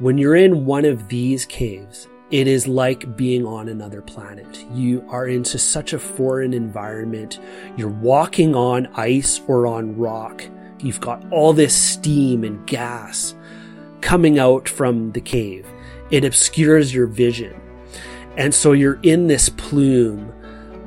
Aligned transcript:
When 0.00 0.18
you're 0.18 0.34
in 0.34 0.66
one 0.66 0.84
of 0.84 1.06
these 1.06 1.44
caves, 1.44 2.08
it 2.32 2.48
is 2.48 2.66
like 2.66 3.16
being 3.16 3.46
on 3.46 3.68
another 3.68 4.02
planet. 4.02 4.66
You 4.72 5.04
are 5.08 5.28
into 5.28 5.56
such 5.56 5.92
a 5.92 6.00
foreign 6.00 6.52
environment. 6.52 7.38
You're 7.76 7.90
walking 7.90 8.56
on 8.56 8.88
ice 8.96 9.40
or 9.46 9.68
on 9.68 9.96
rock. 9.96 10.42
You've 10.80 11.00
got 11.00 11.24
all 11.30 11.52
this 11.52 11.76
steam 11.76 12.42
and 12.42 12.66
gas 12.66 13.36
coming 14.00 14.40
out 14.40 14.68
from 14.68 15.12
the 15.12 15.20
cave. 15.20 15.64
It 16.10 16.24
obscures 16.24 16.92
your 16.92 17.06
vision. 17.06 17.54
And 18.36 18.52
so 18.52 18.72
you're 18.72 18.98
in 19.04 19.28
this 19.28 19.48
plume 19.48 20.32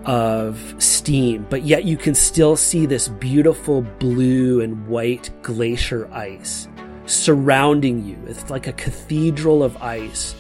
of 0.04 0.76
steam, 0.80 1.48
but 1.50 1.64
yet 1.64 1.86
you 1.86 1.96
can 1.96 2.14
still 2.14 2.58
see 2.58 2.86
this 2.86 3.08
beautiful 3.08 3.84
blue 3.84 4.60
and 4.60 4.86
white 4.86 5.32
glacier 5.44 6.12
ice 6.12 6.68
surrounding 7.08 8.06
you. 8.06 8.18
It's 8.28 8.50
like 8.50 8.68
a 8.68 8.74
cathedral 8.74 9.64
of 9.64 9.78
ice. 9.78 10.36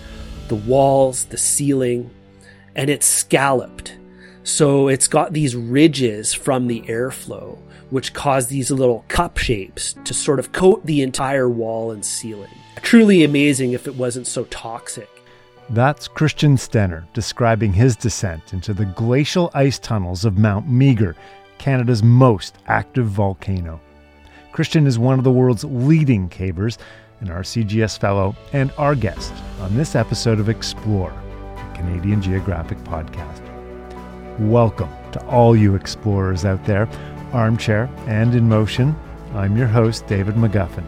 The 0.47 0.55
walls, 0.55 1.25
the 1.25 1.37
ceiling, 1.37 2.09
and 2.75 2.89
it's 2.89 3.05
scalloped. 3.05 3.97
So 4.43 4.87
it's 4.87 5.07
got 5.07 5.33
these 5.33 5.55
ridges 5.55 6.33
from 6.33 6.67
the 6.67 6.81
airflow, 6.83 7.57
which 7.89 8.13
cause 8.13 8.47
these 8.47 8.71
little 8.71 9.03
cup 9.07 9.37
shapes 9.37 9.95
to 10.05 10.13
sort 10.13 10.39
of 10.39 10.51
coat 10.53 10.85
the 10.85 11.01
entire 11.01 11.49
wall 11.49 11.91
and 11.91 12.05
ceiling. 12.05 12.51
Truly 12.81 13.23
amazing 13.23 13.73
if 13.73 13.87
it 13.87 13.95
wasn't 13.95 14.27
so 14.27 14.45
toxic. 14.45 15.09
That's 15.69 16.07
Christian 16.07 16.55
Stenner 16.55 17.11
describing 17.13 17.73
his 17.73 17.97
descent 17.97 18.53
into 18.53 18.73
the 18.73 18.85
glacial 18.85 19.51
ice 19.53 19.79
tunnels 19.79 20.23
of 20.23 20.37
Mount 20.37 20.69
Meager, 20.69 21.17
Canada's 21.57 22.01
most 22.01 22.57
active 22.67 23.07
volcano. 23.07 23.81
Christian 24.57 24.87
is 24.87 24.97
one 24.97 25.19
of 25.19 25.23
the 25.23 25.31
world's 25.31 25.63
leading 25.65 26.29
cavers, 26.29 26.79
an 27.19 27.27
RCGS 27.27 27.99
fellow, 27.99 28.35
and 28.53 28.71
our 28.79 28.95
guest 28.95 29.31
on 29.61 29.77
this 29.77 29.95
episode 29.95 30.39
of 30.39 30.49
Explore, 30.49 31.13
the 31.55 31.77
Canadian 31.77 32.23
Geographic 32.23 32.79
podcast. 32.79 33.43
Welcome 34.39 34.89
to 35.11 35.23
all 35.27 35.55
you 35.55 35.75
explorers 35.75 36.43
out 36.43 36.65
there, 36.65 36.89
armchair 37.33 37.87
and 38.07 38.33
in 38.33 38.49
motion. 38.49 38.95
I'm 39.35 39.55
your 39.55 39.67
host, 39.67 40.07
David 40.07 40.33
McGuffin. 40.33 40.85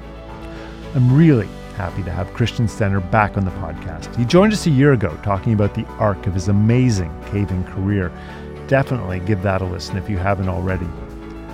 I'm 0.95 1.16
really 1.16 1.48
happy 1.76 2.02
to 2.02 2.11
have 2.11 2.33
Christian 2.33 2.66
Stenner 2.66 3.08
back 3.11 3.38
on 3.38 3.45
the 3.45 3.52
podcast. 3.52 4.16
He 4.16 4.26
joined 4.26 4.52
us 4.52 4.66
a 4.66 4.72
year 4.72 4.94
ago 4.94 5.16
talking 5.22 5.54
about 5.54 5.76
the 5.76 5.86
arc 6.00 6.26
of 6.26 6.33
his 6.33 6.48
amazing 6.48 7.14
caving 7.28 7.66
career. 7.66 8.11
Definitely 8.66 9.20
give 9.20 9.44
that 9.44 9.61
a 9.61 9.66
listen 9.66 9.95
if 9.95 10.09
you 10.09 10.17
haven't 10.17 10.50
already. 10.50 10.88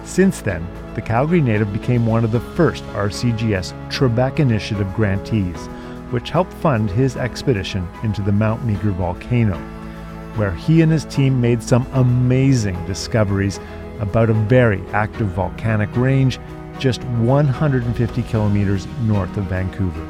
Since 0.06 0.42
then, 0.42 0.66
the 0.94 1.02
Calgary 1.02 1.42
native 1.42 1.74
became 1.74 2.06
one 2.06 2.24
of 2.24 2.32
the 2.32 2.40
first 2.40 2.84
RCGS 2.94 3.74
Trebek 3.90 4.40
Initiative 4.40 4.94
grantees, 4.94 5.68
which 6.12 6.30
helped 6.30 6.54
fund 6.54 6.90
his 6.90 7.18
expedition 7.18 7.88
into 8.04 8.22
the 8.22 8.32
Mount 8.32 8.64
Meager 8.64 8.92
volcano, 8.92 9.58
where 10.38 10.52
he 10.52 10.82
and 10.82 10.92
his 10.92 11.06
team 11.06 11.42
made 11.42 11.62
some 11.62 11.86
amazing 11.94 12.84
discoveries 12.86 13.60
about 14.00 14.30
a 14.30 14.34
very 14.34 14.82
active 14.94 15.28
volcanic 15.28 15.94
range 15.98 16.40
just 16.80 17.04
150 17.04 18.24
kilometers 18.24 18.88
north 19.04 19.36
of 19.38 19.46
Vancouver 19.46 20.08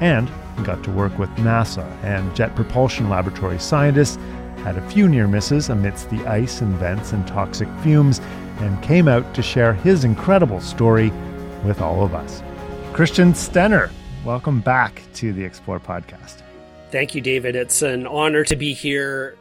and 0.00 0.30
got 0.64 0.82
to 0.84 0.90
work 0.90 1.16
with 1.18 1.30
NASA 1.36 1.86
and 2.02 2.34
Jet 2.34 2.54
Propulsion 2.54 3.08
Laboratory 3.08 3.58
scientists, 3.58 4.16
had 4.64 4.76
a 4.76 4.90
few 4.90 5.08
near 5.08 5.28
misses 5.28 5.68
amidst 5.68 6.10
the 6.10 6.24
ice 6.26 6.60
and 6.60 6.74
vents 6.74 7.12
and 7.12 7.26
toxic 7.26 7.68
fumes, 7.82 8.20
and 8.58 8.82
came 8.82 9.08
out 9.08 9.34
to 9.34 9.42
share 9.42 9.74
his 9.74 10.04
incredible 10.04 10.60
story 10.60 11.10
with 11.64 11.80
all 11.80 12.04
of 12.04 12.14
us. 12.14 12.42
Christian 12.92 13.32
Stenner, 13.32 13.90
welcome 14.24 14.60
back 14.60 15.02
to 15.14 15.32
the 15.32 15.44
Explore 15.44 15.80
podcast. 15.80 16.42
Thank 16.90 17.14
you, 17.14 17.20
David. 17.20 17.54
It's 17.54 17.82
an 17.82 18.06
honor 18.06 18.44
to 18.44 18.56
be 18.56 18.72
here 18.72 19.36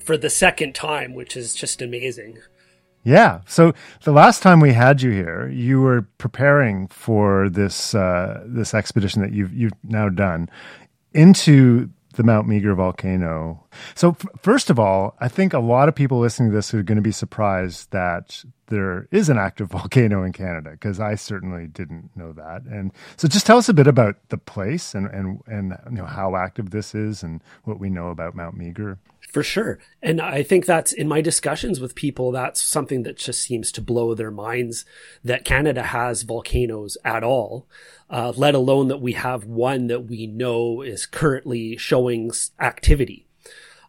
for 0.00 0.16
the 0.16 0.30
second 0.30 0.74
time, 0.74 1.14
which 1.14 1.36
is 1.36 1.54
just 1.54 1.82
amazing. 1.82 2.38
Yeah. 3.04 3.40
So 3.46 3.72
the 4.04 4.12
last 4.12 4.42
time 4.42 4.60
we 4.60 4.72
had 4.72 5.02
you 5.02 5.10
here, 5.10 5.48
you 5.48 5.80
were 5.80 6.02
preparing 6.18 6.86
for 6.88 7.48
this 7.48 7.94
uh, 7.94 8.44
this 8.46 8.74
expedition 8.74 9.22
that 9.22 9.32
you've 9.32 9.52
you've 9.52 9.72
now 9.82 10.08
done 10.08 10.48
into 11.12 11.90
the 12.12 12.22
Mount 12.22 12.48
Meager 12.48 12.74
volcano. 12.74 13.64
So 13.94 14.10
f- 14.10 14.26
first 14.40 14.70
of 14.70 14.78
all, 14.78 15.16
I 15.20 15.28
think 15.28 15.52
a 15.52 15.58
lot 15.58 15.88
of 15.88 15.94
people 15.94 16.18
listening 16.18 16.50
to 16.50 16.54
this 16.54 16.72
are 16.74 16.82
going 16.82 16.96
to 16.96 17.02
be 17.02 17.12
surprised 17.12 17.90
that 17.90 18.44
there 18.66 19.08
is 19.10 19.28
an 19.28 19.38
active 19.38 19.68
volcano 19.70 20.22
in 20.22 20.32
Canada 20.32 20.70
because 20.72 21.00
I 21.00 21.14
certainly 21.14 21.66
didn't 21.66 22.10
know 22.16 22.32
that. 22.32 22.62
And 22.62 22.92
so 23.16 23.28
just 23.28 23.46
tell 23.46 23.58
us 23.58 23.68
a 23.68 23.74
bit 23.74 23.86
about 23.86 24.16
the 24.28 24.38
place 24.38 24.94
and 24.94 25.06
and 25.06 25.40
and 25.46 25.76
you 25.90 25.98
know 25.98 26.06
how 26.06 26.36
active 26.36 26.70
this 26.70 26.94
is 26.94 27.22
and 27.22 27.42
what 27.64 27.78
we 27.78 27.90
know 27.90 28.08
about 28.08 28.34
Mount 28.34 28.56
Meager. 28.56 28.98
For 29.32 29.42
sure. 29.42 29.78
And 30.02 30.20
I 30.20 30.42
think 30.42 30.66
that's 30.66 30.92
in 30.92 31.08
my 31.08 31.22
discussions 31.22 31.80
with 31.80 31.94
people, 31.94 32.32
that's 32.32 32.60
something 32.60 33.02
that 33.04 33.16
just 33.16 33.40
seems 33.40 33.72
to 33.72 33.80
blow 33.80 34.14
their 34.14 34.30
minds 34.30 34.84
that 35.24 35.46
Canada 35.46 35.84
has 35.84 36.22
volcanoes 36.22 36.98
at 37.02 37.24
all, 37.24 37.66
uh, 38.10 38.34
let 38.36 38.54
alone 38.54 38.88
that 38.88 39.00
we 39.00 39.14
have 39.14 39.46
one 39.46 39.86
that 39.86 40.04
we 40.04 40.26
know 40.26 40.82
is 40.82 41.06
currently 41.06 41.78
showing 41.78 42.30
activity. 42.60 43.26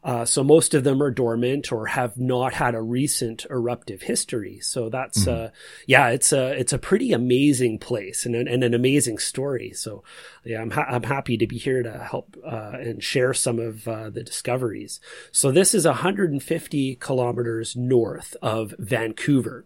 Uh, 0.03 0.25
so 0.25 0.43
most 0.43 0.73
of 0.73 0.83
them 0.83 1.01
are 1.01 1.11
dormant 1.11 1.71
or 1.71 1.87
have 1.87 2.17
not 2.17 2.53
had 2.53 2.75
a 2.75 2.81
recent 2.81 3.45
eruptive 3.49 4.01
history. 4.01 4.59
So 4.59 4.89
that's, 4.89 5.25
mm-hmm. 5.25 5.45
uh, 5.45 5.49
yeah, 5.87 6.09
it's 6.09 6.33
a, 6.33 6.51
it's 6.59 6.73
a 6.73 6.77
pretty 6.77 7.13
amazing 7.13 7.79
place 7.79 8.25
and 8.25 8.35
an, 8.35 8.47
and 8.47 8.63
an 8.63 8.73
amazing 8.73 9.17
story. 9.17 9.71
So 9.71 10.03
yeah, 10.43 10.61
I'm, 10.61 10.71
ha- 10.71 10.87
I'm 10.89 11.03
happy 11.03 11.37
to 11.37 11.47
be 11.47 11.57
here 11.57 11.83
to 11.83 11.97
help, 11.97 12.35
uh, 12.45 12.73
and 12.73 13.03
share 13.03 13.33
some 13.33 13.59
of, 13.59 13.87
uh, 13.87 14.09
the 14.09 14.23
discoveries. 14.23 14.99
So 15.31 15.51
this 15.51 15.73
is 15.73 15.85
150 15.85 16.95
kilometers 16.95 17.75
north 17.75 18.35
of 18.41 18.73
Vancouver. 18.77 19.65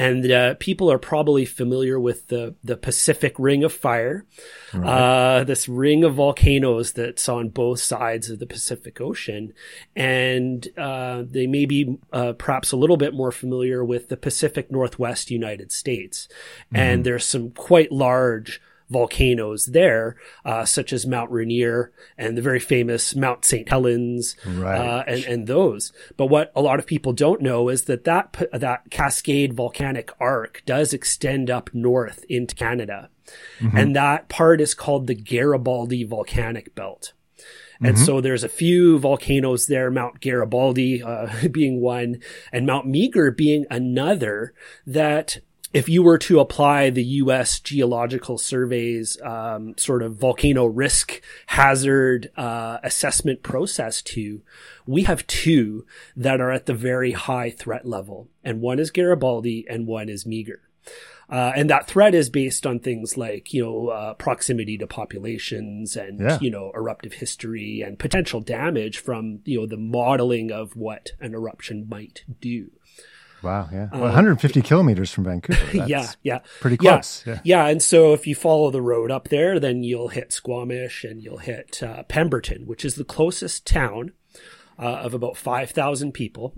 And 0.00 0.32
uh, 0.32 0.54
people 0.54 0.90
are 0.90 0.98
probably 0.98 1.44
familiar 1.44 2.00
with 2.00 2.28
the, 2.28 2.54
the 2.64 2.78
Pacific 2.78 3.34
Ring 3.38 3.64
of 3.64 3.72
Fire, 3.72 4.24
right. 4.72 4.88
uh, 4.88 5.44
this 5.44 5.68
ring 5.68 6.04
of 6.04 6.14
volcanoes 6.14 6.94
that's 6.94 7.28
on 7.28 7.50
both 7.50 7.80
sides 7.80 8.30
of 8.30 8.38
the 8.38 8.46
Pacific 8.46 8.98
Ocean. 8.98 9.52
And 9.94 10.66
uh, 10.78 11.24
they 11.26 11.46
may 11.46 11.66
be 11.66 11.98
uh, 12.14 12.32
perhaps 12.32 12.72
a 12.72 12.78
little 12.78 12.96
bit 12.96 13.12
more 13.12 13.30
familiar 13.30 13.84
with 13.84 14.08
the 14.08 14.16
Pacific 14.16 14.70
Northwest 14.70 15.30
United 15.30 15.70
States. 15.70 16.28
Mm-hmm. 16.68 16.76
And 16.76 17.04
there's 17.04 17.26
some 17.26 17.50
quite 17.50 17.92
large 17.92 18.62
volcanoes 18.90 19.66
there, 19.66 20.16
uh, 20.44 20.64
such 20.64 20.92
as 20.92 21.06
Mount 21.06 21.30
Rainier 21.30 21.92
and 22.18 22.36
the 22.36 22.42
very 22.42 22.60
famous 22.60 23.14
Mount 23.14 23.44
St. 23.44 23.68
Helens, 23.68 24.36
right. 24.44 24.76
uh, 24.76 25.04
and, 25.06 25.24
and 25.24 25.46
those. 25.46 25.92
But 26.16 26.26
what 26.26 26.52
a 26.54 26.60
lot 26.60 26.78
of 26.78 26.86
people 26.86 27.12
don't 27.12 27.40
know 27.40 27.68
is 27.68 27.84
that 27.84 28.04
that, 28.04 28.36
that 28.52 28.90
Cascade 28.90 29.54
volcanic 29.54 30.10
arc 30.20 30.62
does 30.66 30.92
extend 30.92 31.50
up 31.50 31.70
north 31.72 32.24
into 32.28 32.54
Canada. 32.54 33.08
Mm-hmm. 33.60 33.76
And 33.76 33.96
that 33.96 34.28
part 34.28 34.60
is 34.60 34.74
called 34.74 35.06
the 35.06 35.14
Garibaldi 35.14 36.04
volcanic 36.04 36.74
belt. 36.74 37.12
And 37.82 37.96
mm-hmm. 37.96 38.04
so 38.04 38.20
there's 38.20 38.44
a 38.44 38.48
few 38.48 38.98
volcanoes 38.98 39.66
there, 39.66 39.90
Mount 39.90 40.20
Garibaldi 40.20 41.02
uh, 41.02 41.48
being 41.50 41.80
one, 41.80 42.20
and 42.52 42.66
Mount 42.66 42.86
Meager 42.86 43.30
being 43.30 43.64
another 43.70 44.52
that 44.86 45.38
if 45.72 45.88
you 45.88 46.02
were 46.02 46.18
to 46.18 46.40
apply 46.40 46.90
the 46.90 47.04
U.S. 47.04 47.60
Geological 47.60 48.38
Survey's 48.38 49.20
um, 49.22 49.76
sort 49.76 50.02
of 50.02 50.16
volcano 50.16 50.66
risk 50.66 51.22
hazard 51.46 52.30
uh, 52.36 52.78
assessment 52.82 53.42
process 53.42 54.02
to, 54.02 54.42
we 54.86 55.04
have 55.04 55.26
two 55.26 55.86
that 56.16 56.40
are 56.40 56.50
at 56.50 56.66
the 56.66 56.74
very 56.74 57.12
high 57.12 57.50
threat 57.50 57.86
level, 57.86 58.28
and 58.42 58.60
one 58.60 58.78
is 58.78 58.90
Garibaldi 58.90 59.64
and 59.68 59.86
one 59.86 60.08
is 60.08 60.26
Meager. 60.26 60.62
Uh, 61.28 61.52
and 61.54 61.70
that 61.70 61.86
threat 61.86 62.12
is 62.12 62.28
based 62.28 62.66
on 62.66 62.80
things 62.80 63.16
like, 63.16 63.54
you 63.54 63.62
know, 63.62 63.88
uh, 63.88 64.14
proximity 64.14 64.76
to 64.76 64.86
populations 64.86 65.94
and, 65.94 66.18
yeah. 66.18 66.38
you 66.40 66.50
know, 66.50 66.72
eruptive 66.74 67.12
history 67.12 67.82
and 67.82 68.00
potential 68.00 68.40
damage 68.40 68.98
from, 68.98 69.38
you 69.44 69.60
know, 69.60 69.66
the 69.66 69.76
modeling 69.76 70.50
of 70.50 70.74
what 70.74 71.10
an 71.20 71.32
eruption 71.32 71.86
might 71.88 72.24
do. 72.40 72.72
Wow, 73.42 73.68
yeah. 73.72 73.88
Well, 73.92 74.02
150 74.02 74.60
um, 74.60 74.64
kilometers 74.64 75.10
from 75.10 75.24
Vancouver. 75.24 75.76
yeah, 75.86 76.10
yeah. 76.22 76.40
Pretty 76.60 76.76
close. 76.76 77.24
Yeah, 77.26 77.34
yeah, 77.34 77.40
yeah. 77.44 77.66
And 77.68 77.82
so 77.82 78.12
if 78.12 78.26
you 78.26 78.34
follow 78.34 78.70
the 78.70 78.82
road 78.82 79.10
up 79.10 79.28
there, 79.28 79.58
then 79.58 79.82
you'll 79.82 80.08
hit 80.08 80.32
Squamish 80.32 81.04
and 81.04 81.22
you'll 81.22 81.38
hit 81.38 81.82
uh, 81.82 82.02
Pemberton, 82.04 82.66
which 82.66 82.84
is 82.84 82.96
the 82.96 83.04
closest 83.04 83.66
town 83.66 84.12
uh, 84.78 84.82
of 84.82 85.14
about 85.14 85.36
5,000 85.36 86.12
people. 86.12 86.54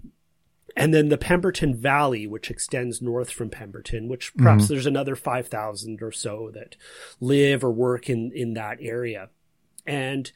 And 0.74 0.94
then 0.94 1.08
the 1.08 1.18
Pemberton 1.18 1.74
Valley, 1.74 2.26
which 2.26 2.50
extends 2.50 3.02
north 3.02 3.30
from 3.30 3.50
Pemberton, 3.50 4.08
which 4.08 4.34
perhaps 4.34 4.64
mm-hmm. 4.64 4.72
there's 4.72 4.86
another 4.86 5.14
5,000 5.14 6.02
or 6.02 6.12
so 6.12 6.50
that 6.54 6.76
live 7.20 7.62
or 7.62 7.70
work 7.70 8.08
in, 8.08 8.32
in 8.34 8.54
that 8.54 8.78
area. 8.80 9.28
And 9.86 10.32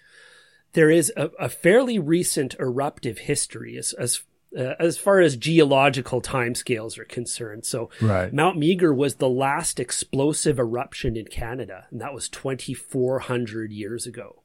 there 0.74 0.90
is 0.90 1.10
a, 1.16 1.30
a 1.38 1.48
fairly 1.48 1.98
recent 1.98 2.54
eruptive 2.58 3.18
history 3.18 3.78
as, 3.78 3.94
as 3.94 4.22
uh, 4.56 4.74
as 4.78 4.96
far 4.96 5.20
as 5.20 5.36
geological 5.36 6.22
timescales 6.22 6.98
are 6.98 7.04
concerned. 7.04 7.66
So 7.66 7.90
right. 8.00 8.32
Mount 8.32 8.56
Meager 8.56 8.92
was 8.94 9.16
the 9.16 9.28
last 9.28 9.78
explosive 9.78 10.58
eruption 10.58 11.16
in 11.16 11.26
Canada, 11.26 11.86
and 11.90 12.00
that 12.00 12.14
was 12.14 12.28
2,400 12.28 13.72
years 13.72 14.06
ago. 14.06 14.42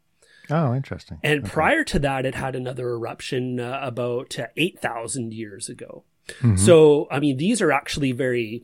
Oh, 0.50 0.74
interesting. 0.74 1.20
And 1.24 1.42
okay. 1.44 1.50
prior 1.50 1.84
to 1.86 2.00
that, 2.00 2.26
it 2.26 2.36
had 2.36 2.56
another 2.56 2.90
eruption 2.90 3.60
uh, 3.60 3.80
about 3.82 4.38
uh, 4.38 4.48
8,000 4.58 5.34
years 5.34 5.70
ago. 5.70 6.04
Mm-hmm. 6.40 6.58
So, 6.58 7.08
I 7.10 7.20
mean, 7.20 7.38
these 7.38 7.62
are 7.62 7.72
actually 7.72 8.12
very, 8.12 8.64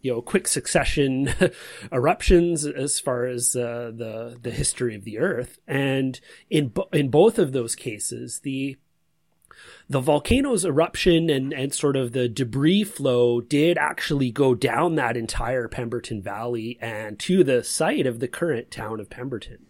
you 0.00 0.12
know, 0.12 0.22
quick 0.22 0.48
succession 0.48 1.32
eruptions 1.92 2.64
as 2.64 2.98
far 2.98 3.26
as 3.26 3.54
uh, 3.54 3.92
the 3.94 4.38
the 4.40 4.50
history 4.50 4.94
of 4.94 5.04
the 5.04 5.18
Earth. 5.18 5.58
And 5.66 6.18
in 6.50 6.68
bo- 6.68 6.88
in 6.92 7.10
both 7.10 7.38
of 7.38 7.52
those 7.52 7.74
cases, 7.74 8.40
the 8.40 8.76
the 9.88 10.00
volcano's 10.00 10.64
eruption 10.64 11.30
and, 11.30 11.52
and 11.52 11.72
sort 11.72 11.96
of 11.96 12.12
the 12.12 12.28
debris 12.28 12.84
flow 12.84 13.40
did 13.40 13.78
actually 13.78 14.30
go 14.30 14.54
down 14.54 14.96
that 14.96 15.16
entire 15.16 15.68
Pemberton 15.68 16.20
Valley 16.20 16.78
and 16.80 17.18
to 17.20 17.44
the 17.44 17.62
site 17.62 18.06
of 18.06 18.18
the 18.18 18.28
current 18.28 18.70
town 18.70 18.98
of 18.98 19.10
Pemberton. 19.10 19.66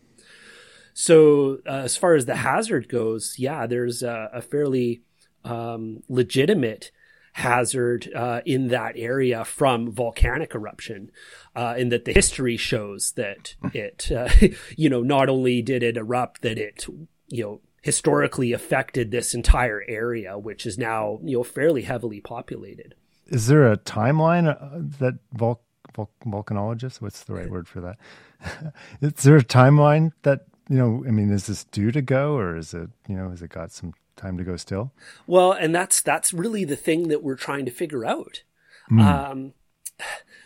So, 0.95 1.59
uh, 1.67 1.83
as 1.85 1.97
far 1.97 2.15
as 2.15 2.25
the 2.25 2.37
hazard 2.37 2.89
goes, 2.89 3.39
yeah, 3.39 3.67
there's 3.67 4.03
a, 4.03 4.31
a 4.33 4.41
fairly 4.41 5.03
um, 5.45 6.03
legitimate 6.09 6.91
hazard 7.35 8.11
uh, 8.15 8.41
in 8.47 8.69
that 8.69 8.95
area 8.97 9.45
from 9.45 9.93
volcanic 9.93 10.55
eruption, 10.55 11.11
uh, 11.55 11.75
in 11.77 11.91
that 11.91 12.07
the 12.07 12.15
history 12.15 12.57
shows 12.57 13.13
that 13.13 13.57
it, 13.75 14.11
uh, 14.11 14.31
you 14.77 14.89
know, 14.89 15.03
not 15.03 15.29
only 15.29 15.61
did 15.61 15.83
it 15.83 15.99
erupt, 15.99 16.41
that 16.41 16.57
it, 16.57 16.87
you 17.29 17.43
know, 17.43 17.61
historically 17.87 18.53
affected 18.53 19.12
this 19.12 19.33
entire 19.33 19.85
area, 19.87 20.37
which 20.37 20.67
is 20.67 20.77
now 20.77 21.21
you 21.23 21.37
know 21.37 21.44
fairly 21.44 21.83
heavily 21.83 22.21
populated. 22.21 22.97
Is 23.29 23.47
there 23.47 23.71
a 23.71 23.77
timeline 23.77 24.49
uh, 24.49 24.81
that 24.99 25.21
vul- 25.33 25.62
vul- 25.94 26.11
volcanologists? 26.27 27.00
What's 27.00 27.23
the 27.23 27.35
right 27.35 27.49
word 27.49 27.69
for 27.69 27.81
that? 27.81 28.75
is 29.00 29.23
there 29.23 29.37
a 29.37 29.44
timeline 29.44 30.11
that 30.23 30.47
you 30.69 30.79
know? 30.79 31.05
I 31.06 31.12
mean, 31.12 31.31
is 31.31 31.47
this 31.47 31.62
due 31.62 31.93
to 31.93 32.03
go, 32.03 32.37
or 32.37 32.56
is 32.56 32.75
it 32.75 32.91
you 33.09 33.17
know 33.17 33.31
has 33.31 33.41
it 33.41 33.50
got 33.50 33.71
some 33.71 33.94
time 34.17 34.37
to 34.37 34.43
go 34.43 34.56
still? 34.56 34.91
Well, 35.29 35.53
and 35.53 35.73
that's 35.73 36.00
that's 36.00 36.32
really 36.35 36.65
the 36.65 36.75
thing 36.75 37.06
that 37.06 37.23
we're 37.23 37.37
trying 37.37 37.67
to 37.67 37.71
figure 37.71 38.05
out. 38.05 38.43
Mm. 38.91 39.00
Um, 39.00 39.53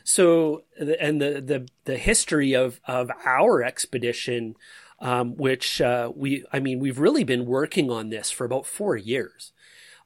so, 0.04 0.64
and 0.78 1.22
the 1.22 1.40
the 1.40 1.68
the 1.86 1.96
history 1.96 2.52
of 2.52 2.82
of 2.84 3.10
our 3.24 3.62
expedition 3.62 4.56
um, 5.00 5.36
which 5.36 5.80
uh, 5.80 6.12
we, 6.14 6.44
I 6.52 6.60
mean, 6.60 6.78
we've 6.78 6.98
really 6.98 7.24
been 7.24 7.46
working 7.46 7.90
on 7.90 8.10
this 8.10 8.30
for 8.30 8.44
about 8.44 8.66
four 8.66 8.96
years. 8.96 9.52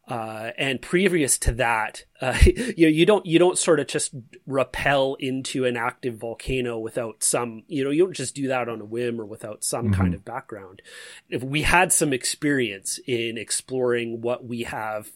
Uh, 0.06 0.50
and 0.58 0.82
previous 0.82 1.38
to 1.38 1.52
that, 1.52 2.04
uh, 2.20 2.38
you 2.44 2.86
know, 2.86 2.90
you 2.90 3.06
don't 3.06 3.24
you 3.24 3.38
don't 3.38 3.56
sort 3.56 3.80
of 3.80 3.86
just 3.86 4.14
rappel 4.46 5.16
into 5.18 5.64
an 5.64 5.78
active 5.78 6.16
volcano 6.16 6.78
without 6.78 7.22
some, 7.22 7.62
you 7.68 7.82
know, 7.82 7.88
you 7.88 8.04
don't 8.04 8.12
just 8.12 8.34
do 8.34 8.48
that 8.48 8.68
on 8.68 8.82
a 8.82 8.84
whim 8.84 9.18
or 9.18 9.24
without 9.24 9.64
some 9.64 9.86
mm-hmm. 9.86 10.00
kind 10.00 10.14
of 10.14 10.22
background. 10.22 10.82
If 11.30 11.42
we 11.42 11.62
had 11.62 11.90
some 11.90 12.12
experience 12.12 13.00
in 13.06 13.38
exploring 13.38 14.20
what 14.20 14.44
we 14.44 14.64
have 14.64 15.10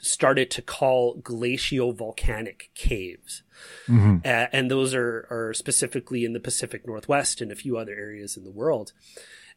started 0.00 0.50
to 0.52 0.62
call 0.62 1.14
glacial-volcanic 1.14 2.70
caves. 2.74 3.42
Mm-hmm. 3.86 4.18
Uh, 4.24 4.46
and 4.52 4.70
those 4.70 4.94
are, 4.94 5.26
are 5.30 5.54
specifically 5.54 6.24
in 6.24 6.32
the 6.32 6.40
Pacific 6.40 6.86
Northwest 6.86 7.40
and 7.40 7.52
a 7.52 7.56
few 7.56 7.76
other 7.76 7.92
areas 7.92 8.36
in 8.36 8.44
the 8.44 8.50
world. 8.50 8.92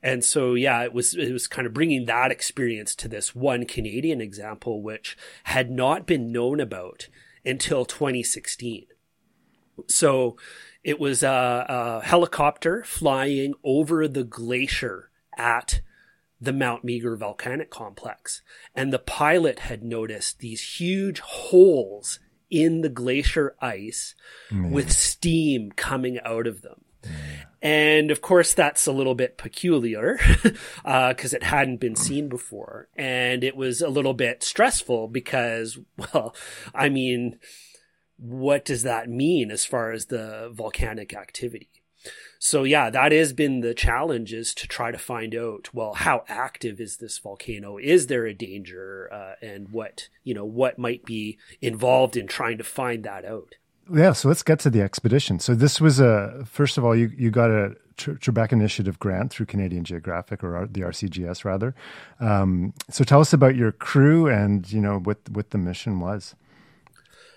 And 0.01 0.24
so, 0.24 0.54
yeah, 0.54 0.84
it 0.84 0.94
was, 0.94 1.16
it 1.16 1.31
was 1.31 1.48
kind 1.48 1.66
of 1.66 1.74
bringing 1.74 2.06
that 2.06 2.31
experience 2.31 2.94
to 2.95 3.07
this 3.07 3.34
one 3.34 3.66
Canadian 3.66 4.19
example, 4.19 4.81
which 4.81 5.18
had 5.45 5.72
not 5.72 6.06
been 6.06 6.31
known 6.31 6.60
about 6.60 7.07
until 7.45 7.86
2016. 7.86 8.86
So 9.88 10.36
it 10.84 11.00
was 11.00 11.24
a, 11.24 11.66
a 11.69 12.06
helicopter 12.06 12.84
flying 12.84 13.54
over 13.63 14.07
the 14.07 14.25
glacier 14.25 15.10
at 15.38 15.81
the 16.44 16.54
Mount 16.54 16.84
Meager 16.84 17.16
volcanic 17.16 17.69
complex. 17.69 18.42
And 18.75 18.92
the 18.92 19.00
pilot 19.00 19.60
had 19.60 19.84
noticed 19.84 20.40
these 20.40 20.78
huge 20.78 21.19
holes 21.19 22.19
in 22.50 22.81
the 22.81 22.90
glacier 22.90 23.56
ice 23.62 24.13
mm. 24.51 24.69
with 24.69 24.92
steam 24.92 25.72
coming 25.72 26.19
out 26.24 26.45
of 26.45 26.62
them. 26.62 26.81
Mm. 27.04 27.10
And 27.62 28.12
of 28.12 28.22
course, 28.22 28.54
that's 28.54 28.86
a 28.88 28.92
little 28.92 29.16
bit 29.16 29.38
peculiar 29.38 30.19
because 30.44 30.54
uh, 31.34 31.38
it 31.38 31.44
hadn't 31.44 31.78
been 31.78 31.95
seen 31.95 32.28
before. 32.28 32.90
And 32.98 33.44
it 33.44 33.56
was 33.56 33.81
a 33.81 33.88
little 33.88 34.13
bit 34.13 34.44
stressful 34.44 35.07
because, 35.07 35.80
well, 35.98 36.36
I 36.75 36.90
mean, 36.90 37.40
what 38.18 38.66
does 38.66 38.84
that 38.84 39.10
mean 39.10 39.50
as 39.50 39.66
far 39.66 39.92
as 39.92 40.07
the 40.07 40.51
volcanic 40.54 41.13
activity? 41.13 41.82
So 42.39 42.63
yeah, 42.63 42.89
that 42.89 43.11
has 43.11 43.31
been 43.31 43.61
the 43.61 43.73
challenge 43.73 44.33
is 44.33 44.53
to 44.55 44.67
try 44.67 44.91
to 44.91 44.97
find 44.97 45.33
out, 45.33 45.69
well, 45.73 45.94
how 45.94 46.25
active 46.27 46.81
is 46.81 46.97
this 46.97 47.17
volcano? 47.17 47.77
Is 47.77 48.07
there 48.07 48.25
a 48.25 48.33
danger? 48.33 49.09
Uh, 49.11 49.35
and 49.41 49.69
what, 49.69 50.09
you 50.23 50.33
know, 50.33 50.44
what 50.44 50.77
might 50.77 51.05
be 51.05 51.38
involved 51.61 52.17
in 52.17 52.27
trying 52.27 52.57
to 52.57 52.63
find 52.63 53.03
that 53.05 53.23
out? 53.23 53.55
Yeah, 53.91 54.13
so 54.13 54.27
let's 54.27 54.44
get 54.44 54.59
to 54.59 54.69
the 54.69 54.81
expedition. 54.81 55.39
So 55.39 55.55
this 55.55 55.81
was 55.81 56.00
a 56.00 56.44
first 56.45 56.77
of 56.77 56.85
all, 56.85 56.95
you 56.95 57.11
you 57.17 57.31
got 57.31 57.50
a 57.50 57.75
Trebek 57.97 58.51
Initiative 58.51 58.97
grant 58.99 59.31
through 59.31 59.45
Canadian 59.45 59.83
Geographic 59.83 60.44
or 60.44 60.67
the 60.69 60.81
RCGS 60.81 61.45
rather. 61.45 61.75
Um, 62.19 62.73
so 62.89 63.03
tell 63.03 63.19
us 63.19 63.33
about 63.33 63.56
your 63.56 63.71
crew 63.71 64.27
and 64.27 64.71
you 64.71 64.81
know 64.81 64.99
what 64.99 65.17
what 65.29 65.51
the 65.51 65.57
mission 65.57 65.99
was. 65.99 66.35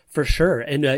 For 0.09 0.25
sure, 0.25 0.61
and 0.61 0.87
uh, 0.87 0.97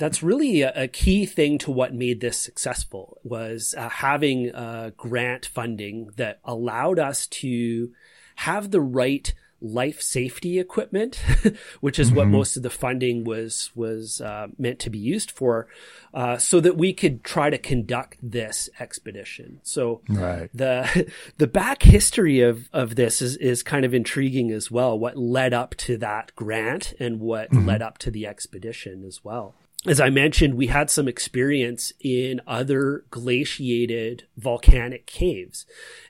that's 0.00 0.22
really 0.22 0.62
a, 0.62 0.72
a, 0.74 0.88
key 0.88 1.26
thing 1.26 1.58
to 1.58 1.70
what 1.70 1.94
made 1.94 2.20
this 2.20 2.38
successful 2.38 3.18
was 3.22 3.74
uh, 3.76 3.88
having 3.88 4.52
uh, 4.54 4.90
grant 4.96 5.46
funding 5.46 6.10
that 6.16 6.40
allowed 6.44 6.98
us 6.98 7.26
to 7.28 7.92
have 8.36 8.70
the 8.70 8.80
right 8.80 9.32
life 9.62 10.00
safety 10.00 10.58
equipment, 10.58 11.22
which 11.80 11.98
is 11.98 12.08
mm-hmm. 12.08 12.16
what 12.16 12.28
most 12.28 12.56
of 12.56 12.62
the 12.62 12.70
funding 12.70 13.24
was 13.24 13.70
was 13.74 14.20
uh, 14.20 14.48
meant 14.58 14.78
to 14.80 14.90
be 14.90 14.98
used 14.98 15.30
for, 15.30 15.68
uh, 16.14 16.38
so 16.38 16.60
that 16.60 16.76
we 16.76 16.92
could 16.92 17.22
try 17.22 17.50
to 17.50 17.58
conduct 17.58 18.16
this 18.22 18.70
expedition. 18.78 19.60
So 19.62 20.00
right. 20.08 20.48
the 20.54 21.12
the 21.36 21.46
back 21.46 21.82
history 21.82 22.40
of 22.40 22.68
of 22.72 22.96
this 22.96 23.20
is 23.20 23.36
is 23.36 23.62
kind 23.62 23.84
of 23.84 23.94
intriguing 23.94 24.50
as 24.50 24.70
well. 24.70 24.98
What 24.98 25.16
led 25.16 25.52
up 25.52 25.74
to 25.76 25.96
that 25.98 26.34
grant 26.34 26.94
and 26.98 27.20
what 27.20 27.50
mm-hmm. 27.50 27.68
led 27.68 27.82
up 27.82 27.98
to 27.98 28.10
the 28.10 28.26
expedition 28.26 29.04
as 29.04 29.22
well 29.22 29.54
as 29.86 29.98
I 29.98 30.10
mentioned, 30.10 30.54
we 30.54 30.66
had 30.66 30.90
some 30.90 31.08
experience 31.08 31.94
in 32.00 32.42
other 32.46 33.06
glaciated 33.10 34.24
volcanic 34.36 35.06
caves. 35.06 35.64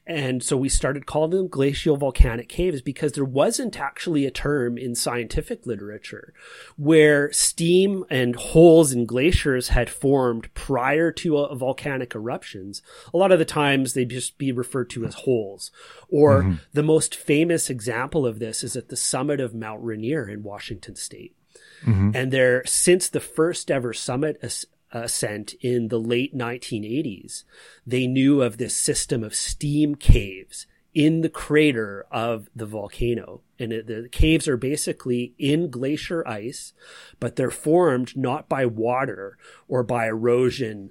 And 0.05 0.43
so 0.43 0.56
we 0.56 0.69
started 0.69 1.06
calling 1.06 1.31
them 1.31 1.46
glacial 1.46 1.97
volcanic 1.97 2.49
caves 2.49 2.83
because 2.83 3.12
there 3.12 3.25
wasn't 3.25 3.78
actually 3.78 4.26
a 4.26 4.33
term 4.33 4.76
in 4.76 4.97
scientific 4.97 5.66
literature 5.66 6.35
where 6.76 7.33
steam 7.33 8.04
and 8.11 8.35
holes 8.35 8.90
in 8.90 9.06
glaciers 9.06 9.68
had 9.68 9.88
formed 9.88 10.52
prior 10.52 11.12
to 11.12 11.38
a, 11.38 11.54
volcanic 11.54 12.16
eruptions. 12.16 12.83
A 13.14 13.16
lot 13.16 13.30
of 13.30 13.38
the 13.38 13.44
times 13.44 13.92
they'd 13.92 14.11
just 14.11 14.37
be 14.37 14.50
referred 14.50 14.90
to 14.90 15.06
as 15.06 15.14
holes. 15.14 15.71
Or 16.09 16.42
mm-hmm. 16.42 16.54
the 16.73 16.83
most 16.83 17.14
famous 17.14 17.71
example 17.71 18.26
of 18.26 18.40
this 18.40 18.64
is 18.64 18.75
at 18.75 18.88
the 18.88 18.97
summit 18.97 19.38
of 19.38 19.54
Mount 19.54 19.85
Rainier 19.85 20.28
in 20.28 20.42
Washington 20.42 20.97
state. 20.97 21.37
Mm-hmm. 21.84 22.10
And 22.14 22.32
there, 22.32 22.64
since 22.66 23.08
the 23.08 23.20
first 23.20 23.70
ever 23.70 23.92
summit 23.92 24.38
as- 24.42 24.66
ascent 24.92 25.54
in 25.60 25.88
the 25.88 26.00
late 26.00 26.34
1980s, 26.34 27.44
they 27.87 28.06
knew 28.06 28.42
of 28.42 28.58
this 28.58 28.76
system 28.76 29.22
of 29.22 29.34
steam 29.34 29.94
caves 29.94 30.66
in 30.92 31.20
the 31.20 31.28
crater 31.28 32.04
of 32.10 32.50
the 32.54 32.66
volcano. 32.66 33.42
And 33.58 33.72
it, 33.72 33.87
the 33.87 34.08
caves 34.10 34.49
are 34.49 34.56
basically 34.56 35.34
in 35.38 35.70
glacier 35.70 36.26
ice, 36.26 36.72
but 37.20 37.37
they're 37.37 37.50
formed 37.50 38.16
not 38.16 38.49
by 38.49 38.66
water 38.66 39.38
or 39.68 39.82
by 39.82 40.06
erosion 40.06 40.90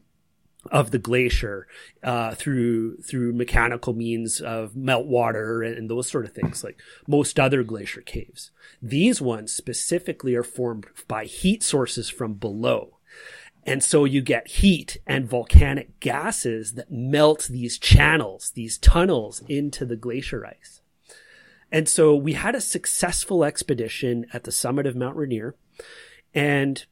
of 0.71 0.91
the 0.91 0.99
glacier 0.99 1.67
uh, 2.03 2.35
through 2.35 2.97
through 2.97 3.33
mechanical 3.33 3.93
means 3.93 4.41
of 4.41 4.73
meltwater 4.73 5.65
and, 5.65 5.77
and 5.77 5.89
those 5.89 6.09
sort 6.09 6.25
of 6.25 6.33
things, 6.33 6.63
like 6.63 6.79
most 7.07 7.39
other 7.39 7.63
glacier 7.63 8.01
caves. 8.01 8.51
These 8.81 9.21
ones 9.21 9.51
specifically 9.51 10.35
are 10.35 10.43
formed 10.43 10.87
by 11.07 11.25
heat 11.25 11.63
sources 11.63 12.09
from 12.09 12.33
below. 12.33 12.97
And 13.65 13.83
so 13.83 14.05
you 14.05 14.21
get 14.21 14.47
heat 14.47 14.97
and 15.05 15.29
volcanic 15.29 15.99
gases 15.99 16.73
that 16.73 16.91
melt 16.91 17.47
these 17.49 17.77
channels, 17.77 18.51
these 18.51 18.77
tunnels 18.77 19.43
into 19.47 19.85
the 19.85 19.97
glacier 19.97 20.45
ice. 20.45 20.81
And 21.71 21.87
so 21.87 22.15
we 22.15 22.33
had 22.33 22.55
a 22.55 22.61
successful 22.61 23.43
expedition 23.43 24.25
at 24.33 24.43
the 24.43 24.51
summit 24.51 24.87
of 24.87 24.95
Mount 24.95 25.15
Rainier. 25.15 25.55
And 26.33 26.85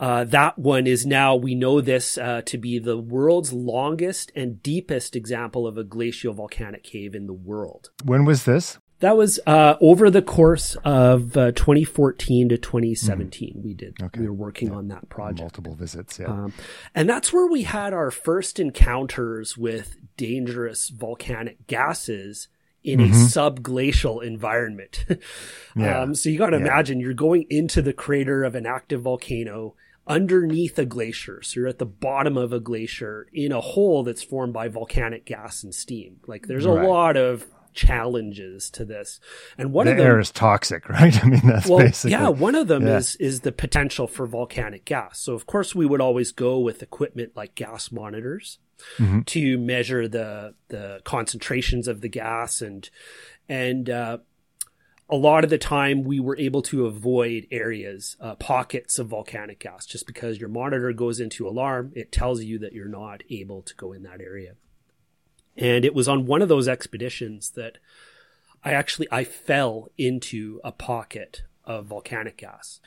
uh, 0.00 0.24
that 0.24 0.58
one 0.58 0.86
is 0.86 1.04
now, 1.04 1.34
we 1.34 1.54
know 1.54 1.80
this 1.80 2.16
uh, 2.18 2.42
to 2.46 2.58
be 2.58 2.78
the 2.78 2.96
world's 2.96 3.52
longest 3.52 4.30
and 4.36 4.62
deepest 4.62 5.16
example 5.16 5.66
of 5.66 5.76
a 5.76 5.84
glacial 5.84 6.32
volcanic 6.32 6.84
cave 6.84 7.14
in 7.14 7.26
the 7.26 7.32
world. 7.32 7.90
When 8.04 8.24
was 8.24 8.44
this? 8.44 8.78
That 9.00 9.16
was 9.16 9.38
uh, 9.46 9.76
over 9.80 10.10
the 10.10 10.22
course 10.22 10.76
of 10.84 11.36
uh, 11.36 11.52
2014 11.52 12.48
to 12.48 12.58
2017. 12.58 13.54
Mm. 13.56 13.64
We 13.64 13.74
did. 13.74 13.96
Okay. 14.02 14.20
We 14.20 14.26
were 14.26 14.32
working 14.32 14.68
yeah. 14.68 14.74
on 14.74 14.88
that 14.88 15.08
project. 15.08 15.40
Multiple 15.40 15.74
visits, 15.74 16.18
yeah. 16.18 16.26
Um, 16.26 16.52
and 16.94 17.08
that's 17.08 17.32
where 17.32 17.46
we 17.46 17.62
had 17.62 17.92
our 17.92 18.10
first 18.10 18.58
encounters 18.58 19.56
with 19.56 19.96
dangerous 20.16 20.88
volcanic 20.88 21.68
gases 21.68 22.48
in 22.82 23.00
mm-hmm. 23.00 23.12
a 23.12 23.14
subglacial 23.14 24.22
environment. 24.22 25.04
yeah. 25.76 26.00
um, 26.00 26.14
so 26.14 26.28
you 26.28 26.38
got 26.38 26.50
to 26.50 26.58
yeah. 26.58 26.64
imagine 26.64 26.98
you're 26.98 27.14
going 27.14 27.46
into 27.50 27.82
the 27.82 27.92
crater 27.92 28.42
of 28.42 28.56
an 28.56 28.66
active 28.66 29.02
volcano 29.02 29.74
underneath 30.08 30.78
a 30.78 30.86
glacier. 30.86 31.42
So 31.42 31.60
you're 31.60 31.68
at 31.68 31.78
the 31.78 31.86
bottom 31.86 32.36
of 32.36 32.52
a 32.52 32.60
glacier 32.60 33.26
in 33.32 33.52
a 33.52 33.60
hole 33.60 34.02
that's 34.02 34.22
formed 34.22 34.52
by 34.52 34.68
volcanic 34.68 35.26
gas 35.26 35.62
and 35.62 35.74
steam. 35.74 36.20
Like 36.26 36.46
there's 36.46 36.64
a 36.64 36.72
right. 36.72 36.88
lot 36.88 37.16
of 37.16 37.46
challenges 37.74 38.70
to 38.70 38.84
this. 38.84 39.20
And 39.56 39.72
one 39.72 39.86
the 39.86 39.92
of 39.92 39.98
them 39.98 40.06
air 40.06 40.18
is 40.18 40.30
toxic, 40.30 40.88
right? 40.88 41.24
I 41.24 41.28
mean, 41.28 41.42
that's 41.44 41.68
well, 41.68 41.78
basically 41.78 42.12
yeah. 42.12 42.28
One 42.28 42.54
of 42.54 42.68
them 42.68 42.86
yeah. 42.86 42.96
is 42.96 43.16
is 43.16 43.40
the 43.40 43.52
potential 43.52 44.06
for 44.06 44.26
volcanic 44.26 44.84
gas. 44.84 45.20
So 45.20 45.34
of 45.34 45.46
course 45.46 45.74
we 45.74 45.86
would 45.86 46.00
always 46.00 46.32
go 46.32 46.58
with 46.58 46.82
equipment 46.82 47.32
like 47.36 47.54
gas 47.54 47.92
monitors 47.92 48.58
mm-hmm. 48.98 49.22
to 49.22 49.58
measure 49.58 50.08
the 50.08 50.54
the 50.68 51.00
concentrations 51.04 51.86
of 51.86 52.00
the 52.00 52.08
gas 52.08 52.62
and 52.62 52.88
and 53.48 53.88
uh, 53.88 54.18
a 55.10 55.16
lot 55.16 55.44
of 55.44 55.50
the 55.50 55.58
time 55.58 56.04
we 56.04 56.20
were 56.20 56.36
able 56.36 56.60
to 56.62 56.86
avoid 56.86 57.46
areas, 57.50 58.16
uh, 58.20 58.34
pockets 58.34 58.98
of 58.98 59.08
volcanic 59.08 59.58
gas, 59.60 59.86
just 59.86 60.06
because 60.06 60.38
your 60.38 60.50
monitor 60.50 60.92
goes 60.92 61.18
into 61.18 61.48
alarm. 61.48 61.92
It 61.94 62.12
tells 62.12 62.42
you 62.42 62.58
that 62.58 62.74
you're 62.74 62.88
not 62.88 63.22
able 63.30 63.62
to 63.62 63.74
go 63.74 63.92
in 63.92 64.02
that 64.02 64.20
area. 64.20 64.54
And 65.56 65.84
it 65.84 65.94
was 65.94 66.08
on 66.08 66.26
one 66.26 66.42
of 66.42 66.48
those 66.48 66.68
expeditions 66.68 67.50
that 67.50 67.78
I 68.62 68.72
actually 68.72 69.08
I 69.10 69.24
fell 69.24 69.88
into 69.96 70.60
a 70.62 70.72
pocket 70.72 71.42
of 71.64 71.86
volcanic 71.86 72.36
gas. 72.36 72.80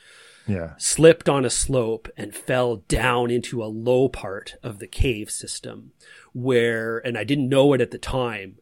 Yeah. 0.46 0.74
Slipped 0.76 1.28
on 1.28 1.44
a 1.44 1.50
slope 1.50 2.08
and 2.16 2.34
fell 2.34 2.76
down 2.76 3.30
into 3.30 3.62
a 3.62 3.66
low 3.66 4.08
part 4.08 4.56
of 4.62 4.78
the 4.78 4.88
cave 4.88 5.30
system 5.30 5.92
where 6.32 6.98
and 6.98 7.16
I 7.16 7.24
didn't 7.24 7.48
know 7.48 7.72
it 7.74 7.80
at 7.80 7.90
the 7.90 7.98
time. 7.98 8.58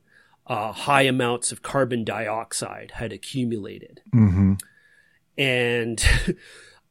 Uh, 0.50 0.73
high 0.73 1.02
amounts 1.02 1.52
of 1.52 1.62
carbon 1.62 2.02
dioxide 2.02 2.90
had 2.97 3.12
accumulated. 3.12 4.02
Mm-hmm. 4.12 4.54
And 5.38 6.04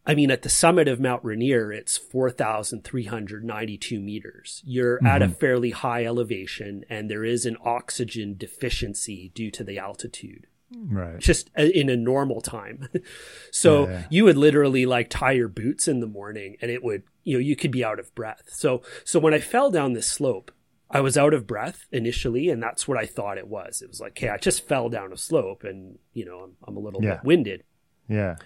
I 0.05 0.15
mean, 0.15 0.31
at 0.31 0.43
the 0.43 0.49
summit 0.49 0.87
of 0.87 0.99
Mount 0.99 1.23
Rainier, 1.23 1.71
it's 1.71 1.97
4,392 1.97 3.99
meters. 3.99 4.63
You're 4.65 4.97
mm-hmm. 4.97 5.05
at 5.05 5.21
a 5.21 5.25
mm-hmm. 5.25 5.33
fairly 5.35 5.71
high 5.71 6.05
elevation, 6.05 6.85
and 6.89 7.11
there 7.11 7.25
is 7.25 7.45
an 7.45 7.57
oxygen 7.63 8.35
deficiency 8.37 9.31
due 9.35 9.51
to 9.51 9.63
the 9.63 9.77
altitude. 9.77 10.47
Right. 10.75 11.19
Just 11.19 11.49
uh, 11.57 11.63
in 11.63 11.89
a 11.89 11.97
normal 11.97 12.41
time. 12.41 12.87
so 13.51 13.87
yeah. 13.87 14.03
you 14.09 14.23
would 14.23 14.37
literally 14.37 14.85
like 14.85 15.09
tie 15.09 15.33
your 15.33 15.47
boots 15.47 15.87
in 15.87 15.99
the 15.99 16.07
morning 16.07 16.57
and 16.61 16.69
it 16.69 16.83
would, 16.83 17.03
you 17.23 17.37
know, 17.37 17.39
you 17.39 17.55
could 17.55 17.71
be 17.71 17.83
out 17.83 17.99
of 17.99 18.13
breath. 18.13 18.43
So, 18.49 18.83
so 19.03 19.19
when 19.19 19.33
I 19.33 19.39
fell 19.39 19.71
down 19.71 19.93
this 19.93 20.07
slope, 20.07 20.51
I 20.91 21.01
was 21.01 21.17
out 21.17 21.33
of 21.33 21.45
breath 21.45 21.85
initially, 21.91 22.49
and 22.49 22.61
that's 22.61 22.87
what 22.87 22.97
I 22.97 23.05
thought 23.05 23.37
it 23.37 23.47
was. 23.47 23.81
It 23.81 23.89
was 23.89 24.01
like, 24.01 24.17
hey, 24.17 24.29
I 24.29 24.37
just 24.37 24.67
fell 24.67 24.89
down 24.89 25.13
a 25.13 25.17
slope 25.17 25.63
and, 25.63 25.99
you 26.13 26.25
know, 26.25 26.39
I'm, 26.39 26.51
I'm 26.67 26.77
a 26.77 26.79
little 26.79 27.03
yeah. 27.03 27.15
bit 27.15 27.23
winded. 27.23 27.63
Yeah. 28.07 28.37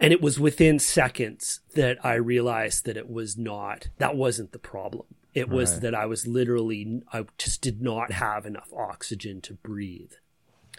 And 0.00 0.12
it 0.12 0.20
was 0.20 0.40
within 0.40 0.78
seconds 0.78 1.60
that 1.74 2.04
I 2.04 2.14
realized 2.14 2.84
that 2.86 2.96
it 2.96 3.08
was 3.08 3.36
not, 3.36 3.88
that 3.98 4.16
wasn't 4.16 4.52
the 4.52 4.58
problem. 4.58 5.06
It 5.34 5.48
was 5.48 5.74
right. 5.74 5.82
that 5.82 5.94
I 5.94 6.06
was 6.06 6.26
literally, 6.26 7.02
I 7.12 7.26
just 7.36 7.62
did 7.62 7.80
not 7.80 8.12
have 8.12 8.44
enough 8.44 8.72
oxygen 8.76 9.40
to 9.42 9.54
breathe. 9.54 10.12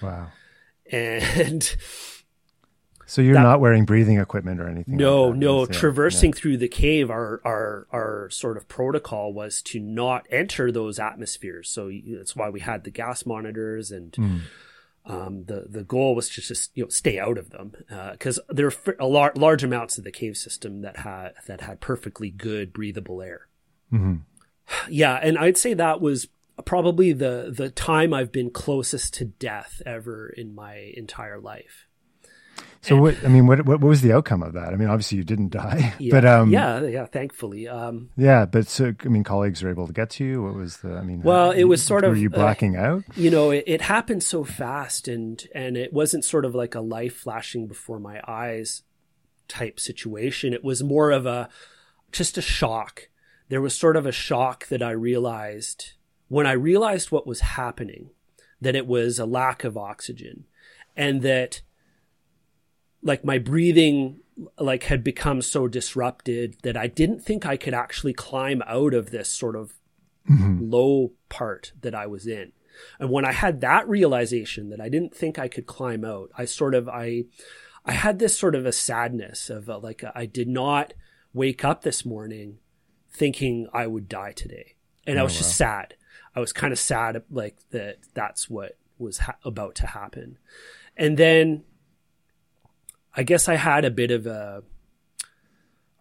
Wow. 0.01 0.27
And 0.91 1.75
so 3.09 3.21
you're 3.21 3.33
that, 3.33 3.43
not 3.43 3.59
wearing 3.59 3.85
breathing 3.85 4.19
equipment 4.19 4.61
or 4.61 4.67
anything? 4.67 4.97
No, 4.97 5.27
like 5.27 5.37
no. 5.37 5.65
Traversing 5.65 6.31
through 6.31 6.57
the 6.57 6.67
cave, 6.67 7.09
our, 7.09 7.41
our, 7.43 7.87
our 7.91 8.29
sort 8.29 8.57
of 8.57 8.67
protocol 8.67 9.33
was 9.33 9.61
to 9.63 9.79
not 9.79 10.27
enter 10.31 10.71
those 10.71 10.99
atmospheres. 10.99 11.69
So 11.69 11.91
that's 12.15 12.35
why 12.35 12.49
we 12.49 12.59
had 12.59 12.83
the 12.83 12.91
gas 12.91 13.25
monitors 13.25 13.91
and, 13.91 14.11
mm 14.13 14.41
um, 15.09 15.45
the 15.45 15.65
the 15.67 15.83
goal 15.83 16.13
was 16.13 16.29
to 16.29 16.41
just 16.41 16.71
you 16.75 16.83
know 16.83 16.89
stay 16.89 17.19
out 17.19 17.37
of 17.37 17.49
them 17.49 17.73
because 18.11 18.37
uh, 18.37 18.43
there 18.49 18.67
are 18.67 18.95
a 18.99 19.07
lar- 19.07 19.33
large 19.35 19.63
amounts 19.63 19.97
of 19.97 20.03
the 20.03 20.11
cave 20.11 20.37
system 20.37 20.81
that 20.81 20.97
had 20.97 21.33
that 21.47 21.61
had 21.61 21.81
perfectly 21.81 22.29
good 22.29 22.71
breathable 22.71 23.21
air. 23.21 23.47
Mm-hmm. 23.91 24.15
Yeah, 24.87 25.15
and 25.15 25.35
I'd 25.35 25.57
say 25.57 25.73
that 25.73 25.99
was 25.99 26.27
probably 26.63 27.11
the 27.11 27.51
the 27.55 27.71
time 27.71 28.13
I've 28.13 28.31
been 28.31 28.51
closest 28.51 29.15
to 29.15 29.25
death 29.25 29.81
ever 29.83 30.29
in 30.29 30.53
my 30.53 30.93
entire 30.95 31.39
life. 31.39 31.87
So 32.81 32.95
and, 32.95 33.03
what? 33.03 33.25
I 33.25 33.27
mean, 33.27 33.45
what, 33.45 33.65
what, 33.65 33.81
what 33.81 33.89
was 33.89 34.01
the 34.01 34.13
outcome 34.13 34.41
of 34.41 34.53
that? 34.53 34.73
I 34.73 34.77
mean, 34.77 34.87
obviously 34.87 35.17
you 35.17 35.25
didn't 35.25 35.49
die, 35.49 35.95
yeah, 35.99 36.11
but 36.11 36.25
um, 36.25 36.49
yeah, 36.49 36.81
yeah, 36.83 37.05
thankfully, 37.05 37.67
um, 37.67 38.09
yeah. 38.15 38.45
But 38.45 38.67
so 38.67 38.93
I 39.03 39.07
mean, 39.09 39.23
colleagues 39.25 39.61
were 39.61 39.69
able 39.69 39.87
to 39.87 39.93
get 39.93 40.11
to 40.11 40.23
you. 40.23 40.43
What 40.43 40.53
was 40.53 40.77
the? 40.77 40.95
I 40.95 41.01
mean, 41.01 41.21
well, 41.21 41.51
it 41.51 41.65
was 41.65 41.83
sort 41.83 42.03
were 42.03 42.09
of. 42.09 42.15
Were 42.15 42.21
you 42.21 42.29
blacking 42.29 42.77
uh, 42.77 42.81
out? 42.81 43.03
You 43.17 43.31
know, 43.31 43.51
it, 43.51 43.65
it 43.67 43.81
happened 43.81 44.23
so 44.23 44.45
fast, 44.45 45.09
and 45.09 45.45
and 45.53 45.75
it 45.75 45.91
wasn't 45.91 46.23
sort 46.23 46.45
of 46.45 46.55
like 46.55 46.73
a 46.73 46.79
life 46.79 47.17
flashing 47.17 47.67
before 47.67 47.99
my 47.99 48.21
eyes 48.25 48.83
type 49.49 49.79
situation. 49.79 50.53
It 50.53 50.63
was 50.63 50.81
more 50.81 51.11
of 51.11 51.25
a 51.25 51.49
just 52.13 52.37
a 52.37 52.41
shock. 52.41 53.09
There 53.49 53.61
was 53.61 53.75
sort 53.75 53.97
of 53.97 54.05
a 54.05 54.11
shock 54.13 54.67
that 54.67 54.81
I 54.81 54.91
realized 54.91 55.93
when 56.29 56.47
I 56.47 56.53
realized 56.53 57.11
what 57.11 57.27
was 57.27 57.41
happening, 57.41 58.11
that 58.61 58.75
it 58.75 58.87
was 58.87 59.19
a 59.19 59.25
lack 59.25 59.65
of 59.65 59.75
oxygen, 59.75 60.45
and 60.95 61.23
that 61.23 61.61
like 63.01 63.23
my 63.23 63.37
breathing 63.37 64.19
like 64.57 64.83
had 64.83 65.03
become 65.03 65.41
so 65.41 65.67
disrupted 65.67 66.55
that 66.63 66.77
I 66.77 66.87
didn't 66.87 67.19
think 67.21 67.45
I 67.45 67.57
could 67.57 67.73
actually 67.73 68.13
climb 68.13 68.61
out 68.65 68.93
of 68.93 69.11
this 69.11 69.29
sort 69.29 69.55
of 69.55 69.73
mm-hmm. 70.29 70.69
low 70.69 71.11
part 71.27 71.73
that 71.81 71.93
I 71.93 72.07
was 72.07 72.25
in. 72.25 72.53
And 72.99 73.09
when 73.09 73.25
I 73.25 73.33
had 73.33 73.61
that 73.61 73.87
realization 73.89 74.69
that 74.69 74.79
I 74.79 74.87
didn't 74.87 75.13
think 75.13 75.37
I 75.37 75.49
could 75.49 75.65
climb 75.65 76.05
out, 76.05 76.31
I 76.37 76.45
sort 76.45 76.75
of 76.75 76.87
I 76.87 77.25
I 77.85 77.93
had 77.93 78.19
this 78.19 78.37
sort 78.37 78.55
of 78.55 78.65
a 78.65 78.71
sadness 78.71 79.49
of 79.49 79.67
a, 79.67 79.77
like 79.77 80.03
I 80.15 80.25
did 80.25 80.47
not 80.47 80.93
wake 81.33 81.65
up 81.65 81.81
this 81.81 82.05
morning 82.05 82.59
thinking 83.11 83.67
I 83.73 83.87
would 83.87 84.07
die 84.07 84.31
today. 84.31 84.75
And 85.05 85.17
oh, 85.17 85.21
I 85.21 85.23
was 85.23 85.33
wow. 85.33 85.37
just 85.39 85.57
sad. 85.57 85.95
I 86.35 86.39
was 86.39 86.53
kind 86.53 86.71
of 86.71 86.79
sad 86.79 87.21
like 87.29 87.57
that 87.71 87.97
that's 88.13 88.49
what 88.49 88.77
was 88.97 89.19
ha- 89.19 89.37
about 89.43 89.75
to 89.75 89.87
happen. 89.87 90.37
And 90.95 91.17
then 91.17 91.63
I 93.15 93.23
guess 93.23 93.47
I 93.49 93.55
had 93.55 93.85
a 93.85 93.91
bit 93.91 94.11
of 94.11 94.27
a 94.27 94.63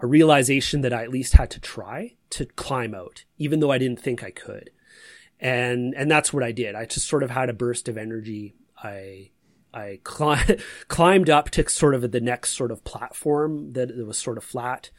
a 0.01 0.07
realization 0.07 0.83
that 0.83 0.93
I 0.93 1.03
at 1.03 1.11
least 1.11 1.35
had 1.35 1.51
to 1.51 1.61
try 1.61 2.15
to 2.31 2.47
climb 2.47 2.95
out, 2.95 3.25
even 3.37 3.59
though 3.61 3.73
I 3.73 3.79
didn't 3.79 4.01
think 4.01 4.23
I 4.23 4.31
could. 4.31 4.71
And 5.41 5.95
and 5.95 6.11
that's 6.11 6.33
what 6.33 6.45
I 6.45 6.53
did. 6.53 6.75
I 6.75 6.85
just 6.85 7.09
sort 7.09 7.23
of 7.23 7.31
had 7.31 7.49
a 7.49 7.55
burst 7.55 7.89
of 7.89 7.97
energy. 7.97 8.55
I 8.83 9.31
I 9.73 10.01
cli- 10.05 10.59
climbed 10.89 11.31
up 11.31 11.51
to 11.51 11.69
sort 11.69 11.95
of 11.95 12.11
the 12.11 12.21
next 12.21 12.51
sort 12.51 12.71
of 12.71 12.85
platform 12.85 13.73
that 13.73 13.97
was 14.07 14.19
sort 14.19 14.39
of 14.39 14.45
flat 14.45 14.91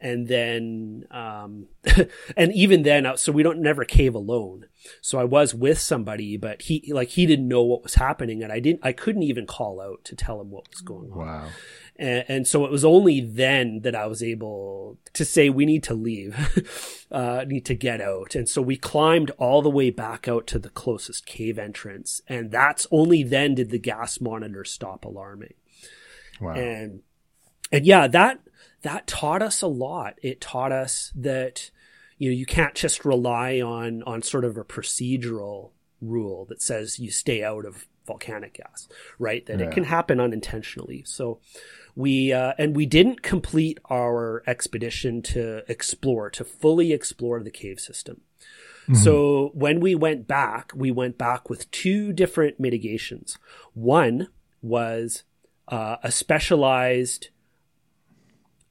and 0.00 0.28
then 0.28 1.04
um, 1.10 1.66
and 2.36 2.52
even 2.52 2.82
then 2.82 3.06
uh, 3.06 3.16
so 3.16 3.32
we 3.32 3.42
don't 3.42 3.60
never 3.60 3.84
cave 3.84 4.14
alone. 4.14 4.66
So 5.00 5.18
i 5.18 5.24
was 5.24 5.54
with 5.54 5.78
somebody 5.78 6.36
but 6.36 6.62
he 6.62 6.92
like 6.92 7.10
he 7.10 7.26
didn't 7.26 7.48
know 7.48 7.62
what 7.62 7.82
was 7.82 7.96
happening 7.96 8.42
and 8.42 8.52
i 8.52 8.60
didn't 8.60 8.80
i 8.82 8.92
couldn't 8.92 9.24
even 9.24 9.46
call 9.46 9.80
out 9.80 10.04
to 10.04 10.16
tell 10.16 10.40
him 10.40 10.50
what 10.50 10.68
was 10.70 10.80
going 10.80 11.10
on. 11.12 11.18
Wow. 11.18 11.48
And, 11.96 12.24
and 12.28 12.46
so 12.46 12.64
it 12.64 12.70
was 12.70 12.84
only 12.84 13.20
then 13.20 13.80
that 13.82 13.94
i 13.94 14.06
was 14.06 14.22
able 14.22 14.98
to 15.14 15.24
say 15.24 15.50
we 15.50 15.66
need 15.66 15.82
to 15.84 15.94
leave. 15.94 16.94
Uh, 17.10 17.42
need 17.48 17.64
to 17.64 17.74
get 17.74 18.02
out. 18.02 18.34
And 18.34 18.46
so 18.46 18.60
we 18.60 18.76
climbed 18.76 19.30
all 19.38 19.62
the 19.62 19.70
way 19.70 19.88
back 19.88 20.28
out 20.28 20.46
to 20.48 20.58
the 20.58 20.68
closest 20.68 21.24
cave 21.24 21.58
entrance. 21.58 22.20
And 22.28 22.50
that's 22.50 22.86
only 22.90 23.22
then 23.22 23.54
did 23.54 23.70
the 23.70 23.78
gas 23.78 24.20
monitor 24.20 24.62
stop 24.62 25.06
alarming. 25.06 25.54
Wow. 26.38 26.52
And 26.52 27.00
and 27.72 27.86
yeah 27.86 28.06
that 28.08 28.40
that 28.82 29.06
taught 29.06 29.42
us 29.42 29.62
a 29.62 29.66
lot. 29.66 30.14
It 30.22 30.40
taught 30.40 30.72
us 30.72 31.12
that 31.16 31.70
you 32.18 32.30
know 32.30 32.36
you 32.36 32.46
can't 32.46 32.74
just 32.74 33.04
rely 33.04 33.60
on 33.60 34.02
on 34.04 34.22
sort 34.22 34.44
of 34.44 34.56
a 34.56 34.64
procedural 34.64 35.70
rule 36.00 36.44
that 36.46 36.62
says 36.62 36.98
you 36.98 37.10
stay 37.10 37.42
out 37.42 37.64
of 37.64 37.86
volcanic 38.06 38.54
gas, 38.54 38.88
right? 39.18 39.44
That 39.46 39.60
yeah. 39.60 39.66
it 39.66 39.72
can 39.72 39.84
happen 39.84 40.20
unintentionally. 40.20 41.02
So 41.06 41.40
we 41.94 42.32
uh, 42.32 42.54
and 42.58 42.74
we 42.74 42.86
didn't 42.86 43.22
complete 43.22 43.78
our 43.90 44.42
expedition 44.46 45.22
to 45.22 45.70
explore 45.70 46.30
to 46.30 46.44
fully 46.44 46.92
explore 46.92 47.42
the 47.42 47.50
cave 47.50 47.80
system. 47.80 48.22
Mm-hmm. 48.84 48.94
So 48.94 49.50
when 49.54 49.80
we 49.80 49.94
went 49.94 50.26
back, 50.26 50.72
we 50.74 50.90
went 50.90 51.18
back 51.18 51.50
with 51.50 51.70
two 51.70 52.12
different 52.12 52.58
mitigations. 52.58 53.38
One 53.74 54.28
was 54.62 55.24
uh, 55.68 55.96
a 56.02 56.10
specialized 56.10 57.28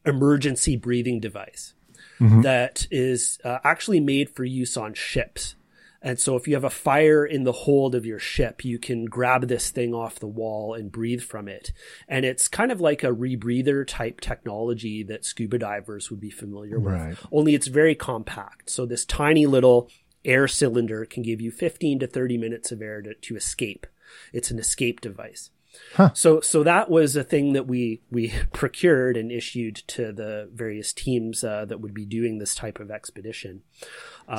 emergency 0.08 0.76
breathing 0.76 1.20
device 1.20 1.74
mm-hmm. 2.20 2.42
that 2.42 2.88
is 2.92 3.40
uh, 3.44 3.60
actually 3.64 4.00
made 4.00 4.30
for 4.30 4.44
use 4.44 4.78
on 4.78 4.94
ships. 4.94 5.56
And 6.02 6.20
so 6.20 6.36
if 6.36 6.48
you 6.48 6.54
have 6.54 6.64
a 6.64 6.70
fire 6.70 7.26
in 7.26 7.44
the 7.44 7.52
hold 7.52 7.96
of 7.96 8.06
your 8.06 8.20
ship, 8.20 8.64
you 8.64 8.78
can 8.78 9.06
grab 9.06 9.48
this 9.48 9.72
thing 9.72 9.94
off 9.94 10.20
the 10.20 10.28
wall 10.28 10.74
and 10.74 10.92
breathe 10.92 11.24
from 11.24 11.48
it. 11.48 11.74
And 12.08 12.24
it's 12.24 12.48
kind 12.48 12.72
of 12.72 12.80
like 12.80 13.04
a 13.04 13.08
rebreather 13.08 13.86
type 13.86 14.22
technology 14.22 15.04
that 15.04 15.26
scuba 15.26 15.58
divers 15.58 16.12
would 16.12 16.20
be 16.20 16.30
familiar 16.30 16.80
with. 16.80 16.94
Right. 16.94 17.18
Only 17.32 17.56
it's 17.56 17.68
very 17.68 17.96
compact. 17.96 18.70
So 18.70 18.86
this 18.86 19.06
tiny 19.06 19.48
little 19.48 19.90
air 20.24 20.48
cylinder 20.48 21.04
can 21.06 21.24
give 21.24 21.42
you 21.42 21.52
15 21.52 22.00
to 22.00 22.08
30 22.08 22.38
minutes 22.38 22.72
of 22.72 22.82
air 22.82 23.02
to, 23.02 23.16
to 23.16 23.36
escape. 23.36 23.88
It's 24.32 24.52
an 24.52 24.60
escape 24.60 25.02
device. 25.02 25.50
Huh. 25.94 26.12
So, 26.14 26.42
so 26.42 26.64
that 26.64 26.90
was 26.90 27.16
a 27.16 27.24
thing 27.24 27.54
that 27.54 27.68
we 27.68 28.02
we 28.12 28.34
procured 28.54 29.18
and 29.18 29.32
issued 29.32 29.76
to 29.88 30.12
the 30.12 30.50
various 30.54 30.94
teams 30.94 31.44
uh, 31.44 31.66
that 31.66 31.80
would 31.80 31.94
be 31.94 32.06
doing 32.06 32.38
this 32.38 32.56
type 32.56 32.80
of 32.80 32.92
expedition. 32.92 33.62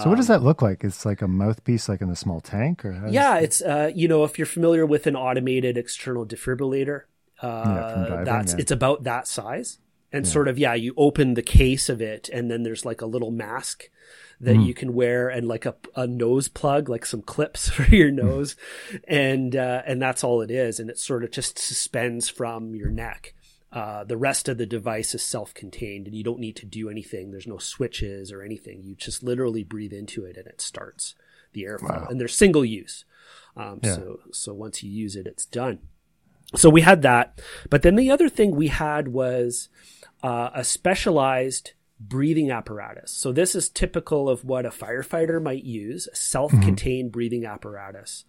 So, 0.03 0.11
what 0.11 0.17
does 0.17 0.27
that 0.27 0.43
look 0.43 0.61
like? 0.61 0.85
It's 0.85 1.07
like 1.07 1.23
a 1.23 1.29
mouthpiece, 1.29 1.89
like 1.89 2.03
in 2.03 2.11
a 2.11 2.17
small 2.17 2.43
tank, 2.43 2.85
or 2.85 3.09
yeah, 3.09 3.39
it's 3.39 3.63
uh, 3.63 3.91
you 3.95 4.07
know, 4.07 4.23
if 4.25 4.39
you're 4.39 4.47
familiar 4.47 4.85
with 4.85 5.07
an 5.07 5.17
automated 5.17 5.79
external 5.79 6.27
defibrillator, 6.27 7.05
uh, 7.43 7.63
yeah, 7.67 8.09
diving, 8.09 8.25
that's 8.25 8.53
yeah. 8.53 8.59
it's 8.61 8.71
about 8.71 9.05
that 9.05 9.27
size, 9.27 9.79
and 10.13 10.27
yeah. 10.27 10.33
sort 10.33 10.47
of 10.47 10.59
yeah, 10.59 10.75
you 10.75 10.93
open 10.99 11.35
the 11.35 11.43
case 11.43 11.89
of 11.89 12.03
it, 12.03 12.29
and 12.29 12.51
then 12.51 12.65
there's 12.65 12.85
like 12.85 13.01
a 13.01 13.07
little 13.07 13.31
mask 13.31 13.89
that 14.41 14.57
mm. 14.57 14.67
you 14.67 14.75
can 14.75 14.95
wear 14.95 15.29
and 15.29 15.49
like 15.49 15.67
a, 15.67 15.75
a 15.97 16.07
nose 16.07 16.49
plug, 16.49 16.89
like 16.89 17.05
some 17.05 17.23
clips 17.23 17.69
for 17.71 17.85
your 17.85 18.11
hmm. 18.11 18.17
nose. 18.17 18.57
And, 19.07 19.57
uh, 19.57 19.83
and 19.87 20.01
that's 20.01 20.23
all 20.23 20.43
it 20.43 20.51
is. 20.51 20.79
And 20.79 20.91
it 20.91 20.99
sort 20.99 21.25
of 21.25 21.31
just 21.31 21.59
suspends 21.59 22.29
from 22.29 22.75
your 22.75 22.91
neck. 22.91 23.35
Uh, 23.71 24.05
the 24.05 24.17
rest 24.17 24.49
of 24.49 24.57
the 24.57 24.65
device 24.65 25.15
is 25.15 25.23
self-contained 25.23 26.07
and 26.07 26.17
you 26.17 26.25
don't 26.25 26.39
need 26.39 26.57
to 26.57 26.67
do 26.67 26.89
anything. 26.89 27.31
There's 27.31 27.47
no 27.47 27.59
switches 27.59 28.33
or 28.33 28.43
anything. 28.43 28.83
You 28.83 28.95
just 28.95 29.23
literally 29.23 29.63
breathe 29.63 29.93
into 29.93 30.25
it 30.25 30.37
and 30.37 30.47
it 30.47 30.61
starts 30.61 31.15
the 31.53 31.65
airflow 31.65 32.03
wow. 32.03 32.07
and 32.09 32.19
they're 32.19 32.29
single 32.29 32.65
use. 32.65 33.05
Um, 33.57 33.81
yeah. 33.83 33.97
so, 33.97 34.21
so 34.33 34.55
once 34.55 34.83
you 34.83 34.91
use 34.91 35.17
it, 35.17 35.27
it's 35.27 35.45
done. 35.45 35.81
So 36.55 36.71
we 36.71 36.81
had 36.81 37.03
that. 37.03 37.41
But 37.69 37.83
then 37.83 37.97
the 37.97 38.11
other 38.11 38.31
thing 38.31 38.53
we 38.53 38.69
had 38.69 39.09
was, 39.09 39.69
uh, 40.23 40.51
a 40.55 40.65
specialized 40.65 41.73
breathing 42.01 42.51
apparatus. 42.51 43.11
So 43.11 43.33
this 43.33 43.55
is 43.55 43.69
typical 43.69 44.29
of 44.29 44.45
what 44.45 44.67
a 44.67 44.71
firefighter 44.71 45.43
might 45.43 45.65
use, 45.65 46.09
a 46.13 46.17
self-contained 46.17 47.09
mm-hmm. 47.09 47.13
breathing 47.13 47.45
apparatus. 47.45 48.25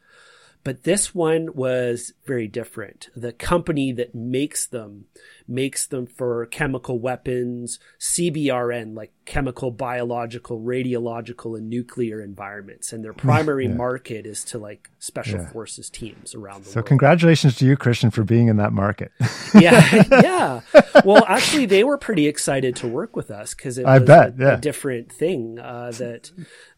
But 0.63 0.83
this 0.83 1.15
one 1.15 1.53
was 1.53 2.13
very 2.25 2.47
different. 2.47 3.09
The 3.15 3.31
company 3.31 3.91
that 3.93 4.13
makes 4.13 4.67
them 4.67 5.05
makes 5.49 5.87
them 5.87 6.05
for 6.05 6.45
chemical 6.47 6.99
weapons, 6.99 7.79
CBRN, 7.99 8.95
like 8.95 9.11
chemical, 9.25 9.71
biological, 9.71 10.59
radiological, 10.59 11.57
and 11.57 11.69
nuclear 11.69 12.21
environments. 12.21 12.93
And 12.93 13.03
their 13.03 13.13
primary 13.13 13.67
yeah. 13.67 13.73
market 13.73 14.25
is 14.25 14.43
to 14.45 14.57
like 14.57 14.89
special 14.99 15.39
yeah. 15.39 15.49
forces 15.49 15.89
teams 15.89 16.35
around 16.35 16.63
the 16.63 16.69
so 16.69 16.77
world. 16.77 16.85
So 16.85 16.87
congratulations 16.87 17.55
to 17.57 17.65
you, 17.65 17.77
Christian, 17.77 18.11
for 18.11 18.23
being 18.23 18.47
in 18.47 18.57
that 18.57 18.73
market. 18.73 19.11
yeah. 19.53 20.03
Yeah. 20.19 20.61
Well, 21.05 21.23
actually, 21.27 21.65
they 21.65 21.83
were 21.83 21.97
pretty 21.97 22.27
excited 22.27 22.75
to 22.77 22.87
work 22.87 23.15
with 23.15 23.31
us 23.31 23.53
because 23.53 23.77
it 23.77 23.85
was 23.85 24.03
bet, 24.03 24.29
a, 24.29 24.35
yeah. 24.37 24.53
a, 24.53 24.57
different 24.57 25.11
thing 25.11 25.59
uh, 25.59 25.91
that 25.97 26.31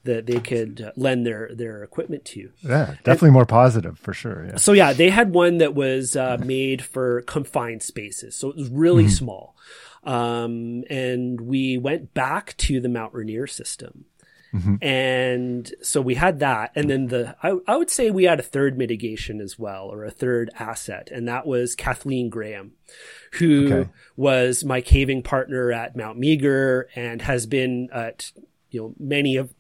that 0.03 0.25
they 0.25 0.39
could 0.39 0.91
lend 0.95 1.25
their 1.25 1.51
their 1.53 1.83
equipment 1.83 2.25
to. 2.25 2.51
Yeah, 2.61 2.95
definitely 3.03 3.27
and, 3.27 3.33
more 3.33 3.45
positive 3.45 3.99
for 3.99 4.13
sure. 4.13 4.45
Yeah. 4.47 4.55
So 4.57 4.73
yeah, 4.73 4.93
they 4.93 5.09
had 5.09 5.33
one 5.33 5.59
that 5.59 5.73
was 5.73 6.15
uh, 6.15 6.37
made 6.43 6.83
for 6.83 7.21
confined 7.23 7.83
spaces, 7.83 8.35
so 8.35 8.53
was 8.61 8.69
really 8.69 9.03
mm-hmm. 9.05 9.11
small. 9.11 9.55
Um, 10.03 10.83
and 10.89 11.39
we 11.39 11.77
went 11.77 12.13
back 12.13 12.55
to 12.57 12.79
the 12.79 12.89
Mount 12.89 13.13
Rainier 13.13 13.47
system. 13.47 14.05
Mm-hmm. 14.53 14.75
And 14.81 15.73
so 15.81 16.01
we 16.01 16.15
had 16.15 16.39
that. 16.39 16.71
And 16.75 16.89
then 16.89 17.07
the, 17.07 17.35
I, 17.41 17.55
I, 17.67 17.77
would 17.77 17.89
say 17.89 18.11
we 18.11 18.25
had 18.25 18.39
a 18.39 18.43
third 18.43 18.77
mitigation 18.77 19.39
as 19.39 19.57
well, 19.57 19.85
or 19.85 20.03
a 20.03 20.11
third 20.11 20.49
asset. 20.59 21.09
And 21.09 21.27
that 21.27 21.47
was 21.47 21.75
Kathleen 21.75 22.29
Graham, 22.29 22.73
who 23.33 23.73
okay. 23.73 23.89
was 24.17 24.65
my 24.65 24.81
caving 24.81 25.23
partner 25.23 25.71
at 25.71 25.95
Mount 25.95 26.17
Meager 26.17 26.89
and 26.95 27.21
has 27.21 27.45
been 27.45 27.87
at, 27.93 28.31
you 28.71 28.81
know, 28.81 28.95
many 28.99 29.37
of 29.37 29.53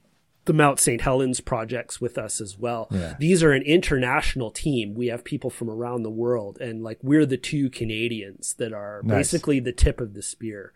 the 0.45 0.53
Mount 0.53 0.79
St. 0.79 1.01
Helens 1.01 1.39
projects 1.39 2.01
with 2.01 2.17
us 2.17 2.41
as 2.41 2.57
well. 2.57 2.87
Yeah. 2.89 3.15
These 3.19 3.43
are 3.43 3.51
an 3.51 3.61
international 3.61 4.49
team. 4.49 4.95
We 4.95 5.07
have 5.07 5.23
people 5.23 5.51
from 5.51 5.69
around 5.69 6.01
the 6.01 6.09
world 6.09 6.59
and 6.59 6.83
like 6.83 6.97
we're 7.03 7.27
the 7.27 7.37
two 7.37 7.69
Canadians 7.69 8.55
that 8.55 8.73
are 8.73 9.01
nice. 9.03 9.17
basically 9.17 9.59
the 9.59 9.71
tip 9.71 10.01
of 10.01 10.13
the 10.13 10.23
spear. 10.23 10.73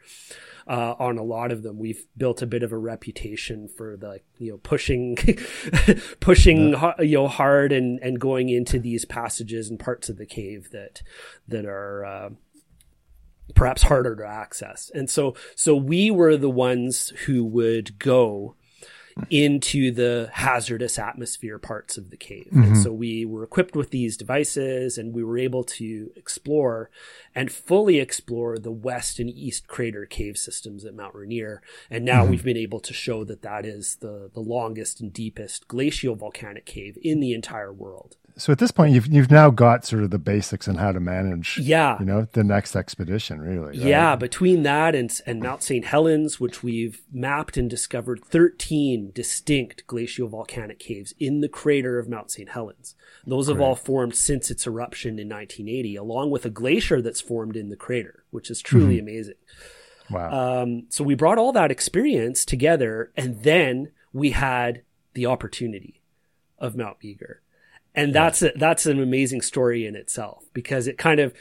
Uh, 0.68 0.96
on 0.98 1.18
a 1.18 1.24
lot 1.24 1.52
of 1.52 1.62
them, 1.62 1.78
we've 1.78 2.06
built 2.18 2.42
a 2.42 2.48
bit 2.48 2.64
of 2.64 2.72
a 2.72 2.78
reputation 2.78 3.68
for 3.68 3.96
the, 3.98 4.20
you 4.40 4.52
know, 4.52 4.58
pushing, 4.58 5.16
pushing, 6.20 6.70
yeah. 6.72 6.94
you 7.02 7.18
know, 7.18 7.28
hard 7.28 7.72
and, 7.72 8.00
and 8.00 8.20
going 8.20 8.50
into 8.50 8.80
these 8.80 9.06
passages 9.06 9.70
and 9.70 9.80
parts 9.80 10.10
of 10.10 10.18
the 10.18 10.26
cave 10.26 10.70
that, 10.72 11.04
that 11.48 11.66
are, 11.66 12.06
uh, 12.06 12.30
perhaps 13.54 13.84
harder 13.84 14.16
to 14.16 14.26
access. 14.26 14.90
And 14.96 15.08
so, 15.08 15.36
so 15.56 15.76
we 15.76 16.10
were 16.10 16.36
the 16.36 16.50
ones 16.50 17.10
who 17.26 17.46
would 17.46 18.00
go 18.00 18.56
into 19.30 19.92
the 19.92 20.30
hazardous 20.34 21.00
atmosphere 21.00 21.58
parts 21.58 21.98
of 21.98 22.10
the 22.10 22.18
cave. 22.18 22.48
Mm-hmm. 22.48 22.64
And 22.64 22.78
so 22.78 22.92
we 22.92 23.26
were 23.26 23.44
equipped 23.44 23.76
with 23.76 23.92
these 23.92 24.18
devices 24.18 24.98
and 24.98 25.14
we 25.14 25.24
were 25.24 25.38
able 25.38 25.64
to 25.64 26.12
explore 26.16 26.90
and 27.34 27.52
fully 27.52 28.00
explore 28.00 28.58
the 28.58 28.72
west 28.72 29.20
and 29.20 29.30
east 29.30 29.68
crater 29.68 30.06
cave 30.06 30.38
systems 30.38 30.84
at 30.84 30.96
Mount 30.96 31.16
Rainier. 31.16 31.62
And 31.90 32.04
now 32.04 32.22
mm-hmm. 32.22 32.32
we've 32.32 32.44
been 32.44 32.58
able 32.58 32.82
to 32.82 32.94
show 32.94 33.24
that 33.24 33.42
that 33.42 33.66
is 33.66 33.98
the, 34.02 34.30
the 34.34 34.42
longest 34.42 35.00
and 35.00 35.14
deepest 35.14 35.68
glacial 35.68 36.16
volcanic 36.16 36.66
cave 36.66 36.98
in 37.02 37.22
the 37.22 37.34
entire 37.34 37.72
world 37.72 38.18
so 38.38 38.52
at 38.52 38.60
this 38.60 38.72
point 38.72 38.94
you've 38.94 39.08
you've 39.08 39.32
now 39.32 39.50
got 39.50 39.86
sort 39.86 40.04
of 40.04 40.10
the 40.10 40.20
basics 40.20 40.68
on 40.68 40.76
how 40.76 40.92
to 40.92 41.00
manage 41.00 41.58
yeah. 41.58 41.98
you 42.00 42.06
know 42.06 42.28
the 42.34 42.44
next 42.44 42.76
expedition 42.76 43.42
really 43.42 43.68
right? 43.68 43.76
yeah 43.76 44.16
between 44.16 44.64
that 44.64 44.96
and 44.96 45.22
and 45.26 45.40
mount 45.42 45.64
st 45.64 45.86
helens 45.86 46.40
which 46.40 46.64
we've 46.64 47.02
mapped 47.12 47.58
and 47.58 47.70
discovered 47.70 48.24
13 48.26 49.12
distinct 49.14 49.86
glacial 49.88 50.28
volcanic 50.28 50.80
caves 50.80 51.14
in 51.20 51.42
the 51.42 51.50
crater 51.50 51.98
of 52.00 52.10
mount 52.10 52.32
st 52.32 52.50
helens. 52.50 52.96
Those 53.28 53.48
have 53.48 53.60
all 53.60 53.76
formed 53.76 54.16
since 54.16 54.52
its 54.52 54.68
eruption 54.68 55.18
in 55.18 55.28
1980 55.28 55.96
along 55.96 56.30
with 56.30 56.46
a 56.46 56.50
glacier 56.50 57.02
that's 57.02 57.22
formed 57.22 57.56
in 57.56 57.70
the 57.70 57.76
crater 57.76 58.24
which 58.30 58.52
is 58.52 58.62
truly 58.62 58.98
mm-hmm. 58.98 59.08
amazing. 59.08 59.36
Wow. 60.10 60.62
Um, 60.62 60.84
so 60.90 61.04
we 61.04 61.16
brought 61.16 61.40
all 61.40 61.52
that 61.54 61.72
experience 61.72 62.46
together 62.46 63.12
and 63.16 63.42
then 63.44 63.92
we 64.14 64.32
had 64.32 64.84
the 65.14 65.26
opportunity 65.26 66.02
of 66.60 66.76
mount 66.76 66.98
meager 67.04 67.42
and 67.96 68.14
that's 68.14 68.42
a, 68.42 68.52
that's 68.56 68.86
an 68.86 69.02
amazing 69.02 69.42
story 69.42 69.86
in 69.86 69.96
itself 69.96 70.46
because 70.54 70.88
it 70.88 70.98
kind 70.98 71.20
of 71.20 71.34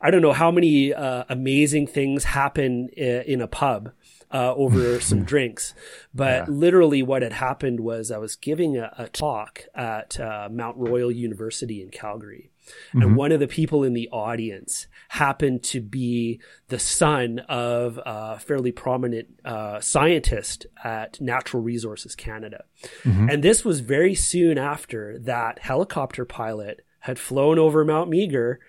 I 0.00 0.10
don't 0.10 0.22
know 0.22 0.32
how 0.32 0.50
many 0.50 0.92
uh, 0.92 1.24
amazing 1.28 1.86
things 1.86 2.24
happen 2.24 2.88
in 2.88 3.40
a 3.40 3.46
pub 3.46 3.92
uh, 4.32 4.54
over 4.54 5.00
some 5.00 5.24
drinks, 5.24 5.74
but 6.12 6.48
yeah. 6.48 6.54
literally 6.54 7.02
what 7.02 7.22
had 7.22 7.34
happened 7.34 7.80
was 7.80 8.10
I 8.10 8.18
was 8.18 8.34
giving 8.34 8.76
a, 8.76 8.92
a 8.98 9.08
talk 9.08 9.64
at 9.74 10.18
uh, 10.18 10.48
Mount 10.50 10.76
Royal 10.76 11.10
University 11.10 11.82
in 11.82 11.90
Calgary, 11.90 12.50
Mm-hmm. 12.66 13.02
And 13.02 13.16
one 13.16 13.32
of 13.32 13.40
the 13.40 13.48
people 13.48 13.84
in 13.84 13.92
the 13.92 14.08
audience 14.10 14.86
happened 15.08 15.62
to 15.64 15.80
be 15.80 16.40
the 16.68 16.78
son 16.78 17.40
of 17.40 17.98
a 18.04 18.38
fairly 18.38 18.72
prominent 18.72 19.28
uh, 19.44 19.80
scientist 19.80 20.66
at 20.82 21.20
Natural 21.20 21.62
Resources 21.62 22.14
Canada. 22.14 22.64
Mm-hmm. 23.02 23.28
And 23.30 23.42
this 23.42 23.64
was 23.64 23.80
very 23.80 24.14
soon 24.14 24.58
after 24.58 25.18
that 25.20 25.58
helicopter 25.58 26.24
pilot 26.24 26.84
had 27.02 27.18
flown 27.18 27.58
over 27.58 27.84
Mount 27.84 28.08
Meager 28.08 28.60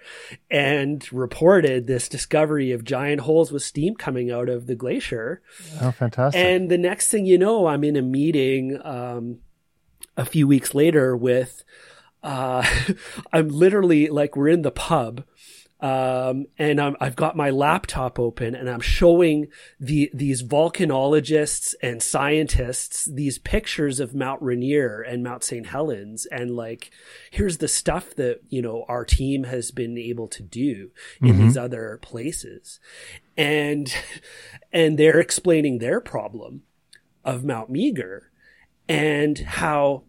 and 0.50 1.08
reported 1.14 1.86
this 1.86 2.10
discovery 2.10 2.72
of 2.72 2.84
giant 2.84 3.22
holes 3.22 3.52
with 3.52 3.62
steam 3.62 3.94
coming 3.96 4.32
out 4.32 4.50
of 4.50 4.66
the 4.66 4.74
glacier. 4.74 5.44
Oh, 5.80 5.92
fantastic. 5.92 6.42
And 6.44 6.70
the 6.70 6.80
next 6.80 7.10
thing 7.10 7.28
you 7.28 7.38
know, 7.38 7.68
I'm 7.68 7.84
in 7.84 7.96
a 7.96 8.02
meeting 8.02 8.80
um, 8.84 9.38
a 10.18 10.26
few 10.26 10.48
weeks 10.48 10.74
later 10.74 11.16
with 11.16 11.64
uh, 12.24 12.66
I'm 13.34 13.50
literally 13.50 14.08
like 14.08 14.36
we're 14.36 14.50
in 14.50 14.62
the 14.62 14.72
pub. 14.72 15.26
Um, 15.80 16.46
and 16.58 16.80
i 16.80 16.94
have 17.02 17.18
got 17.18 17.36
my 17.36 17.50
laptop 17.50 18.18
open 18.18 18.56
and 18.56 18.70
I'm 18.70 18.80
showing 18.80 19.48
the, 19.82 20.10
these 20.14 20.42
volcanologists 20.42 21.76
and 21.84 22.02
scientists 22.02 23.04
these 23.04 23.38
pictures 23.38 24.00
of 24.00 24.16
Mount 24.16 24.42
Rainier 24.42 25.02
and 25.02 25.24
Mount 25.24 25.44
St. 25.44 25.66
Helens. 25.66 26.26
And 26.28 26.56
like, 26.56 26.92
here's 27.32 27.58
the 27.58 27.68
stuff 27.68 28.16
that, 28.16 28.40
you 28.48 28.62
know, 28.62 28.86
our 28.88 29.04
team 29.04 29.44
has 29.44 29.72
been 29.72 29.98
able 29.98 30.30
to 30.30 30.42
do 30.42 30.92
in 31.22 31.34
mm-hmm. 31.34 31.42
these 31.42 31.58
other 31.58 32.00
places. 32.02 32.80
And, 33.36 33.94
and 34.72 34.98
they're 34.98 35.20
explaining 35.20 35.80
their 35.80 36.00
problem 36.00 36.62
of 37.26 37.44
Mount 37.44 37.70
Meager 37.70 38.32
and 38.88 39.38
how 39.38 40.04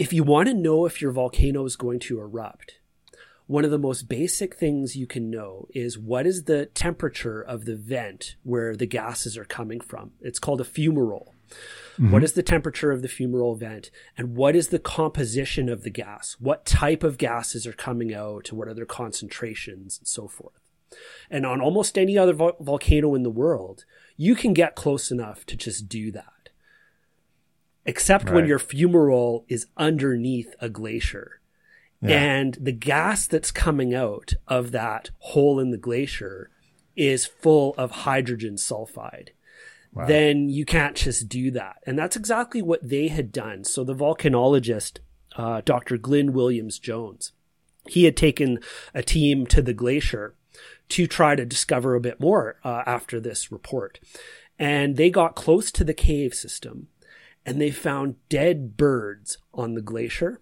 if 0.00 0.14
you 0.14 0.24
want 0.24 0.48
to 0.48 0.54
know 0.54 0.86
if 0.86 1.02
your 1.02 1.12
volcano 1.12 1.66
is 1.66 1.76
going 1.76 1.98
to 2.00 2.18
erupt, 2.18 2.80
one 3.46 3.66
of 3.66 3.70
the 3.70 3.78
most 3.78 4.08
basic 4.08 4.56
things 4.56 4.96
you 4.96 5.06
can 5.06 5.28
know 5.28 5.68
is 5.74 5.98
what 5.98 6.26
is 6.26 6.44
the 6.44 6.64
temperature 6.64 7.42
of 7.42 7.66
the 7.66 7.76
vent 7.76 8.36
where 8.42 8.74
the 8.74 8.86
gases 8.86 9.36
are 9.36 9.44
coming 9.44 9.78
from. 9.78 10.12
It's 10.22 10.38
called 10.38 10.62
a 10.62 10.64
fumarole. 10.64 11.32
Mm-hmm. 11.98 12.12
What 12.12 12.24
is 12.24 12.32
the 12.32 12.42
temperature 12.42 12.92
of 12.92 13.02
the 13.02 13.08
fumarole 13.08 13.58
vent? 13.58 13.90
And 14.16 14.34
what 14.36 14.56
is 14.56 14.68
the 14.68 14.78
composition 14.78 15.68
of 15.68 15.82
the 15.82 15.90
gas? 15.90 16.34
What 16.40 16.64
type 16.64 17.02
of 17.02 17.18
gases 17.18 17.66
are 17.66 17.74
coming 17.74 18.14
out? 18.14 18.52
What 18.52 18.68
are 18.68 18.74
their 18.74 18.86
concentrations 18.86 19.98
and 19.98 20.08
so 20.08 20.28
forth? 20.28 20.62
And 21.28 21.44
on 21.44 21.60
almost 21.60 21.98
any 21.98 22.16
other 22.16 22.32
vo- 22.32 22.56
volcano 22.58 23.14
in 23.14 23.22
the 23.22 23.28
world, 23.28 23.84
you 24.16 24.34
can 24.34 24.54
get 24.54 24.76
close 24.76 25.10
enough 25.10 25.44
to 25.44 25.56
just 25.58 25.90
do 25.90 26.10
that. 26.12 26.39
Except 27.86 28.26
right. 28.26 28.34
when 28.34 28.46
your 28.46 28.58
fumarole 28.58 29.44
is 29.48 29.66
underneath 29.76 30.54
a 30.60 30.68
glacier. 30.68 31.40
Yeah. 32.02 32.16
And 32.16 32.54
the 32.60 32.72
gas 32.72 33.26
that's 33.26 33.50
coming 33.50 33.94
out 33.94 34.34
of 34.46 34.72
that 34.72 35.10
hole 35.18 35.58
in 35.58 35.70
the 35.70 35.78
glacier 35.78 36.50
is 36.96 37.26
full 37.26 37.74
of 37.76 37.90
hydrogen 37.90 38.56
sulfide. 38.56 39.30
Wow. 39.92 40.06
Then 40.06 40.48
you 40.48 40.64
can't 40.64 40.96
just 40.96 41.28
do 41.28 41.50
that. 41.52 41.76
And 41.86 41.98
that's 41.98 42.16
exactly 42.16 42.62
what 42.62 42.86
they 42.86 43.08
had 43.08 43.32
done. 43.32 43.64
So 43.64 43.84
the 43.84 43.94
volcanologist, 43.94 44.98
uh, 45.36 45.62
Dr. 45.64 45.98
Glyn 45.98 46.32
Williams 46.32 46.78
Jones, 46.78 47.32
he 47.88 48.04
had 48.04 48.16
taken 48.16 48.60
a 48.94 49.02
team 49.02 49.46
to 49.46 49.62
the 49.62 49.74
glacier 49.74 50.34
to 50.90 51.06
try 51.06 51.34
to 51.34 51.46
discover 51.46 51.94
a 51.94 52.00
bit 52.00 52.20
more 52.20 52.56
uh, 52.64 52.82
after 52.86 53.20
this 53.20 53.50
report. 53.50 54.00
And 54.58 54.96
they 54.96 55.10
got 55.10 55.34
close 55.34 55.70
to 55.72 55.84
the 55.84 55.94
cave 55.94 56.34
system 56.34 56.88
and 57.44 57.60
they 57.60 57.70
found 57.70 58.16
dead 58.28 58.76
birds 58.76 59.38
on 59.52 59.74
the 59.74 59.82
glacier 59.82 60.40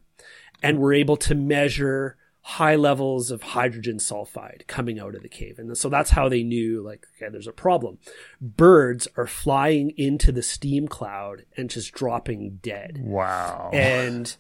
and 0.63 0.79
were 0.79 0.93
able 0.93 1.17
to 1.17 1.35
measure 1.35 2.17
high 2.43 2.77
levels 2.77 3.31
of 3.31 3.43
hydrogen 3.43 3.99
sulfide 3.99 4.67
coming 4.67 4.99
out 4.99 5.15
of 5.15 5.23
the 5.23 5.29
cave. 5.29 5.59
And 5.59 5.77
so 5.77 5.91
that's 5.91 6.11
how 6.11 6.31
they 6.31 6.43
knew, 6.43 6.81
like, 6.83 7.07
okay, 7.17 7.31
there's 7.31 7.47
a 7.47 7.53
problem. 7.53 7.99
Birds 8.41 9.07
are 9.19 9.27
flying 9.27 9.93
into 9.99 10.33
the 10.33 10.43
steam 10.43 10.89
cloud 10.89 11.45
and 11.59 11.69
just 11.69 11.93
dropping 11.93 12.59
dead. 12.63 13.01
Wow. 13.03 13.71
And 13.75 14.35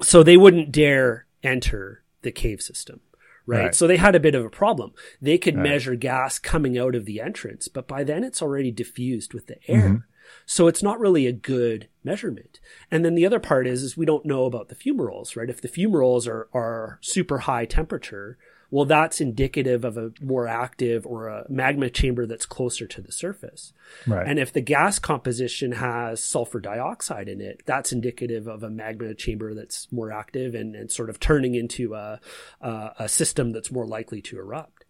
so 0.00 0.22
they 0.22 0.38
wouldn't 0.38 0.72
dare 0.72 1.26
enter 1.42 2.02
the 2.22 2.32
cave 2.32 2.62
system. 2.62 3.00
Right? 3.44 3.64
right? 3.64 3.74
So 3.74 3.86
they 3.86 3.98
had 3.98 4.14
a 4.14 4.20
bit 4.20 4.34
of 4.34 4.44
a 4.44 4.50
problem. 4.50 4.92
They 5.20 5.36
could 5.36 5.54
right. 5.54 5.62
measure 5.62 5.96
gas 5.96 6.38
coming 6.38 6.78
out 6.78 6.94
of 6.94 7.04
the 7.04 7.20
entrance, 7.20 7.68
but 7.68 7.86
by 7.86 8.04
then 8.04 8.24
it's 8.24 8.40
already 8.40 8.72
diffused 8.72 9.34
with 9.34 9.46
the 9.46 9.58
air. 9.68 9.82
Mm-hmm. 9.82 9.96
So 10.44 10.66
it's 10.66 10.82
not 10.82 11.00
really 11.00 11.26
a 11.26 11.32
good 11.32 11.88
measurement. 12.04 12.60
And 12.90 13.04
then 13.04 13.14
the 13.14 13.26
other 13.26 13.40
part 13.40 13.66
is, 13.66 13.82
is 13.82 13.96
we 13.96 14.06
don't 14.06 14.26
know 14.26 14.44
about 14.44 14.68
the 14.68 14.74
fumaroles, 14.74 15.36
right? 15.36 15.50
If 15.50 15.60
the 15.60 15.68
fumaroles 15.68 16.28
are, 16.28 16.48
are 16.54 16.98
super 17.02 17.38
high 17.38 17.64
temperature, 17.64 18.38
well, 18.70 18.84
that's 18.84 19.20
indicative 19.20 19.84
of 19.84 19.96
a 19.96 20.12
more 20.20 20.48
active 20.48 21.06
or 21.06 21.28
a 21.28 21.46
magma 21.48 21.88
chamber 21.88 22.26
that's 22.26 22.46
closer 22.46 22.86
to 22.86 23.00
the 23.00 23.12
surface. 23.12 23.72
Right. 24.06 24.26
And 24.26 24.38
if 24.38 24.52
the 24.52 24.60
gas 24.60 24.98
composition 24.98 25.72
has 25.72 26.22
sulfur 26.22 26.60
dioxide 26.60 27.28
in 27.28 27.40
it, 27.40 27.62
that's 27.64 27.92
indicative 27.92 28.48
of 28.48 28.62
a 28.62 28.70
magma 28.70 29.14
chamber 29.14 29.54
that's 29.54 29.90
more 29.92 30.10
active 30.10 30.54
and, 30.54 30.74
and 30.74 30.90
sort 30.90 31.10
of 31.10 31.20
turning 31.20 31.54
into 31.54 31.94
a, 31.94 32.20
a, 32.60 32.90
a 33.00 33.08
system 33.08 33.52
that's 33.52 33.70
more 33.70 33.86
likely 33.86 34.20
to 34.22 34.38
erupt. 34.38 34.84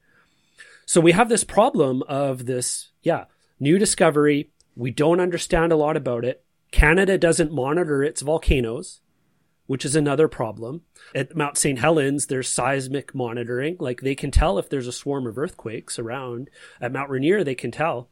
So 0.87 1.01
we 1.01 1.12
have 1.12 1.29
this 1.29 1.44
problem 1.44 2.03
of 2.05 2.46
this, 2.46 2.90
yeah, 3.03 3.25
new 3.61 3.79
discovery, 3.79 4.51
we 4.76 4.90
don't 4.90 5.20
understand 5.20 5.72
a 5.72 5.76
lot 5.76 5.96
about 5.96 6.24
it. 6.24 6.44
Canada 6.70 7.16
doesn't 7.16 7.52
monitor 7.52 8.02
its 8.02 8.20
volcanoes, 8.20 9.00
which 9.66 9.84
is 9.84 9.96
another 9.96 10.28
problem. 10.28 10.82
At 11.14 11.34
Mount 11.34 11.56
St. 11.56 11.78
Helens, 11.78 12.26
there's 12.26 12.48
seismic 12.48 13.14
monitoring. 13.14 13.76
Like 13.80 14.02
they 14.02 14.14
can 14.14 14.30
tell 14.30 14.58
if 14.58 14.68
there's 14.68 14.86
a 14.86 14.92
swarm 14.92 15.26
of 15.26 15.38
earthquakes 15.38 15.98
around. 15.98 16.50
At 16.80 16.92
Mount 16.92 17.10
Rainier, 17.10 17.42
they 17.42 17.54
can 17.54 17.70
tell. 17.70 18.10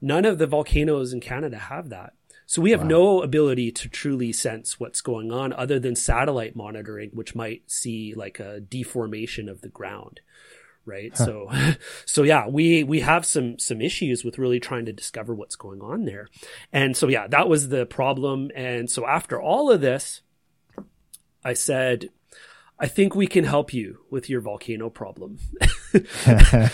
None 0.00 0.26
of 0.26 0.36
the 0.38 0.46
volcanoes 0.46 1.14
in 1.14 1.20
Canada 1.20 1.56
have 1.56 1.88
that. 1.88 2.12
So 2.44 2.62
we 2.62 2.70
have 2.70 2.82
wow. 2.82 2.88
no 2.88 3.22
ability 3.22 3.72
to 3.72 3.88
truly 3.88 4.32
sense 4.32 4.78
what's 4.78 5.00
going 5.00 5.32
on 5.32 5.52
other 5.54 5.80
than 5.80 5.96
satellite 5.96 6.54
monitoring, 6.54 7.10
which 7.12 7.34
might 7.34 7.68
see 7.68 8.14
like 8.14 8.38
a 8.38 8.60
deformation 8.60 9.48
of 9.48 9.62
the 9.62 9.68
ground 9.68 10.20
right? 10.86 11.12
Huh. 11.14 11.24
so 11.24 11.50
so 12.06 12.22
yeah 12.22 12.48
we 12.48 12.84
we 12.84 13.00
have 13.00 13.26
some 13.26 13.58
some 13.58 13.82
issues 13.82 14.24
with 14.24 14.38
really 14.38 14.60
trying 14.60 14.86
to 14.86 14.92
discover 14.92 15.34
what's 15.34 15.56
going 15.56 15.80
on 15.82 16.04
there. 16.04 16.28
And 16.72 16.96
so 16.96 17.08
yeah 17.08 17.26
that 17.28 17.48
was 17.48 17.68
the 17.68 17.84
problem. 17.84 18.50
And 18.54 18.90
so 18.90 19.06
after 19.06 19.40
all 19.40 19.70
of 19.70 19.80
this 19.80 20.22
i 21.44 21.52
said 21.52 22.10
i 22.78 22.86
think 22.86 23.14
we 23.14 23.26
can 23.26 23.44
help 23.44 23.72
you 23.72 23.98
with 24.10 24.28
your 24.28 24.40
volcano 24.40 24.88
problem. 24.90 25.38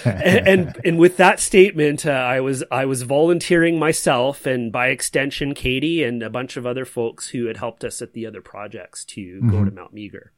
And, 0.04 0.48
and, 0.48 0.80
and 0.84 0.98
with 0.98 1.16
that 1.18 1.38
statement 1.38 2.04
uh, 2.04 2.10
i 2.10 2.40
was 2.40 2.64
i 2.72 2.84
was 2.84 3.02
volunteering 3.02 3.78
myself 3.78 4.46
and 4.46 4.72
by 4.72 4.88
extension 4.88 5.54
katie 5.54 6.02
and 6.02 6.24
a 6.24 6.30
bunch 6.30 6.56
of 6.56 6.66
other 6.66 6.84
folks 6.84 7.28
who 7.28 7.46
had 7.46 7.56
helped 7.56 7.84
us 7.84 8.02
at 8.02 8.14
the 8.14 8.26
other 8.26 8.40
projects 8.40 9.04
to 9.04 9.20
mm-hmm. 9.20 9.50
go 9.50 9.64
to 9.64 9.70
mount 9.70 9.92
meager. 9.92 10.32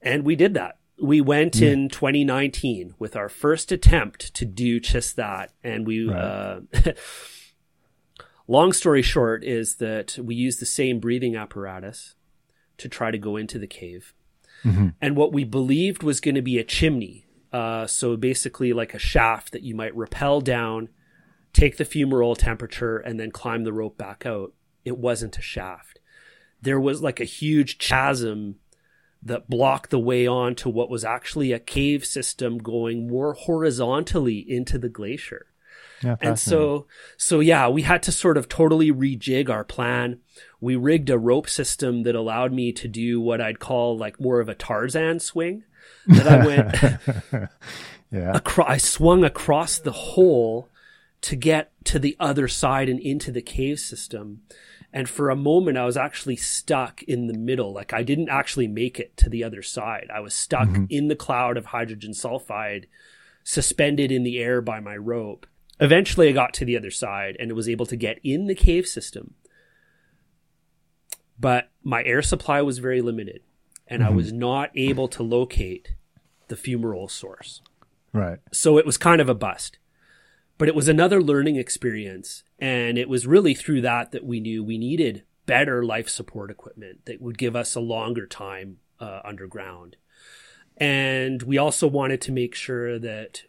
And 0.00 0.24
we 0.24 0.34
did 0.34 0.54
that 0.54 0.78
we 1.00 1.20
went 1.20 1.54
mm. 1.54 1.62
in 1.62 1.88
2019 1.88 2.94
with 2.98 3.16
our 3.16 3.28
first 3.28 3.72
attempt 3.72 4.34
to 4.34 4.44
do 4.44 4.80
just 4.80 5.16
that. 5.16 5.52
And 5.62 5.86
we, 5.86 6.08
right. 6.08 6.18
uh, 6.18 6.60
long 8.48 8.72
story 8.72 9.02
short 9.02 9.44
is 9.44 9.76
that 9.76 10.18
we 10.20 10.34
used 10.34 10.60
the 10.60 10.66
same 10.66 10.98
breathing 11.00 11.36
apparatus 11.36 12.14
to 12.78 12.88
try 12.88 13.10
to 13.10 13.18
go 13.18 13.36
into 13.36 13.58
the 13.58 13.66
cave. 13.66 14.14
Mm-hmm. 14.64 14.88
And 15.00 15.16
what 15.16 15.32
we 15.32 15.44
believed 15.44 16.02
was 16.02 16.20
going 16.20 16.34
to 16.34 16.42
be 16.42 16.58
a 16.58 16.64
chimney. 16.64 17.26
Uh, 17.52 17.86
so 17.86 18.16
basically 18.16 18.72
like 18.72 18.92
a 18.92 18.98
shaft 18.98 19.52
that 19.52 19.62
you 19.62 19.74
might 19.74 19.96
rappel 19.96 20.40
down, 20.40 20.88
take 21.52 21.76
the 21.76 21.84
fumarole 21.84 22.36
temperature 22.36 22.98
and 22.98 23.18
then 23.18 23.30
climb 23.30 23.64
the 23.64 23.72
rope 23.72 23.96
back 23.96 24.26
out. 24.26 24.52
It 24.84 24.98
wasn't 24.98 25.38
a 25.38 25.42
shaft. 25.42 26.00
There 26.60 26.80
was 26.80 27.02
like 27.02 27.20
a 27.20 27.24
huge 27.24 27.78
chasm 27.78 28.56
that 29.22 29.48
blocked 29.48 29.90
the 29.90 29.98
way 29.98 30.26
on 30.26 30.54
to 30.56 30.68
what 30.68 30.90
was 30.90 31.04
actually 31.04 31.52
a 31.52 31.58
cave 31.58 32.04
system 32.04 32.58
going 32.58 33.08
more 33.08 33.34
horizontally 33.34 34.38
into 34.38 34.78
the 34.78 34.88
glacier. 34.88 35.46
Yeah, 36.02 36.16
and 36.20 36.38
so, 36.38 36.86
so 37.16 37.40
yeah, 37.40 37.68
we 37.68 37.82
had 37.82 38.04
to 38.04 38.12
sort 38.12 38.36
of 38.36 38.48
totally 38.48 38.92
rejig 38.92 39.50
our 39.50 39.64
plan. 39.64 40.20
We 40.60 40.76
rigged 40.76 41.10
a 41.10 41.18
rope 41.18 41.48
system 41.48 42.04
that 42.04 42.14
allowed 42.14 42.52
me 42.52 42.72
to 42.72 42.86
do 42.86 43.20
what 43.20 43.40
I'd 43.40 43.58
call 43.58 43.98
like 43.98 44.20
more 44.20 44.38
of 44.40 44.48
a 44.48 44.54
Tarzan 44.54 45.18
swing. 45.18 45.64
That 46.06 46.28
I 46.28 46.46
went, 46.46 47.50
yeah, 48.12 48.32
across, 48.36 48.68
I 48.68 48.76
swung 48.76 49.24
across 49.24 49.78
the 49.78 49.92
hole 49.92 50.68
to 51.22 51.36
get 51.36 51.72
to 51.84 51.98
the 51.98 52.16
other 52.20 52.46
side 52.46 52.88
and 52.88 53.00
into 53.00 53.32
the 53.32 53.42
cave 53.42 53.80
system. 53.80 54.42
And 54.92 55.08
for 55.08 55.28
a 55.28 55.36
moment, 55.36 55.76
I 55.76 55.84
was 55.84 55.96
actually 55.96 56.36
stuck 56.36 57.02
in 57.02 57.26
the 57.26 57.34
middle. 57.34 57.72
Like 57.72 57.92
I 57.92 58.02
didn't 58.02 58.30
actually 58.30 58.68
make 58.68 58.98
it 58.98 59.16
to 59.18 59.28
the 59.28 59.44
other 59.44 59.62
side. 59.62 60.08
I 60.12 60.20
was 60.20 60.34
stuck 60.34 60.68
mm-hmm. 60.68 60.84
in 60.88 61.08
the 61.08 61.16
cloud 61.16 61.56
of 61.56 61.66
hydrogen 61.66 62.12
sulfide, 62.12 62.86
suspended 63.44 64.10
in 64.10 64.22
the 64.22 64.38
air 64.38 64.60
by 64.60 64.80
my 64.80 64.96
rope. 64.96 65.46
Eventually, 65.80 66.28
I 66.28 66.32
got 66.32 66.54
to 66.54 66.64
the 66.64 66.76
other 66.76 66.90
side 66.90 67.36
and 67.38 67.52
was 67.52 67.68
able 67.68 67.86
to 67.86 67.96
get 67.96 68.18
in 68.24 68.46
the 68.46 68.54
cave 68.54 68.86
system. 68.86 69.34
But 71.38 71.70
my 71.84 72.02
air 72.02 72.22
supply 72.22 72.62
was 72.62 72.78
very 72.78 73.00
limited, 73.00 73.42
and 73.86 74.02
mm-hmm. 74.02 74.12
I 74.12 74.16
was 74.16 74.32
not 74.32 74.70
able 74.74 75.06
to 75.08 75.22
locate 75.22 75.94
the 76.48 76.56
fumarole 76.56 77.10
source. 77.10 77.62
Right. 78.12 78.38
So 78.52 78.78
it 78.78 78.86
was 78.86 78.96
kind 78.96 79.20
of 79.20 79.28
a 79.28 79.34
bust 79.34 79.78
but 80.58 80.68
it 80.68 80.74
was 80.74 80.88
another 80.88 81.22
learning 81.22 81.56
experience. 81.56 82.42
And 82.58 82.98
it 82.98 83.08
was 83.08 83.26
really 83.26 83.54
through 83.54 83.80
that 83.82 84.12
that 84.12 84.24
we 84.24 84.40
knew 84.40 84.62
we 84.62 84.76
needed 84.76 85.24
better 85.46 85.82
life 85.82 86.08
support 86.08 86.50
equipment 86.50 87.06
that 87.06 87.22
would 87.22 87.38
give 87.38 87.56
us 87.56 87.74
a 87.74 87.80
longer 87.80 88.26
time 88.26 88.78
uh, 89.00 89.20
underground. 89.24 89.96
And 90.76 91.42
we 91.42 91.56
also 91.56 91.86
wanted 91.86 92.20
to 92.22 92.32
make 92.32 92.54
sure 92.54 92.98
that 92.98 93.44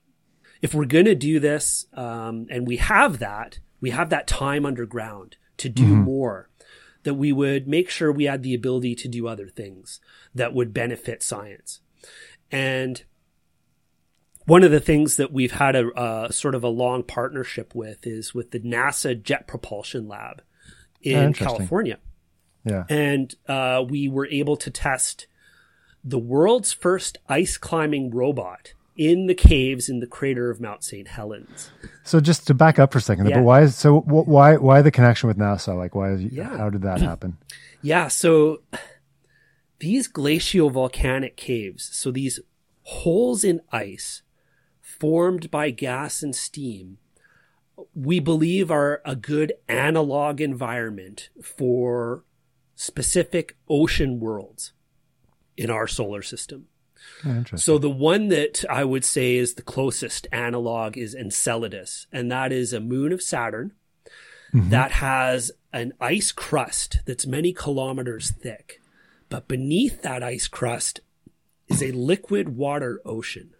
if 0.61 0.73
we're 0.73 0.85
going 0.85 1.05
to 1.05 1.15
do 1.15 1.39
this, 1.39 1.85
um, 1.93 2.47
and 2.49 2.67
we 2.67 2.77
have 2.77 3.19
that, 3.19 3.59
we 3.81 3.91
have 3.91 4.09
that 4.09 4.27
time 4.27 4.65
underground 4.65 5.37
to 5.57 5.69
do 5.69 5.83
mm-hmm. 5.83 6.01
more, 6.01 6.49
that 7.03 7.13
we 7.13 7.31
would 7.31 7.67
make 7.67 7.89
sure 7.89 8.11
we 8.11 8.25
had 8.25 8.43
the 8.43 8.53
ability 8.53 8.95
to 8.95 9.07
do 9.07 9.27
other 9.27 9.47
things 9.47 9.99
that 10.33 10.53
would 10.53 10.73
benefit 10.73 11.23
science. 11.23 11.81
And 12.51 13.03
one 14.49 14.63
of 14.63 14.71
the 14.71 14.79
things 14.79 15.17
that 15.17 15.31
we've 15.31 15.51
had 15.51 15.75
a 15.75 15.91
uh, 15.93 16.31
sort 16.31 16.55
of 16.55 16.63
a 16.63 16.69
long 16.69 17.03
partnership 17.03 17.75
with 17.75 18.05
is 18.07 18.33
with 18.33 18.51
the 18.51 18.59
NASA 18.59 19.21
Jet 19.21 19.47
Propulsion 19.47 20.07
Lab 20.07 20.41
in 21.01 21.29
oh, 21.29 21.33
California. 21.33 21.99
Yeah. 22.65 22.83
And 22.89 23.33
uh, 23.47 23.83
we 23.87 24.09
were 24.09 24.27
able 24.27 24.57
to 24.57 24.71
test 24.71 25.27
the 26.03 26.19
world's 26.19 26.73
first 26.73 27.17
ice 27.27 27.57
climbing 27.57 28.09
robot 28.09 28.73
in 28.97 29.27
the 29.27 29.33
caves 29.33 29.87
in 29.87 29.99
the 30.01 30.07
crater 30.07 30.49
of 30.49 30.59
Mount 30.59 30.83
St. 30.83 31.07
Helens. 31.07 31.71
So 32.03 32.19
just 32.19 32.47
to 32.47 32.53
back 32.53 32.79
up 32.79 32.91
for 32.91 32.97
a 32.97 33.01
second, 33.01 33.29
yeah. 33.29 33.37
but 33.37 33.43
why 33.43 33.61
is 33.61 33.75
so 33.75 34.01
why 34.01 34.57
why 34.57 34.81
the 34.81 34.91
connection 34.91 35.27
with 35.27 35.37
NASA? 35.37 35.77
Like 35.77 35.95
why 35.95 36.15
yeah. 36.15 36.57
how 36.57 36.69
did 36.69 36.81
that 36.81 36.99
happen? 36.99 37.37
yeah, 37.81 38.09
so 38.09 38.61
these 39.79 40.07
glacial-volcanic 40.07 41.37
caves, 41.37 41.89
so 41.93 42.11
these 42.11 42.41
holes 42.83 43.45
in 43.45 43.61
ice 43.71 44.23
formed 44.99 45.49
by 45.49 45.69
gas 45.69 46.21
and 46.21 46.35
steam 46.35 46.97
we 47.95 48.19
believe 48.19 48.71
are 48.71 49.01
a 49.05 49.15
good 49.15 49.53
analog 49.67 50.41
environment 50.41 51.29
for 51.41 52.23
specific 52.75 53.57
ocean 53.67 54.19
worlds 54.19 54.73
in 55.57 55.69
our 55.69 55.87
solar 55.87 56.21
system. 56.21 56.67
So 57.57 57.77
the 57.77 57.89
one 57.89 58.27
that 58.29 58.65
I 58.69 58.83
would 58.83 59.05
say 59.05 59.35
is 59.35 59.53
the 59.53 59.61
closest 59.61 60.27
analog 60.31 60.97
is 60.97 61.15
Enceladus, 61.15 62.07
and 62.11 62.31
that 62.31 62.51
is 62.51 62.73
a 62.73 62.79
moon 62.79 63.13
of 63.13 63.21
Saturn 63.21 63.73
mm-hmm. 64.53 64.69
that 64.69 64.91
has 64.93 65.51
an 65.71 65.93
ice 66.01 66.31
crust 66.31 66.99
that's 67.05 67.25
many 67.25 67.53
kilometers 67.53 68.31
thick. 68.31 68.81
But 69.29 69.47
beneath 69.47 70.01
that 70.01 70.23
ice 70.23 70.47
crust 70.47 71.01
is 71.67 71.83
a 71.83 71.91
liquid 71.91 72.57
water 72.57 72.99
ocean. 73.05 73.51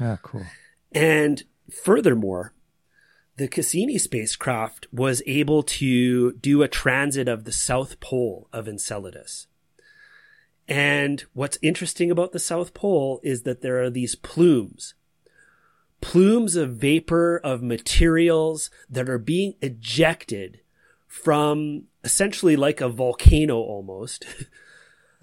Ah, 0.00 0.18
cool. 0.22 0.46
And 0.92 1.44
furthermore, 1.70 2.54
the 3.36 3.48
Cassini 3.48 3.98
spacecraft 3.98 4.86
was 4.92 5.22
able 5.26 5.62
to 5.62 6.32
do 6.32 6.62
a 6.62 6.68
transit 6.68 7.28
of 7.28 7.44
the 7.44 7.52
South 7.52 8.00
Pole 8.00 8.48
of 8.52 8.66
Enceladus. 8.66 9.46
And 10.68 11.24
what's 11.32 11.58
interesting 11.62 12.10
about 12.10 12.32
the 12.32 12.38
South 12.38 12.74
Pole 12.74 13.20
is 13.22 13.42
that 13.42 13.60
there 13.60 13.82
are 13.82 13.90
these 13.90 14.14
plumes, 14.14 14.94
plumes 16.00 16.54
of 16.54 16.76
vapor 16.76 17.38
of 17.38 17.62
materials 17.62 18.70
that 18.88 19.08
are 19.08 19.18
being 19.18 19.54
ejected 19.60 20.60
from 21.06 21.84
essentially 22.04 22.56
like 22.56 22.80
a 22.80 22.88
volcano 22.88 23.56
almost. 23.56 24.24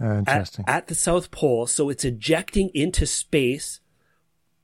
Uh, 0.02 0.06
interesting. 0.20 0.66
At, 0.68 0.76
at 0.76 0.88
the 0.88 0.96
South 0.96 1.32
Pole. 1.32 1.66
So 1.66 1.90
it's 1.90 2.04
ejecting 2.04 2.70
into 2.74 3.06
space 3.06 3.80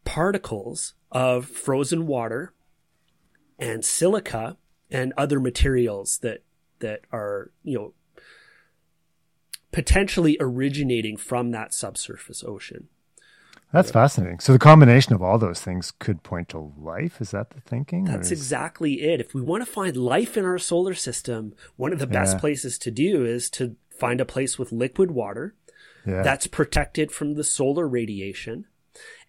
particles 0.03 0.93
of 1.11 1.45
frozen 1.45 2.07
water 2.07 2.53
and 3.59 3.85
silica 3.85 4.57
and 4.89 5.13
other 5.17 5.39
materials 5.39 6.19
that 6.19 6.43
that 6.79 7.01
are, 7.11 7.51
you 7.63 7.77
know, 7.77 7.93
potentially 9.71 10.37
originating 10.39 11.17
from 11.17 11.51
that 11.51 11.73
subsurface 11.73 12.43
ocean. 12.43 12.89
That's 13.71 13.89
yeah. 13.89 13.93
fascinating. 13.93 14.39
So 14.39 14.53
the 14.53 14.59
combination 14.59 15.13
of 15.13 15.21
all 15.23 15.39
those 15.39 15.61
things 15.61 15.91
could 15.91 16.21
point 16.21 16.49
to 16.49 16.73
life. 16.77 17.19
Is 17.19 17.31
that 17.31 17.49
the 17.49 17.61
thinking? 17.61 18.05
That's 18.05 18.27
is... 18.27 18.33
exactly 18.33 19.01
it. 19.01 19.19
If 19.19 19.33
we 19.33 19.41
want 19.41 19.65
to 19.65 19.71
find 19.71 19.97
life 19.97 20.37
in 20.37 20.45
our 20.45 20.59
solar 20.59 20.93
system, 20.93 21.55
one 21.75 21.91
of 21.91 21.99
the 21.99 22.07
best 22.07 22.35
yeah. 22.35 22.39
places 22.39 22.77
to 22.79 22.91
do 22.91 23.25
is 23.25 23.49
to 23.51 23.75
find 23.89 24.21
a 24.21 24.25
place 24.25 24.59
with 24.59 24.71
liquid 24.71 25.11
water 25.11 25.55
yeah. 26.05 26.21
that's 26.21 26.47
protected 26.47 27.11
from 27.11 27.33
the 27.33 27.43
solar 27.43 27.87
radiation 27.87 28.65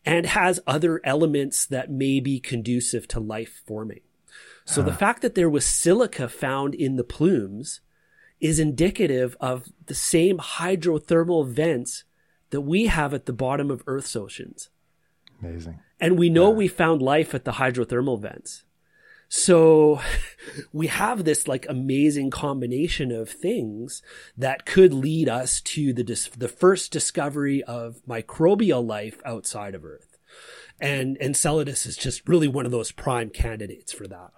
and 0.05 0.27
has 0.27 0.61
other 0.67 1.01
elements 1.05 1.67
that 1.67 1.91
may 1.91 2.21
be 2.21 2.39
conducive 2.41 3.09
to 3.09 3.21
life 3.21 3.63
forming. 3.67 4.01
So 4.67 4.83
the 4.83 4.95
fact 4.95 5.21
that 5.21 5.35
there 5.35 5.51
was 5.51 5.67
silica 5.67 6.27
found 6.27 6.75
in 6.75 6.97
the 6.97 7.05
plumes 7.05 7.81
is 8.41 8.59
indicative 8.59 9.37
of 9.41 9.69
the 9.87 9.95
same 9.95 10.39
hydrothermal 10.39 11.47
vents 11.47 12.05
that 12.51 12.63
we 12.63 12.87
have 12.87 13.13
at 13.13 13.27
the 13.27 13.33
bottom 13.33 13.71
of 13.71 13.83
Earth's 13.87 14.17
oceans. 14.17 14.71
Amazing. 15.43 15.81
And 16.01 16.19
we 16.19 16.31
know 16.31 16.51
yeah. 16.51 16.57
we 16.57 16.69
found 16.69 17.03
life 17.03 17.35
at 17.35 17.45
the 17.45 17.53
hydrothermal 17.53 18.21
vents. 18.21 18.65
So 19.37 20.01
we 20.73 20.87
have 20.87 21.25
this 21.25 21.49
like 21.49 21.67
amazing 21.69 22.31
combination 22.31 23.11
of 23.11 23.29
things 23.29 24.01
that 24.39 24.65
could 24.65 24.95
lead 24.95 25.29
us 25.29 25.61
to 25.63 25.93
the 25.93 26.05
dis- 26.05 26.29
the 26.29 26.49
first 26.49 26.93
discovery 26.93 27.63
of 27.65 28.01
microbial 28.09 28.87
life 28.87 29.21
outside 29.25 29.75
of 29.75 29.85
Earth. 29.85 30.19
And 30.81 31.17
Enceladus 31.21 31.85
is 31.85 31.97
just 31.97 32.29
really 32.29 32.47
one 32.47 32.65
of 32.65 32.71
those 32.71 32.93
prime 32.93 33.29
candidates 33.29 33.93
for 33.93 34.07
that. 34.07 34.31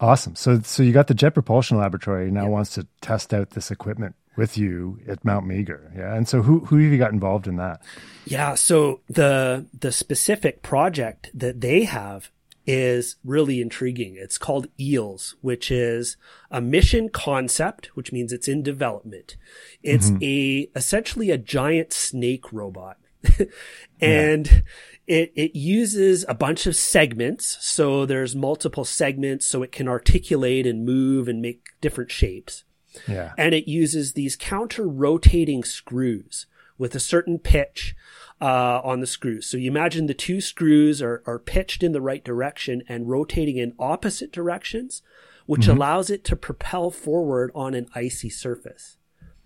Awesome. 0.00 0.34
So, 0.34 0.60
so 0.60 0.82
you 0.82 0.92
got 0.92 1.08
the 1.08 1.14
Jet 1.14 1.34
Propulsion 1.34 1.76
Laboratory 1.76 2.30
now 2.30 2.44
yeah. 2.44 2.48
wants 2.48 2.72
to 2.74 2.86
test 3.02 3.34
out 3.34 3.50
this 3.50 3.70
equipment 3.70 4.14
with 4.36 4.56
you 4.56 4.98
at 5.06 5.24
Mount 5.24 5.46
Meager. 5.46 5.92
Yeah. 5.94 6.14
And 6.14 6.26
so 6.26 6.40
who, 6.40 6.60
who 6.60 6.76
have 6.76 6.92
you 6.92 6.98
got 6.98 7.12
involved 7.12 7.46
in 7.46 7.56
that? 7.56 7.82
Yeah. 8.24 8.54
So 8.54 9.00
the, 9.08 9.66
the 9.78 9.92
specific 9.92 10.62
project 10.62 11.30
that 11.34 11.60
they 11.60 11.84
have 11.84 12.30
is 12.68 13.16
really 13.24 13.60
intriguing. 13.60 14.16
It's 14.18 14.38
called 14.38 14.68
EELS, 14.78 15.34
which 15.40 15.70
is 15.70 16.16
a 16.50 16.60
mission 16.60 17.08
concept, 17.08 17.86
which 17.94 18.12
means 18.12 18.32
it's 18.32 18.48
in 18.48 18.62
development. 18.62 19.36
It's 19.82 20.10
mm-hmm. 20.10 20.22
a, 20.22 20.78
essentially 20.78 21.30
a 21.30 21.38
giant 21.38 21.92
snake 21.92 22.52
robot. 22.52 22.98
and 24.00 24.46
yeah 24.46 24.60
it, 25.08 25.32
it 25.34 25.56
uses 25.56 26.24
a 26.28 26.34
bunch 26.34 26.66
of 26.66 26.76
segments. 26.76 27.56
So 27.60 28.04
there's 28.04 28.36
multiple 28.36 28.84
segments 28.84 29.46
so 29.46 29.62
it 29.62 29.72
can 29.72 29.88
articulate 29.88 30.66
and 30.66 30.84
move 30.84 31.28
and 31.28 31.40
make 31.40 31.70
different 31.80 32.10
shapes. 32.10 32.64
Yeah. 33.08 33.32
And 33.38 33.54
it 33.54 33.66
uses 33.66 34.12
these 34.12 34.36
counter 34.36 34.86
rotating 34.86 35.64
screws 35.64 36.46
with 36.76 36.94
a 36.94 37.00
certain 37.00 37.38
pitch 37.38 37.96
uh, 38.40 38.80
on 38.84 39.00
the 39.00 39.06
screws. 39.06 39.46
So 39.46 39.56
you 39.56 39.70
imagine 39.70 40.06
the 40.06 40.14
two 40.14 40.40
screws 40.40 41.02
are, 41.02 41.22
are 41.26 41.38
pitched 41.38 41.82
in 41.82 41.92
the 41.92 42.00
right 42.00 42.24
direction 42.24 42.82
and 42.88 43.08
rotating 43.08 43.56
in 43.56 43.74
opposite 43.78 44.32
directions, 44.32 45.02
which 45.46 45.62
mm-hmm. 45.62 45.72
allows 45.72 46.10
it 46.10 46.24
to 46.24 46.36
propel 46.36 46.90
forward 46.90 47.50
on 47.54 47.74
an 47.74 47.88
icy 47.94 48.30
surface. 48.30 48.96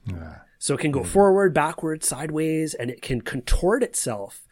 Yeah. 0.06 0.38
So 0.58 0.74
it 0.74 0.80
can 0.80 0.92
go 0.92 1.02
forward, 1.02 1.52
backward, 1.54 2.04
sideways, 2.04 2.74
and 2.74 2.90
it 2.90 3.02
can 3.02 3.20
contort 3.20 3.82
itself 3.82 4.46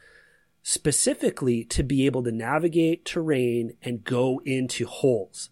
specifically 0.63 1.65
to 1.65 1.83
be 1.83 2.05
able 2.07 2.23
to 2.25 2.33
navigate 2.33 3.05
terrain 3.05 3.77
and 3.83 4.05
go 4.05 4.41
into 4.45 4.87
holes. 4.87 5.51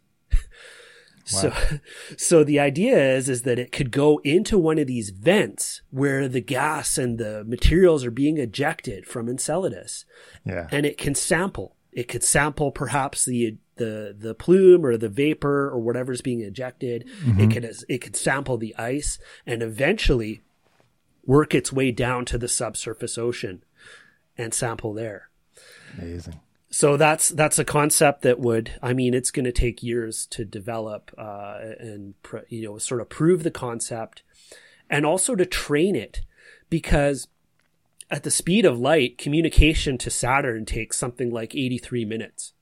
So, 1.29 1.53
so 2.17 2.45
the 2.45 2.59
idea 2.59 3.17
is, 3.17 3.29
is 3.29 3.43
that 3.43 3.59
it 3.59 3.73
could 3.73 3.91
go 3.91 4.19
into 4.25 4.59
one 4.59 4.79
of 4.79 4.87
these 4.87 5.11
vents 5.11 5.83
where 5.91 6.29
the 6.29 6.41
gas 6.41 6.99
and 6.99 7.19
the 7.19 7.45
materials 7.45 8.05
are 8.05 8.11
being 8.11 8.39
ejected 8.39 9.07
from 9.07 9.29
Enceladus. 9.29 10.05
Yeah. 10.45 10.69
And 10.71 10.87
it 10.87 10.99
can 10.99 11.15
sample. 11.15 11.77
It 11.93 12.09
could 12.09 12.23
sample 12.23 12.71
perhaps 12.71 13.25
the, 13.25 13.57
the, 13.77 14.15
the 14.19 14.35
plume 14.35 14.85
or 14.85 14.97
the 14.97 15.09
vapor 15.09 15.69
or 15.69 15.79
whatever's 15.79 16.23
being 16.23 16.41
ejected. 16.41 17.09
Mm-hmm. 17.25 17.41
It 17.41 17.53
could, 17.53 17.77
it 17.89 17.99
could 17.99 18.17
sample 18.17 18.57
the 18.57 18.75
ice 18.77 19.19
and 19.47 19.63
eventually 19.63 20.43
work 21.27 21.55
its 21.55 21.73
way 21.73 21.91
down 21.91 22.25
to 22.25 22.39
the 22.39 22.49
subsurface 22.49 23.19
ocean 23.19 23.63
and 24.37 24.55
sample 24.55 24.95
there. 24.95 25.29
Amazing. 25.99 26.41
So 26.71 26.97
that's 26.97 27.31
that's 27.31 27.59
a 27.59 27.65
concept 27.65 28.23
that 28.23 28.39
would 28.39 28.73
I 28.83 28.93
mean 28.93 29.15
it's 29.15 29.31
going 29.31 29.47
to 29.47 29.53
take 29.53 29.83
years 29.83 30.27
to 30.27 30.45
develop 30.45 31.11
uh, 31.17 31.59
and 31.79 32.15
you 32.49 32.65
know 32.65 32.79
sort 32.79 33.01
of 33.01 33.09
prove 33.09 33.43
the 33.43 33.51
concept 33.51 34.23
and 34.91 35.07
also 35.07 35.35
to 35.35 35.47
train 35.47 35.97
it 35.97 36.23
because 36.69 37.29
at 38.11 38.23
the 38.23 38.31
speed 38.31 38.65
of 38.65 38.79
light 38.79 39.19
communication 39.19 39.97
to 39.99 40.11
Saturn 40.11 40.67
takes 40.67 40.99
something 40.99 41.31
like 41.31 41.55
83 41.55 42.05
minutes. 42.05 42.53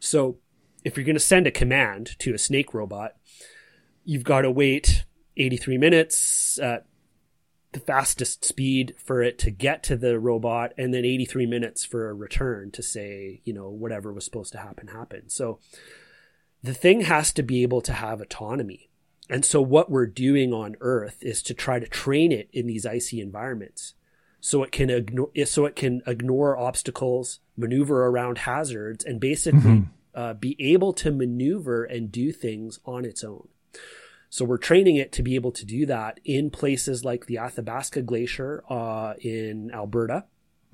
So 0.00 0.38
if 0.84 0.96
you're 0.96 1.06
going 1.06 1.14
to 1.14 1.20
send 1.20 1.46
a 1.46 1.52
command 1.52 2.18
to 2.18 2.34
a 2.34 2.38
snake 2.38 2.74
robot 2.74 3.14
you've 4.04 4.24
got 4.24 4.42
to 4.42 4.50
wait 4.50 5.04
83 5.36 5.78
minutes 5.78 6.58
at 6.58 6.86
the 7.74 7.80
fastest 7.80 8.44
speed 8.44 8.94
for 8.96 9.22
it 9.22 9.38
to 9.40 9.50
get 9.50 9.82
to 9.84 9.96
the 9.96 10.18
robot 10.18 10.72
and 10.78 10.94
then 10.94 11.04
83 11.04 11.46
minutes 11.46 11.84
for 11.84 12.08
a 12.08 12.14
return 12.14 12.70
to 12.72 12.82
say, 12.82 13.40
you 13.44 13.52
know, 13.52 13.68
whatever 13.68 14.12
was 14.12 14.24
supposed 14.24 14.52
to 14.52 14.58
happen 14.58 14.88
happened. 14.88 15.30
So 15.30 15.58
the 16.62 16.74
thing 16.74 17.02
has 17.02 17.32
to 17.34 17.42
be 17.42 17.62
able 17.62 17.82
to 17.82 17.92
have 17.92 18.20
autonomy. 18.20 18.88
And 19.28 19.44
so 19.44 19.60
what 19.60 19.90
we're 19.90 20.06
doing 20.06 20.52
on 20.52 20.76
Earth 20.80 21.18
is 21.20 21.42
to 21.42 21.54
try 21.54 21.78
to 21.78 21.86
train 21.86 22.32
it 22.32 22.48
in 22.52 22.66
these 22.66 22.86
icy 22.86 23.20
environments 23.20 23.94
so 24.40 24.62
it 24.62 24.72
can 24.72 24.90
ignore 24.90 25.30
so 25.46 25.64
it 25.64 25.74
can 25.74 26.02
ignore 26.06 26.58
obstacles, 26.58 27.40
maneuver 27.56 28.06
around 28.06 28.38
hazards 28.38 29.02
and 29.02 29.18
basically 29.18 29.60
mm-hmm. 29.60 29.84
uh, 30.14 30.34
be 30.34 30.54
able 30.58 30.92
to 30.92 31.10
maneuver 31.10 31.84
and 31.84 32.12
do 32.12 32.30
things 32.30 32.78
on 32.84 33.06
its 33.06 33.24
own. 33.24 33.48
So 34.34 34.44
we're 34.44 34.58
training 34.58 34.96
it 34.96 35.12
to 35.12 35.22
be 35.22 35.36
able 35.36 35.52
to 35.52 35.64
do 35.64 35.86
that 35.86 36.18
in 36.24 36.50
places 36.50 37.04
like 37.04 37.26
the 37.26 37.38
Athabasca 37.38 38.02
Glacier 38.02 38.64
uh, 38.68 39.14
in 39.20 39.70
Alberta, 39.72 40.24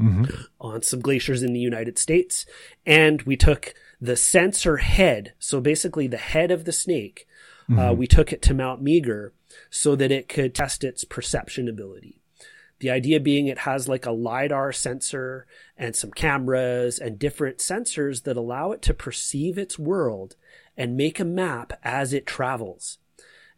mm-hmm. 0.01 0.25
on 0.59 0.81
some 0.81 1.01
glaciers 1.01 1.42
in 1.42 1.53
the 1.53 1.61
United 1.61 1.99
States. 1.99 2.46
And 2.87 3.20
we 3.25 3.37
took 3.37 3.75
the 4.01 4.16
sensor 4.16 4.79
head, 4.79 5.35
so 5.38 5.61
basically 5.61 6.07
the 6.07 6.16
head 6.16 6.51
of 6.51 6.64
the 6.64 6.73
snake, 6.73 7.29
uh, 7.68 7.73
mm-hmm. 7.73 7.79
uh, 7.79 7.92
we 7.92 8.07
took 8.07 8.33
it 8.33 8.40
to 8.40 8.55
Mount 8.55 8.81
Meager 8.81 9.35
so 9.68 9.94
that 9.94 10.11
it 10.11 10.27
could 10.27 10.55
test 10.55 10.83
its 10.83 11.05
perception 11.05 11.68
ability. 11.68 12.23
The 12.79 12.88
idea 12.88 13.20
being 13.20 13.46
it 13.46 13.59
has 13.59 13.90
like 13.90 14.07
a 14.07 14.11
LiDAR 14.11 14.73
sensor 14.73 15.46
and 15.77 15.94
some 15.94 16.12
cameras 16.12 16.99
and 16.99 17.18
different 17.18 17.59
sensors 17.59 18.23
that 18.23 18.38
allow 18.38 18.73
it 18.73 18.81
to 18.81 18.94
perceive 18.94 19.59
its 19.59 19.79
world 19.79 20.37
and 20.79 20.96
make 20.96 21.20
a 21.20 21.27
map 21.27 21.79
as 21.85 22.14
it 22.14 22.25
travels. 22.25 22.96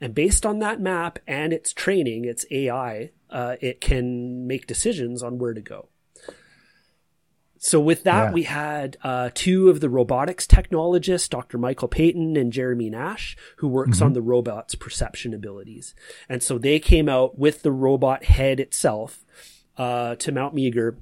And 0.03 0.15
based 0.15 0.45
on 0.45 0.59
that 0.59 0.81
map 0.81 1.21
and 1.29 1.53
its 1.53 1.73
training, 1.73 2.25
its 2.25 2.45
AI, 2.51 3.11
uh, 3.31 3.55
it 3.61 3.81
can 3.81 4.47
make 4.49 4.67
decisions 4.67 5.23
on 5.23 5.39
where 5.39 5.55
to 5.55 5.61
go. 5.61 5.89
So 7.59 7.79
with 7.79 8.03
that, 8.03 8.25
Yeah. 8.25 8.33
we 8.33 8.43
had 8.43 8.97
uh, 9.05 9.31
two 9.33 9.69
of 9.71 9.79
the 9.79 9.89
robotics 9.89 10.49
technologists, 10.49 11.29
Dr. 11.29 11.59
Michael 11.59 11.87
Paton 11.87 12.37
and 12.37 12.53
Jeremy 12.53 12.91
Nash, 12.91 13.37
who 13.59 13.69
works 13.69 14.03
on 14.03 14.15
the 14.15 14.21
robot's 14.23 14.75
perception 14.75 15.33
abilities. 15.33 15.95
And 16.29 16.43
so 16.43 16.59
they 16.59 16.81
came 16.81 17.09
out 17.09 17.39
with 17.39 17.63
the 17.63 17.71
robot 17.71 18.25
head 18.25 18.59
itself 18.59 19.25
uh, 19.79 20.17
to 20.17 20.33
Mount 20.33 20.55
Meager 20.55 20.99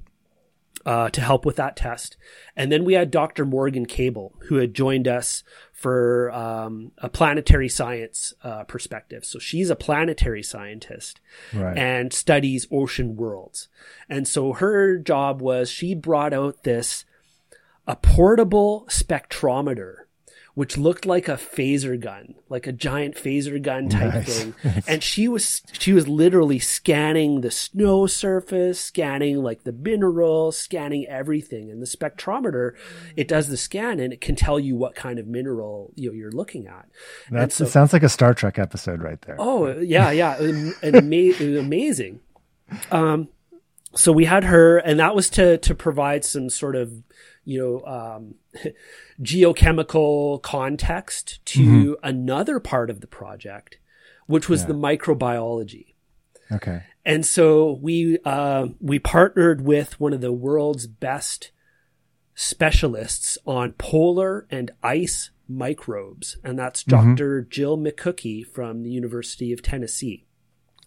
uh, 0.85 1.09
to 1.09 1.21
help 1.21 1.45
with 1.45 1.55
that 1.57 1.75
test. 1.75 2.17
And 2.55 2.71
then 2.71 2.83
we 2.85 2.93
had 2.93 3.11
Dr. 3.11 3.45
Morgan 3.45 3.85
Cable, 3.85 4.33
who 4.47 4.55
had 4.55 4.73
joined 4.73 5.07
us 5.07 5.43
for 5.71 6.31
um, 6.31 6.91
a 6.99 7.09
planetary 7.09 7.69
science 7.69 8.33
uh, 8.43 8.63
perspective. 8.65 9.25
So 9.25 9.39
she's 9.39 9.69
a 9.69 9.75
planetary 9.75 10.43
scientist 10.43 11.19
Right. 11.53 11.77
and 11.77 12.13
studies 12.13 12.67
ocean 12.71 13.15
worlds. 13.15 13.67
And 14.09 14.27
so 14.27 14.53
her 14.53 14.97
job 14.97 15.41
was 15.41 15.69
she 15.69 15.95
brought 15.95 16.33
out 16.33 16.63
this 16.63 17.05
a 17.87 17.95
portable 17.95 18.85
spectrometer 18.89 19.95
which 20.53 20.77
looked 20.77 21.05
like 21.05 21.27
a 21.29 21.33
phaser 21.33 21.99
gun, 21.99 22.35
like 22.49 22.67
a 22.67 22.71
giant 22.71 23.15
phaser 23.15 23.61
gun 23.61 23.87
type 23.87 24.13
Nice. 24.13 24.39
thing. 24.43 24.55
And 24.87 25.01
she 25.01 25.27
was 25.27 25.61
she 25.71 25.93
was 25.93 26.07
literally 26.07 26.59
scanning 26.59 27.41
the 27.41 27.51
snow 27.51 28.05
surface, 28.07 28.79
scanning 28.79 29.37
like 29.43 29.63
the 29.63 29.71
minerals, 29.71 30.57
scanning 30.57 31.05
everything. 31.07 31.71
And 31.71 31.81
the 31.81 31.85
spectrometer, 31.85 32.71
it 33.15 33.27
does 33.27 33.47
the 33.47 33.57
scan 33.57 33.99
and 33.99 34.11
it 34.11 34.19
can 34.21 34.35
tell 34.35 34.59
you 34.59 34.75
what 34.75 34.93
kind 34.95 35.19
of 35.19 35.27
mineral 35.27 35.91
you 35.95 36.09
know, 36.09 36.15
you're 36.15 36.31
looking 36.31 36.67
at. 36.67 36.87
That 37.29 37.51
so- 37.51 37.65
sounds 37.65 37.93
like 37.93 38.03
a 38.03 38.09
Star 38.09 38.33
Trek 38.33 38.59
episode 38.59 39.01
right 39.01 39.21
there. 39.21 39.37
Oh 39.39 39.79
yeah, 39.79 40.11
yeah, 40.11 40.37
an 40.41 40.73
ama- 40.83 41.15
it 41.15 41.39
was 41.39 41.59
amazing. 41.59 42.19
Um, 42.91 43.29
so 43.93 44.13
we 44.13 44.23
had 44.25 44.45
her, 44.45 44.77
and 44.77 44.99
that 44.99 45.15
was 45.15 45.29
to 45.31 45.57
to 45.57 45.75
provide 45.75 46.23
some 46.23 46.49
sort 46.49 46.75
of 46.77 46.91
you 47.43 47.59
know 47.59 47.85
um, 47.85 48.35
geochemical 49.21 50.41
context 50.41 51.43
to 51.45 51.97
another 52.03 52.59
part 52.59 52.89
of 52.89 53.01
the 53.01 53.07
project, 53.07 53.77
which 54.27 54.49
was 54.49 54.61
Yeah. 54.61 54.67
the 54.67 54.73
microbiology. 54.73 55.93
Okay. 56.51 56.83
And 57.05 57.25
so 57.25 57.79
we 57.81 58.19
uh, 58.25 58.67
we 58.79 58.99
partnered 58.99 59.61
with 59.61 59.99
one 59.99 60.13
of 60.13 60.21
the 60.21 60.31
world's 60.33 60.85
best 60.87 61.51
specialists 62.35 63.37
on 63.45 63.73
polar 63.73 64.47
and 64.49 64.71
ice 64.83 65.31
microbes, 65.47 66.37
and 66.43 66.57
that's 66.57 66.83
Dr. 66.83 67.41
Jill 67.43 67.77
Mikucki 67.77 68.45
from 68.45 68.83
the 68.83 68.89
University 68.91 69.51
of 69.51 69.61
Tennessee. 69.61 70.25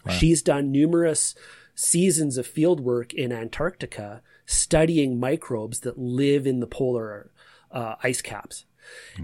She's 0.09 0.43
done 0.43 0.71
numerous 0.71 1.33
seasons 1.73 2.37
of 2.37 2.45
field 2.45 2.79
work 2.79 3.11
in 3.13 3.31
Antarctica 3.31 4.21
studying 4.45 5.19
microbes 5.19 5.81
that 5.81 5.97
live 5.97 6.45
in 6.45 6.59
the 6.59 6.67
polar 6.67 7.31
uh, 7.71 7.95
ice 8.03 8.21
caps. 8.21 8.65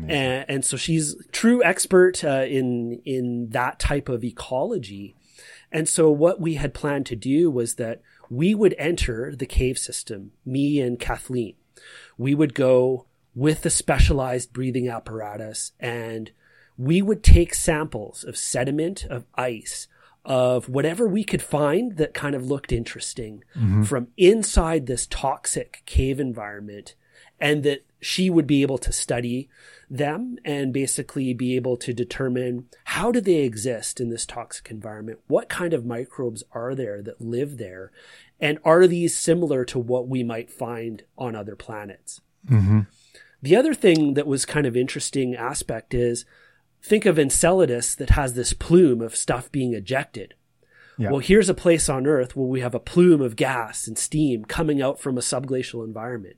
And, 0.10 0.46
and 0.48 0.66
so 0.66 0.76
she's 0.78 1.16
true 1.32 1.64
expert 1.64 2.24
uh, 2.24 2.46
in 2.48 3.02
in 3.06 3.50
that 3.50 3.80
type 3.80 4.10
of 4.10 4.24
ecology. 4.24 5.16
And 5.72 5.88
so 5.88 6.10
what 6.10 6.42
we 6.42 6.56
had 6.56 6.74
planned 6.74 7.06
to 7.08 7.16
do 7.16 7.50
was 7.50 7.76
that 7.76 8.02
we 8.30 8.56
would 8.56 8.76
enter 8.78 9.36
the 9.36 9.46
cave 9.46 9.78
system, 9.78 10.32
me 10.46 10.80
and 10.80 11.00
Kathleen. 11.00 11.56
We 12.18 12.36
would 12.36 12.54
go 12.54 13.06
with 13.36 13.62
the 13.62 13.70
specialized 13.70 14.52
breathing 14.52 14.90
apparatus 14.90 15.72
and 15.80 16.32
we 16.78 17.02
would 17.02 17.24
take 17.24 17.54
samples 17.54 18.24
of 18.24 18.38
sediment, 18.38 19.06
of 19.06 19.26
ice, 19.36 19.88
of 20.24 20.70
whatever 20.70 21.08
we 21.08 21.24
could 21.24 21.42
find 21.42 21.98
that 21.98 22.14
kind 22.14 22.36
of 22.36 22.46
looked 22.46 22.72
interesting 22.72 23.44
mm-hmm. 23.56 23.84
from 23.84 24.08
inside 24.18 24.86
this 24.86 25.08
toxic 25.08 25.82
cave 25.86 26.20
environment 26.20 26.96
and 27.40 27.64
that 27.64 27.84
she 28.00 28.30
would 28.30 28.48
be 28.48 28.62
able 28.62 28.78
to 28.78 28.92
study 28.92 29.50
them 29.90 30.38
and 30.46 30.72
basically 30.72 31.34
be 31.34 31.56
able 31.56 31.76
to 31.78 31.94
determine 31.94 32.68
how 32.86 33.12
do 33.12 33.20
they 33.20 33.38
exist 33.38 34.00
in 34.00 34.10
this 34.10 34.26
toxic 34.26 34.72
environment? 34.72 35.20
What 35.28 35.50
kind 35.50 35.74
of 35.74 35.86
microbes 35.86 36.44
are 36.52 36.76
there 36.76 37.02
that 37.02 37.20
live 37.20 37.58
there? 37.58 37.92
And 38.40 38.60
are 38.64 38.88
these 38.88 39.18
similar 39.18 39.66
to 39.66 39.80
what 39.80 40.08
we 40.08 40.24
might 40.24 40.50
find 40.52 41.04
on 41.18 41.36
other 41.36 41.56
planets? 41.56 42.22
Mm-hmm. 42.48 42.82
The 43.42 43.56
other 43.56 43.74
thing 43.74 44.14
that 44.14 44.28
was 44.28 44.46
kind 44.46 44.66
of 44.66 44.78
interesting 44.78 45.36
aspect 45.36 45.94
is 45.94 46.26
think 46.84 47.06
of 47.06 47.20
enceladus 47.20 47.96
that 47.96 48.12
has 48.12 48.34
this 48.34 48.54
plume 48.54 49.02
of 49.02 49.16
stuff 49.16 49.52
being 49.52 49.74
ejected 49.74 50.34
Yeah. 50.98 51.12
well 51.12 51.20
here's 51.20 51.50
a 51.50 51.54
place 51.54 51.90
on 51.90 52.08
earth 52.08 52.36
where 52.36 52.48
we 52.48 52.62
have 52.62 52.76
a 52.76 52.80
plume 52.80 53.22
of 53.22 53.36
gas 53.36 53.88
and 53.88 53.98
steam 53.98 54.46
coming 54.46 54.82
out 54.82 55.00
from 55.00 55.18
a 55.18 55.22
subglacial 55.22 55.86
environment 55.86 56.38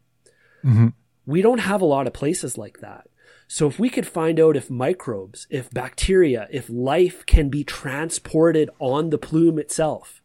mm-hmm. 0.63 0.87
we 1.25 1.41
don't 1.41 1.59
have 1.59 1.81
a 1.81 1.85
lot 1.85 2.07
of 2.07 2.13
places 2.13 2.57
like 2.57 2.79
that. 2.79 3.07
So 3.47 3.67
if 3.67 3.77
we 3.77 3.89
could 3.89 4.07
find 4.07 4.39
out 4.39 4.57
if 4.57 4.69
microbes, 4.69 5.47
if 5.49 5.69
bacteria, 5.69 6.47
if 6.51 6.69
life 6.69 7.25
can 7.25 7.49
be 7.49 7.63
transported 7.63 8.69
on 8.79 9.09
the 9.09 9.17
plume 9.17 9.59
itself 9.59 10.21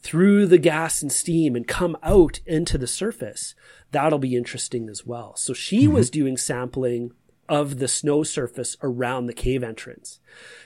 through 0.00 0.46
the 0.46 0.58
gas 0.58 1.02
and 1.02 1.10
steam 1.10 1.56
and 1.56 1.66
come 1.66 1.96
out 2.02 2.40
into 2.46 2.78
the 2.78 2.86
surface, 2.86 3.54
that'll 3.90 4.18
be 4.18 4.36
interesting 4.36 4.88
as 4.88 5.04
well. 5.06 5.34
So 5.36 5.52
she 5.52 5.88
was 5.88 6.10
mm-hmm. 6.10 6.20
doing 6.20 6.36
sampling 6.36 7.12
of 7.48 7.78
the 7.78 7.88
snow 7.88 8.22
surface 8.22 8.76
around 8.82 9.26
the 9.26 9.32
cave 9.32 9.62
entrance. 9.62 10.20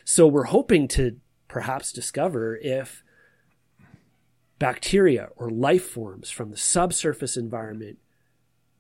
So 0.05 0.27
we're 0.27 0.45
hoping 0.45 0.89
to 0.89 1.19
perhaps 1.49 1.93
discover 1.93 2.57
if 2.57 3.05
bacteria 4.59 5.29
or 5.37 5.51
life 5.51 5.85
forms 5.85 6.31
from 6.31 6.51
the 6.51 6.57
subsurface 6.57 7.37
environment 7.37 7.99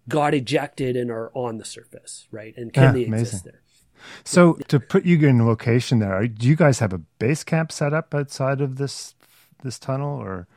got 0.08 0.34
ejected 0.34 0.96
and 0.96 1.10
are 1.10 1.30
on 1.34 1.58
the 1.58 1.64
surface, 1.64 2.26
right? 2.30 2.54
And 2.56 2.72
can 2.72 2.82
Yeah, 2.84 2.92
they 2.92 3.04
amazing. 3.04 3.20
exist 3.26 3.44
there? 3.44 3.60
So 4.24 4.54
to 4.68 4.80
put 4.80 5.04
you 5.04 5.16
in 5.28 5.46
location 5.46 6.00
there, 6.00 6.12
are- 6.12 6.26
do 6.26 6.46
you 6.48 6.56
guys 6.56 6.80
have 6.80 6.92
a 6.92 6.98
base 6.98 7.44
camp 7.44 7.70
set 7.70 7.92
up 7.92 8.14
outside 8.14 8.60
of 8.60 8.76
this 8.76 9.14
this 9.62 9.78
tunnel, 9.78 10.18
or 10.20 10.48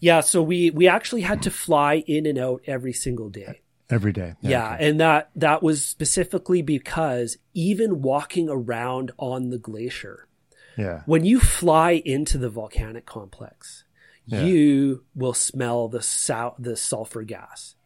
Yeah, 0.00 0.20
so 0.20 0.42
we 0.42 0.68
we 0.68 0.86
actually 0.86 1.22
had 1.22 1.40
to 1.44 1.50
fly 1.50 2.04
in 2.06 2.26
and 2.26 2.36
out 2.36 2.60
every 2.66 2.92
single 2.92 3.30
day. 3.30 3.62
Every 3.94 4.12
day? 4.12 4.34
Yeah, 4.40 4.74
okay. 4.74 4.88
and 4.88 5.00
that 5.00 5.30
that 5.36 5.62
was 5.62 5.84
specifically 5.84 6.62
because 6.62 7.38
even 7.54 8.02
walking 8.02 8.48
around 8.48 9.12
on 9.18 9.50
the 9.50 9.58
glacier, 9.58 10.26
yeah, 10.76 11.02
when 11.06 11.24
you 11.24 11.40
fly 11.40 12.02
into 12.04 12.36
the 12.38 12.50
volcanic 12.50 13.06
complex, 13.06 13.84
Yeah. 14.26 14.42
you 14.44 15.04
will 15.14 15.34
smell 15.34 15.88
the 15.88 16.02
sal- 16.02 16.56
the 16.58 16.76
sulfur 16.76 17.22
gas. 17.22 17.76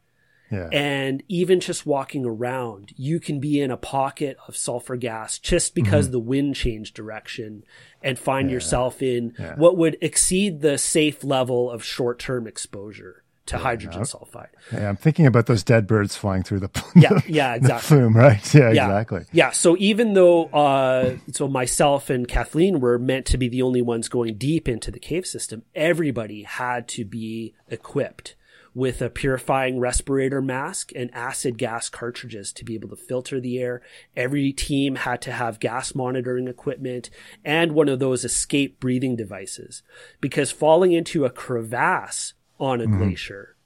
yeah, 0.51 0.69
And 0.73 1.23
even 1.29 1.61
just 1.61 1.85
walking 1.85 2.25
around, 2.25 2.93
you 2.97 3.21
can 3.21 3.39
be 3.39 3.61
in 3.61 3.71
a 3.71 3.77
pocket 3.77 4.39
of 4.47 4.57
sulfur 4.57 4.97
gas 4.97 5.39
just 5.39 5.75
because 5.75 6.07
mm-hmm. 6.07 6.13
the 6.13 6.21
wind 6.21 6.55
changed 6.55 6.95
direction 6.95 7.65
and 8.03 8.19
find 8.19 8.51
yourself 8.51 9.03
in 9.03 9.35
Yeah. 9.39 9.57
what 9.57 9.77
would 9.77 9.99
exceed 10.01 10.63
the 10.63 10.79
safe 10.79 11.23
level 11.23 11.71
of 11.71 11.85
short 11.85 12.19
term 12.19 12.47
exposure 12.47 13.25
to 13.49 13.59
hydrogen 13.59 14.03
sulfide. 14.03 14.49
yeah. 14.73 14.89
I'm 14.89 14.97
thinking 14.97 15.27
about 15.27 15.47
those 15.47 15.63
dead 15.63 15.87
birds 15.87 16.17
flying 16.17 16.43
through 16.43 16.61
the 16.61 16.85
Yeah, 16.97 17.21
yeah, 17.27 17.55
exactly. 17.55 17.87
flume, 17.99 18.17
right? 18.17 18.55
Yeah, 18.55 18.71
Yeah. 18.73 18.87
exactly. 18.87 19.25
Yeah. 19.33 19.51
So 19.51 19.77
even 19.79 20.15
though, 20.15 20.45
uh, 20.47 21.17
so 21.33 21.49
myself 21.49 22.09
and 22.11 22.27
Kathleen 22.29 22.81
were 22.81 22.99
meant 22.99 23.27
to 23.27 23.37
be 23.39 23.49
the 23.49 23.63
only 23.63 23.83
ones 23.83 24.09
going 24.09 24.37
deep 24.39 24.69
into 24.69 24.91
the 24.91 24.99
cave 25.01 25.27
system, 25.27 25.63
everybody 25.75 26.45
had 26.45 26.89
to 26.89 27.05
be 27.05 27.55
equipped 27.69 28.35
with 28.75 29.03
a 29.03 29.11
purifying 29.11 29.81
respirator 29.81 30.41
mask 30.41 30.93
and 30.95 31.13
acid 31.13 31.59
gas 31.59 31.89
cartridges 31.89 32.53
to 32.53 32.65
be 32.65 32.75
able 32.75 32.89
to 32.89 32.95
filter 32.95 33.41
the 33.41 33.59
air. 33.59 33.83
Every 34.17 34.53
team 34.53 34.95
had 34.95 35.21
to 35.23 35.33
have 35.33 35.59
gas 35.59 35.97
monitoring 35.97 36.47
equipment 36.47 37.11
and 37.45 37.73
one 37.73 37.89
of 37.89 37.99
those 37.99 38.25
escape 38.25 38.79
breathing 38.79 39.17
devices 39.17 39.83
because 40.21 40.53
falling 40.53 40.93
into 40.93 41.25
a 41.25 41.31
crevasse 41.31 42.35
on 42.59 42.81
a 42.81 42.85
mm-hmm. 42.85 42.99
glacier 42.99 43.57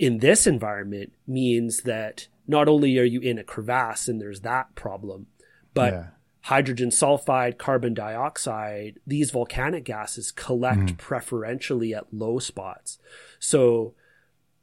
in 0.00 0.18
this 0.18 0.46
environment 0.46 1.12
means 1.28 1.82
that 1.82 2.26
not 2.48 2.68
only 2.68 2.98
are 2.98 3.04
you 3.04 3.20
in 3.20 3.38
a 3.38 3.44
crevasse 3.44 4.08
and 4.08 4.18
there's 4.18 4.40
that 4.40 4.74
problem, 4.74 5.26
but 5.74 5.92
Yeah. 5.92 6.06
hydrogen 6.40 6.88
sulfide, 6.88 7.58
carbon 7.58 7.92
dioxide, 7.92 8.98
these 9.06 9.30
volcanic 9.30 9.84
gases 9.84 10.32
collect 10.32 10.80
mm-hmm. 10.80 10.96
preferentially 10.96 11.94
at 11.94 12.12
low 12.14 12.38
spots. 12.38 12.98
So 13.38 13.94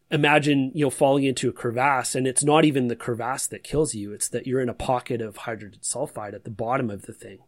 imagine, 0.10 0.72
you 0.74 0.86
know, 0.86 0.90
falling 0.90 1.24
into 1.24 1.50
a 1.50 1.54
crevasse 1.54 2.16
and 2.16 2.26
it's 2.26 2.44
not 2.44 2.66
even 2.66 2.88
the 2.88 2.96
crevasse 2.96 3.46
that 3.48 3.63
kills 3.63 3.94
you. 3.94 4.13
It's 4.13 4.30
that 4.30 4.48
you're 4.48 4.62
in 4.62 4.69
a 4.69 4.73
pocket 4.73 5.21
of 5.21 5.38
hydrogen 5.38 5.82
sulfide 5.84 6.34
at 6.34 6.46
the 6.46 6.50
bottom 6.50 6.90
of 6.90 7.04
the 7.04 7.13
thing. 7.13 7.40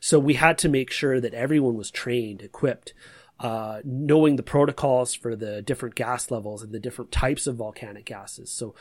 So 0.00 0.18
we 0.18 0.34
had 0.34 0.58
to 0.58 0.68
make 0.68 0.90
sure 0.90 1.20
that 1.20 1.34
everyone 1.34 1.76
was 1.76 1.92
trained, 1.92 2.42
equipped, 2.42 2.92
uh, 3.40 3.80
knowing 3.84 4.36
the 4.36 4.42
protocols 4.42 5.14
for 5.14 5.34
the 5.34 5.62
different 5.62 5.94
gas 5.94 6.30
levels 6.30 6.62
and 6.62 6.72
the 6.72 6.80
different 6.80 7.10
types 7.10 7.46
of 7.46 7.56
volcanic 7.56 8.04
gases. 8.04 8.50
So 8.50 8.74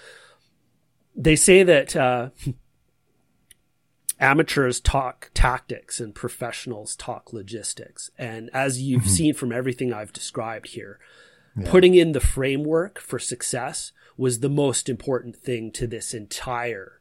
they 1.16 1.36
say 1.36 1.64
that 1.64 1.96
uh, 1.96 2.30
amateurs 4.20 4.80
talk 4.80 5.32
tactics 5.34 6.00
and 6.00 6.14
professionals 6.14 6.96
talk 6.96 7.32
logistics. 7.32 8.12
And 8.18 8.50
as 8.54 8.82
you've 8.82 9.08
seen 9.08 9.34
from 9.34 9.52
everything 9.52 9.94
I've 9.94 10.14
described 10.14 10.70
here, 10.70 11.00
Yeah. 11.58 11.72
Putting 11.72 11.96
in 11.96 12.12
the 12.12 12.20
framework 12.20 13.00
for 13.00 13.18
success 13.18 13.92
was 14.18 14.40
the 14.40 14.50
most 14.50 14.88
important 14.90 15.36
thing 15.36 15.72
to 15.72 15.88
this 15.88 16.14
entire 16.14 17.00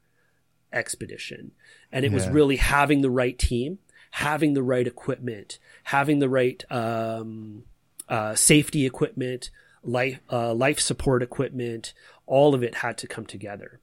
expedition. 0.72 1.52
And 1.92 2.04
it 2.04 2.11
yeah. 2.11 2.14
was 2.14 2.28
really 2.28 2.56
having 2.56 3.02
the 3.02 3.11
right 3.11 3.38
team, 3.38 3.78
having 4.12 4.54
the 4.54 4.62
right 4.62 4.86
equipment, 4.86 5.59
having 5.84 6.18
the 6.18 6.28
right 6.28 6.64
um, 6.70 7.64
uh, 8.09 8.34
safety 8.34 8.86
equipment, 8.86 9.50
life 9.82 10.20
uh, 10.30 10.54
life 10.54 10.80
support 10.80 11.22
equipment. 11.22 11.94
All 12.26 12.54
of 12.54 12.62
it 12.62 12.76
had 12.76 12.98
to 12.98 13.06
come 13.06 13.26
together, 13.26 13.80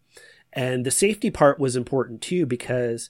and 0.53 0.85
the 0.85 0.91
safety 0.91 1.31
part 1.31 1.59
was 1.59 1.75
important 1.75 2.21
too 2.21 2.45
because 2.45 3.09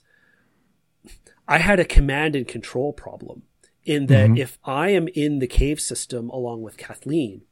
I 1.48 1.58
had 1.58 1.78
a 1.78 1.84
command 1.84 2.34
and 2.34 2.46
control 2.46 2.92
problem 2.92 3.42
in 3.84 4.06
that 4.06 4.30
mm-hmm. 4.30 4.36
if 4.38 4.58
I 4.64 4.90
am 4.90 5.08
in 5.08 5.38
the 5.38 5.46
cave 5.46 5.80
system 5.80 6.28
along 6.30 6.62
with 6.62 6.76
Kathleen, 6.76 7.42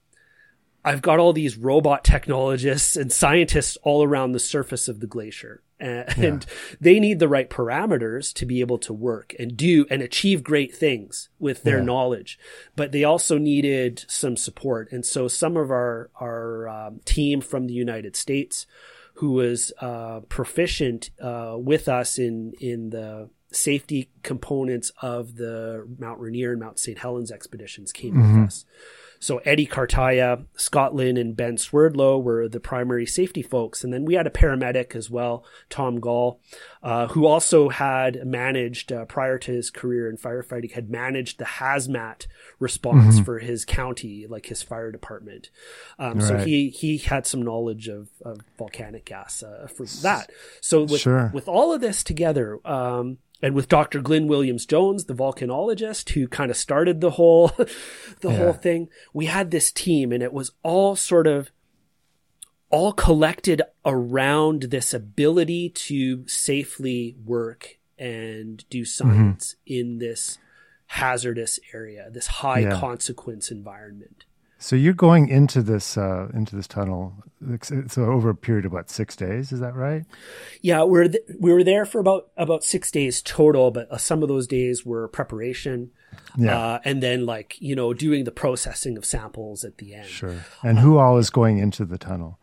I've 0.85 1.01
got 1.01 1.19
all 1.19 1.33
these 1.33 1.57
robot 1.57 2.05
technologists 2.05 2.97
and 2.97 3.11
scientists 3.11 3.79
all 3.83 4.05
around 4.05 4.33
the 4.33 4.41
surface 4.41 4.89
of 4.89 5.01
the 5.01 5.07
glacier. 5.07 5.63
And 5.81 6.47
yeah. 6.47 6.55
they 6.81 7.01
need 7.01 7.19
the 7.19 7.29
right 7.29 7.51
parameters 7.51 8.33
to 8.35 8.47
be 8.47 8.61
able 8.61 8.79
to 8.79 8.93
work 8.93 9.35
and 9.39 9.57
do 9.57 9.87
and 9.91 10.03
achieve 10.03 10.43
great 10.43 10.75
things 10.75 11.29
with 11.39 11.63
their 11.63 11.79
yeah. 11.79 11.85
knowledge. 11.85 12.39
But 12.77 12.93
they 12.93 13.05
also 13.05 13.39
needed 13.39 14.05
some 14.09 14.37
support. 14.37 14.91
And 14.93 15.05
so 15.05 15.29
some 15.29 15.57
of 15.57 15.71
our, 15.71 16.11
our 16.21 16.69
um, 16.69 17.01
team 17.05 17.41
from 17.41 17.67
the 17.67 17.75
United 17.75 18.17
States 18.17 18.67
who 19.15 19.33
was 19.33 19.73
uh, 19.81 20.21
proficient 20.29 21.11
uh, 21.23 21.55
with 21.57 21.89
us 21.89 22.19
in, 22.19 22.53
in 22.61 22.91
the 22.91 23.31
safety 23.53 24.11
components 24.23 24.93
of 25.01 25.37
the 25.37 25.87
Mount 25.99 26.21
Rainier 26.21 26.53
and 26.53 26.61
Mount 26.61 26.79
St. 26.79 26.99
Helens 26.99 27.31
expeditions 27.31 27.93
came 27.93 28.15
mm-hmm. 28.15 28.41
with 28.41 28.49
us. 28.49 28.65
So 29.25 29.39
Eddie 29.39 29.67
Cartaya, 29.67 30.45
Scott 30.55 30.95
Lynn, 30.95 31.17
and 31.17 31.35
Ben 31.35 31.57
Swerdlow 31.57 32.19
were 32.19 32.47
the 32.47 32.61
primary 32.61 33.07
safety 33.07 33.41
folks. 33.41 33.83
And 33.83 33.91
then 33.91 34.05
we 34.05 34.13
had 34.13 34.27
a 34.27 34.31
paramedic 34.31 34.95
as 34.95 35.09
well, 35.09 35.47
Tom 35.71 35.99
Gall, 35.99 36.43
uh, 36.83 37.07
who 37.07 37.25
also 37.25 37.71
had 37.71 38.27
managed, 38.27 38.93
uh, 38.93 39.07
prior 39.07 39.39
to 39.39 39.51
his 39.51 39.71
career 39.71 40.11
in 40.11 40.19
firefighting, 40.19 40.73
had 40.73 40.91
managed 40.91 41.39
the 41.39 41.47
hazmat 41.47 42.27
response 42.59 43.15
mm-hmm. 43.15 43.25
for 43.25 43.39
his 43.39 43.65
county, 43.65 44.27
like 44.29 44.45
his 44.45 44.63
fire 44.63 44.93
department. 44.93 45.49
Um, 45.99 46.19
right. 46.19 46.29
So 46.29 46.37
he, 46.37 46.69
he 46.69 46.99
had 46.99 47.27
some 47.27 47.41
knowledge 47.41 47.89
of, 47.89 48.11
of 48.27 48.43
volcanic 48.59 49.07
gas 49.07 49.43
uh, 49.43 49.69
for 49.75 49.87
that. 50.03 50.33
So 50.61 50.83
with, 50.83 51.01
sure. 51.01 51.31
with 51.33 51.49
all 51.49 51.73
of 51.73 51.81
this 51.81 52.05
together, 52.05 52.61
um, 52.67 53.17
and 53.45 53.55
with 53.55 53.69
Dr. 53.69 54.01
Glyn 54.01 54.27
Williams 54.27 54.65
Jones, 54.65 55.05
the 55.05 55.15
volcanologist 55.15 56.09
who 56.11 56.27
kind 56.27 56.51
of 56.51 56.57
started 56.57 57.03
the 57.03 57.11
whole 57.11 57.49
the 58.21 58.31
yeah. 58.31 58.37
whole 58.39 58.55
thing, 58.55 58.89
we 59.15 59.27
had 59.27 59.51
this 59.51 59.73
team 59.73 60.13
and 60.13 60.23
it 60.23 60.33
was 60.35 60.51
all 60.63 60.95
sort 60.95 61.27
of 61.27 61.51
all 62.69 62.93
collected 62.93 63.63
around 63.87 64.65
this 64.65 64.93
ability 64.93 65.71
to 65.71 66.27
safely 66.27 67.17
work 67.25 67.79
and 67.97 68.69
do 68.69 68.85
science 68.85 69.55
mm-hmm. 69.55 69.81
in 69.81 69.99
this 69.99 70.39
hazardous 70.87 71.61
area, 71.73 72.11
this 72.11 72.27
high 72.27 72.61
yeah. 72.61 72.81
consequence 72.81 73.51
environment. 73.51 74.25
So 74.65 74.77
you're 74.77 74.95
going 74.95 75.29
into 75.29 75.61
this 75.61 75.99
uh, 75.99 76.29
into 76.33 76.57
this 76.57 76.67
tunnel. 76.67 77.13
So 77.59 78.07
over 78.07 78.31
a 78.31 78.35
period 78.35 78.65
of 78.65 78.73
what 78.73 78.89
six 78.89 79.15
days? 79.15 79.53
Is 79.53 79.61
that 79.61 79.75
right? 79.75 80.07
Yeah, 80.63 80.85
we're 80.85 81.09
th- 81.09 81.23
we 81.39 81.53
were 81.53 81.63
there 81.63 81.85
for 81.85 81.99
about 81.99 82.31
about 82.39 82.65
six 82.65 82.91
days 82.91 83.21
total, 83.21 83.71
but 83.71 83.93
uh, 83.93 83.99
some 83.99 84.23
of 84.23 84.31
those 84.31 84.47
days 84.47 84.83
were 84.83 85.07
preparation. 85.09 85.91
Yeah, 86.39 86.59
uh, 86.59 86.81
and 86.83 87.03
then 87.03 87.27
like 87.27 87.61
you 87.61 87.77
know 87.77 87.93
doing 87.93 88.25
the 88.25 88.31
processing 88.31 88.97
of 88.97 89.05
samples 89.05 89.65
at 89.65 89.77
the 89.77 89.97
end. 89.97 90.09
Sure. 90.09 90.47
And 90.63 90.79
who 90.79 90.97
all 90.97 91.19
is 91.19 91.29
going 91.29 91.59
into 91.59 91.85
the 91.85 91.99
tunnel? 91.99 92.39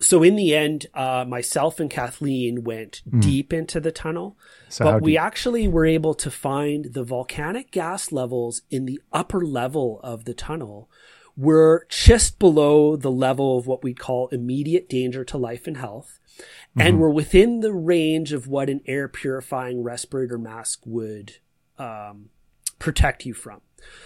So 0.00 0.24
in 0.24 0.34
the 0.34 0.52
end, 0.52 0.86
uh, 0.94 1.24
myself 1.28 1.78
and 1.78 1.88
Kathleen 1.88 2.64
went 2.64 3.02
mm. 3.08 3.22
deep 3.22 3.52
into 3.52 3.78
the 3.78 3.92
tunnel, 3.92 4.36
so 4.68 4.84
but 4.84 5.00
we 5.00 5.16
actually 5.16 5.68
were 5.68 5.86
able 5.86 6.14
to 6.14 6.28
find 6.28 6.92
the 6.92 7.04
volcanic 7.04 7.70
gas 7.70 8.10
levels 8.10 8.62
in 8.68 8.84
the 8.84 9.00
upper 9.12 9.46
level 9.46 10.00
of 10.02 10.24
the 10.24 10.34
tunnel 10.34 10.90
we're 11.36 11.84
just 11.86 12.38
below 12.38 12.96
the 12.96 13.10
level 13.10 13.58
of 13.58 13.66
what 13.66 13.82
we'd 13.82 13.98
call 13.98 14.28
immediate 14.28 14.88
danger 14.88 15.24
to 15.24 15.36
life 15.36 15.66
and 15.66 15.76
health. 15.76 16.18
Mm-hmm. 16.38 16.80
And 16.80 17.00
we're 17.00 17.10
within 17.10 17.60
the 17.60 17.72
range 17.72 18.32
of 18.32 18.46
what 18.46 18.70
an 18.70 18.80
air 18.86 19.08
purifying 19.08 19.82
respirator 19.82 20.38
mask 20.38 20.82
would 20.84 21.38
um, 21.78 22.30
protect 22.78 23.26
you 23.26 23.34
from. 23.34 23.60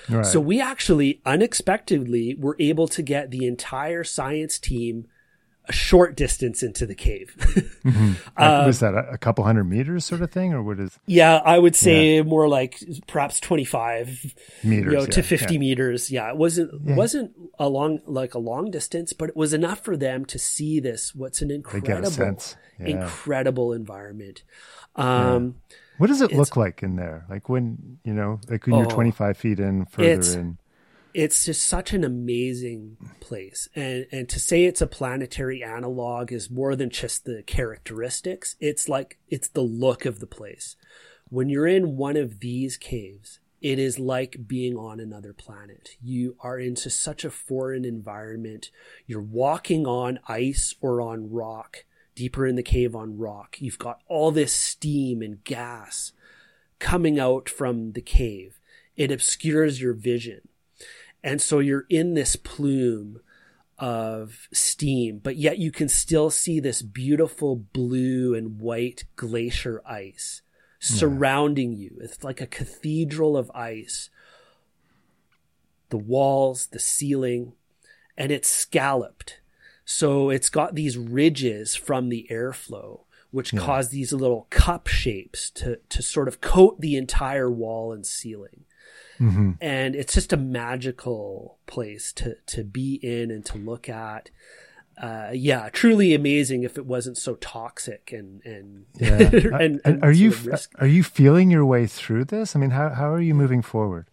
Right. 0.09 0.27
So 0.27 0.41
we 0.41 0.61
actually 0.61 1.21
unexpectedly 1.25 2.35
were 2.39 2.57
able 2.59 2.89
to 2.89 3.03
get 3.03 3.31
the 3.31 3.47
entire 3.47 4.05
science 4.05 4.59
team 4.59 5.07
a 5.71 5.73
short 5.73 6.17
distance 6.17 6.65
into 6.65 6.85
the 6.85 6.97
cave. 6.97 7.33
mm-hmm. 7.39 8.13
uh, 8.37 8.65
was 8.67 8.81
that 8.81 8.93
a, 8.95 9.17
couple 9.17 9.45
hundred 9.45 9.65
meters 9.65 10.05
sort 10.05 10.21
of 10.21 10.33
thing 10.33 10.53
or 10.53 10.63
what 10.63 10.81
is 10.81 10.99
yeah 11.07 11.37
i 11.45 11.59
would 11.59 11.77
say 11.77 12.17
yeah. 12.17 12.23
more 12.23 12.49
like 12.49 12.83
perhaps 13.07 13.39
25 13.39 14.35
meters 14.65 14.85
you 14.85 14.91
know, 14.91 15.01
yeah, 15.01 15.07
to 15.07 15.23
50 15.23 15.55
yeah. 15.55 15.61
meters. 15.61 16.11
Yeah 16.11 16.31
it 16.31 16.37
wasn't 16.37 16.81
wasn't 16.81 17.33
a 17.59 17.69
long 17.69 18.01
like 18.07 18.35
a 18.35 18.39
long 18.39 18.71
distance 18.71 19.13
but 19.13 19.29
it 19.29 19.37
was 19.37 19.53
enough 19.53 19.85
for 19.85 19.97
them 19.97 20.25
to 20.25 20.39
see 20.39 20.81
this 20.81 21.15
what's 21.15 21.43
an 21.43 21.51
incredible 21.51 22.39
incredible 22.79 23.73
environment. 23.73 24.43
Um 24.97 25.57
what 25.99 26.07
does 26.07 26.23
it 26.23 26.33
look 26.33 26.57
like 26.57 26.83
in 26.83 26.97
there? 26.97 27.27
Like 27.29 27.49
when 27.49 27.99
you 28.05 28.15
know 28.15 28.41
like 28.49 28.67
when 28.67 28.75
oh, 28.75 28.81
you're 28.81 28.91
25 28.91 29.37
feet 29.37 29.61
in 29.61 29.85
further 29.87 30.41
in 30.41 30.59
it's 31.15 31.45
just 31.45 31.67
such 31.67 31.93
an 31.93 32.05
amazing 32.05 32.97
place. 33.21 33.69
And 33.75 34.07
and 34.13 34.29
to 34.29 34.41
say 34.41 34.65
it's 34.65 34.81
a 34.81 34.87
planetary 34.87 35.63
analog 35.63 36.33
is 36.33 36.51
more 36.51 36.77
than 36.77 36.91
just 36.91 37.25
the 37.25 37.43
characteristics. 37.43 38.57
It's 38.61 38.89
like 38.89 39.19
it's 39.29 39.49
the 39.49 39.63
look 39.63 40.05
of 40.05 40.21
the 40.21 40.27
place. 40.27 40.77
When 41.29 41.49
you're 41.49 41.67
in 41.67 41.97
one 41.97 42.17
of 42.17 42.41
these 42.41 42.77
caves, 42.77 43.41
it 43.61 43.79
is 43.79 43.99
like 43.99 44.47
being 44.47 44.77
on 44.77 45.01
another 45.01 45.33
planet. 45.33 45.97
You 46.03 46.37
are 46.41 46.59
into 46.59 46.91
such 46.91 47.25
a 47.25 47.31
foreign 47.31 47.85
environment. 47.85 48.71
You're 49.07 49.21
walking 49.21 49.87
on 49.87 50.19
ice 50.27 50.75
or 50.81 51.01
on 51.01 51.31
rock, 51.31 51.85
deeper 52.15 52.47
in 52.47 52.57
the 52.57 52.63
cave 52.63 52.97
on 52.97 53.19
rock. 53.19 53.57
You've 53.61 53.79
got 53.79 54.01
all 54.09 54.31
this 54.31 54.55
steam 54.55 55.23
and 55.23 55.45
gas 55.45 56.13
coming 56.79 57.21
out 57.21 57.49
from 57.49 57.93
the 57.93 58.01
cave. 58.01 58.59
It 58.97 59.13
obscures 59.13 59.81
your 59.81 59.93
vision 59.95 60.41
and 61.23 61.41
so 61.41 61.59
you're 61.59 61.87
in 61.89 62.15
this 62.15 62.37
plume 62.37 63.21
of 63.79 64.49
steam, 64.53 65.19
but 65.19 65.37
yet 65.37 65.59
you 65.59 65.73
can 65.73 65.89
still 65.89 66.31
see 66.31 66.61
this 66.61 66.83
beautiful 66.83 67.57
blue 67.57 68.35
and 68.35 68.61
white 68.61 69.05
glacier 69.17 69.83
ice 69.87 70.43
surrounding 70.81 71.77
you. 71.77 71.97
It's 72.01 72.25
like 72.25 72.41
a 72.41 72.47
cathedral 72.47 73.37
of 73.37 73.51
ice. 73.55 74.11
The 75.91 75.99
walls, 75.99 76.69
the 76.69 76.79
ceiling, 76.79 77.53
and 78.17 78.31
it's 78.31 78.49
scalloped. 78.49 79.41
So 79.85 80.31
it's 80.31 80.49
got 80.49 80.75
these 80.75 80.97
ridges 80.97 81.75
from 81.75 82.09
the 82.09 82.27
airflow, 82.31 83.01
which 83.31 83.53
yeah. 83.53 83.61
cause 83.61 83.89
these 83.89 84.13
little 84.13 84.47
cup 84.51 84.87
shapes 84.87 85.51
to, 85.53 85.81
to 85.89 86.03
sort 86.03 86.29
of 86.29 86.41
coat 86.41 86.81
the 86.81 86.97
entire 86.97 87.51
wall 87.51 87.93
and 87.93 88.07
ceiling. 88.07 88.65
Mm-hmm. 89.21 89.53
And 89.61 89.95
it's 89.95 90.15
just 90.15 90.33
a 90.33 90.37
magical 90.37 91.59
place 91.67 92.13
to, 92.15 92.37
to 92.47 92.65
be 92.65 92.95
in 92.95 93.31
and 93.31 93.45
to 93.47 93.59
look 93.59 93.89
at. 93.89 94.31
Uh, 95.01 95.31
yeah, 95.33 95.71
truly 95.71 96.15
amazing 96.15 96.63
if 96.63 96.77
it 96.77 96.85
wasn't 96.85 97.17
so 97.17 97.35
toxic 97.37 98.13
and 98.13 98.45
and 98.45 98.85
yeah. 98.99 99.17
and, 99.59 99.81
and, 99.83 100.05
are 100.05 100.13
you 100.13 100.35
are 100.79 100.87
you 100.87 101.03
feeling 101.03 101.51
your 101.51 101.65
way 101.65 101.87
through 101.87 102.27
this? 102.27 102.55
I 102.55 102.59
mean, 102.59 102.71
how 102.71 102.91
how 102.91 103.11
are 103.11 103.21
you 103.21 103.35
moving 103.35 103.63
forward? 103.63 104.09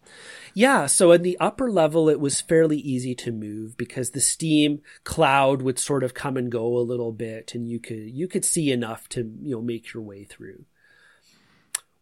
Yeah, 0.54 0.86
so 0.86 1.12
in 1.12 1.20
the 1.20 1.36
upper 1.38 1.70
level, 1.70 2.08
it 2.08 2.20
was 2.20 2.40
fairly 2.40 2.78
easy 2.78 3.14
to 3.16 3.32
move 3.32 3.76
because 3.76 4.10
the 4.10 4.20
steam 4.20 4.80
cloud 5.04 5.60
would 5.60 5.78
sort 5.78 6.02
of 6.02 6.14
come 6.14 6.38
and 6.38 6.50
go 6.50 6.78
a 6.78 6.80
little 6.80 7.12
bit, 7.12 7.54
and 7.54 7.68
you 7.68 7.78
could 7.78 8.10
you 8.10 8.26
could 8.26 8.46
see 8.46 8.72
enough 8.72 9.10
to 9.10 9.30
you 9.42 9.56
know 9.56 9.60
make 9.60 9.92
your 9.92 10.02
way 10.02 10.24
through 10.24 10.64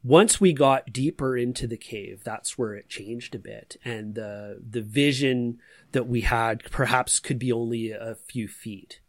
once 0.07 0.40
we 0.40 0.52
got 0.52 0.92
deeper 0.92 1.36
into 1.36 1.66
the 1.66 1.76
cave, 1.76 2.22
that's 2.22 2.57
where 2.57 2.74
it 2.74 2.88
changed 2.88 3.34
a 3.34 3.40
bit. 3.40 3.76
And 3.84 4.14
the, 4.14 4.62
the 4.70 4.80
vision 4.80 5.59
that 5.90 6.07
we 6.07 6.20
had 6.20 6.62
perhaps 6.70 7.18
could 7.18 7.40
be 7.40 7.50
only 7.50 7.90
a 7.90 8.14
few 8.14 8.46
feet. 8.46 9.00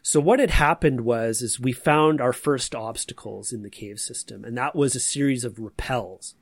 So 0.00 0.18
what 0.18 0.40
had 0.40 0.52
happened 0.52 1.02
was, 1.02 1.42
is 1.42 1.60
we 1.60 1.72
found 1.72 2.22
our 2.22 2.32
first 2.32 2.74
obstacles 2.74 3.52
in 3.52 3.62
the 3.62 3.68
cave 3.68 4.00
system, 4.00 4.42
and 4.46 4.56
that 4.56 4.74
was 4.74 4.94
a 4.94 5.00
series 5.00 5.44
of 5.44 5.56
rappels. 5.56 6.32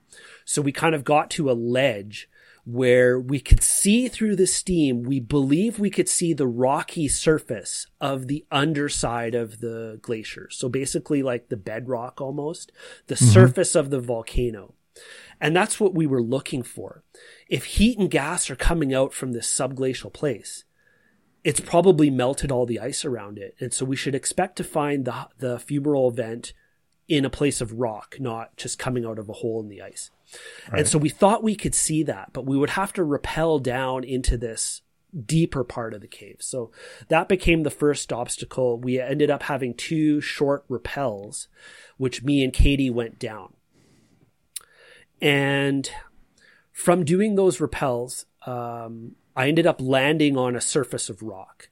So 0.44 0.62
we 0.62 0.70
kind 0.70 0.94
of 0.94 1.02
got 1.02 1.28
to 1.30 1.50
a 1.50 1.52
ledge 1.52 2.30
where 2.70 3.18
we 3.18 3.40
could 3.40 3.62
see 3.62 4.08
through 4.08 4.36
the 4.36 4.46
steam. 4.46 5.02
We 5.02 5.20
believe 5.20 5.78
we 5.78 5.88
could 5.88 6.08
see 6.08 6.34
the 6.34 6.46
rocky 6.46 7.08
surface 7.08 7.86
of 7.98 8.26
the 8.26 8.44
underside 8.50 9.34
of 9.34 9.60
the 9.60 9.98
glacier. 10.02 10.50
So 10.50 10.68
basically 10.68 11.22
like 11.22 11.48
the 11.48 11.56
bedrock 11.56 12.20
almost, 12.20 12.70
the 13.06 13.14
mm-hmm. 13.14 13.24
surface 13.24 13.74
of 13.74 13.88
the 13.88 14.00
volcano. 14.00 14.74
And 15.40 15.56
that's 15.56 15.80
what 15.80 15.94
we 15.94 16.06
were 16.06 16.20
looking 16.20 16.62
for. 16.62 17.04
If 17.48 17.64
heat 17.64 17.98
and 17.98 18.10
gas 18.10 18.50
are 18.50 18.56
coming 18.56 18.92
out 18.92 19.14
from 19.14 19.32
this 19.32 19.50
subglacial 19.50 20.12
place, 20.12 20.64
it's 21.42 21.60
probably 21.60 22.10
melted 22.10 22.52
all 22.52 22.66
the 22.66 22.80
ice 22.80 23.02
around 23.02 23.38
it. 23.38 23.54
And 23.58 23.72
so 23.72 23.86
we 23.86 23.96
should 23.96 24.14
expect 24.14 24.56
to 24.56 24.64
find 24.64 25.06
the, 25.06 25.28
the 25.38 25.56
fumarole 25.56 26.14
vent 26.14 26.52
in 27.08 27.24
a 27.24 27.30
place 27.30 27.60
of 27.60 27.72
rock, 27.72 28.16
not 28.20 28.56
just 28.56 28.78
coming 28.78 29.04
out 29.04 29.18
of 29.18 29.28
a 29.28 29.34
hole 29.34 29.60
in 29.60 29.68
the 29.68 29.82
ice. 29.82 30.10
Right. 30.70 30.80
And 30.80 30.88
so 30.88 30.98
we 30.98 31.08
thought 31.08 31.42
we 31.42 31.56
could 31.56 31.74
see 31.74 32.02
that, 32.04 32.32
but 32.32 32.44
we 32.44 32.56
would 32.56 32.70
have 32.70 32.92
to 32.94 33.02
rappel 33.02 33.58
down 33.58 34.04
into 34.04 34.36
this 34.36 34.82
deeper 35.24 35.64
part 35.64 35.94
of 35.94 36.02
the 36.02 36.06
cave. 36.06 36.36
So 36.40 36.70
that 37.08 37.28
became 37.28 37.62
the 37.62 37.70
first 37.70 38.12
obstacle. 38.12 38.78
We 38.78 39.00
ended 39.00 39.30
up 39.30 39.44
having 39.44 39.72
two 39.74 40.20
short 40.20 40.68
rappels, 40.68 41.46
which 41.96 42.22
me 42.22 42.44
and 42.44 42.52
Katie 42.52 42.90
went 42.90 43.18
down. 43.18 43.54
And 45.20 45.90
from 46.72 47.04
doing 47.04 47.34
those 47.34 47.58
rappels, 47.58 48.26
um, 48.46 49.16
I 49.34 49.48
ended 49.48 49.66
up 49.66 49.80
landing 49.80 50.36
on 50.36 50.54
a 50.54 50.60
surface 50.60 51.08
of 51.08 51.22
rock. 51.22 51.70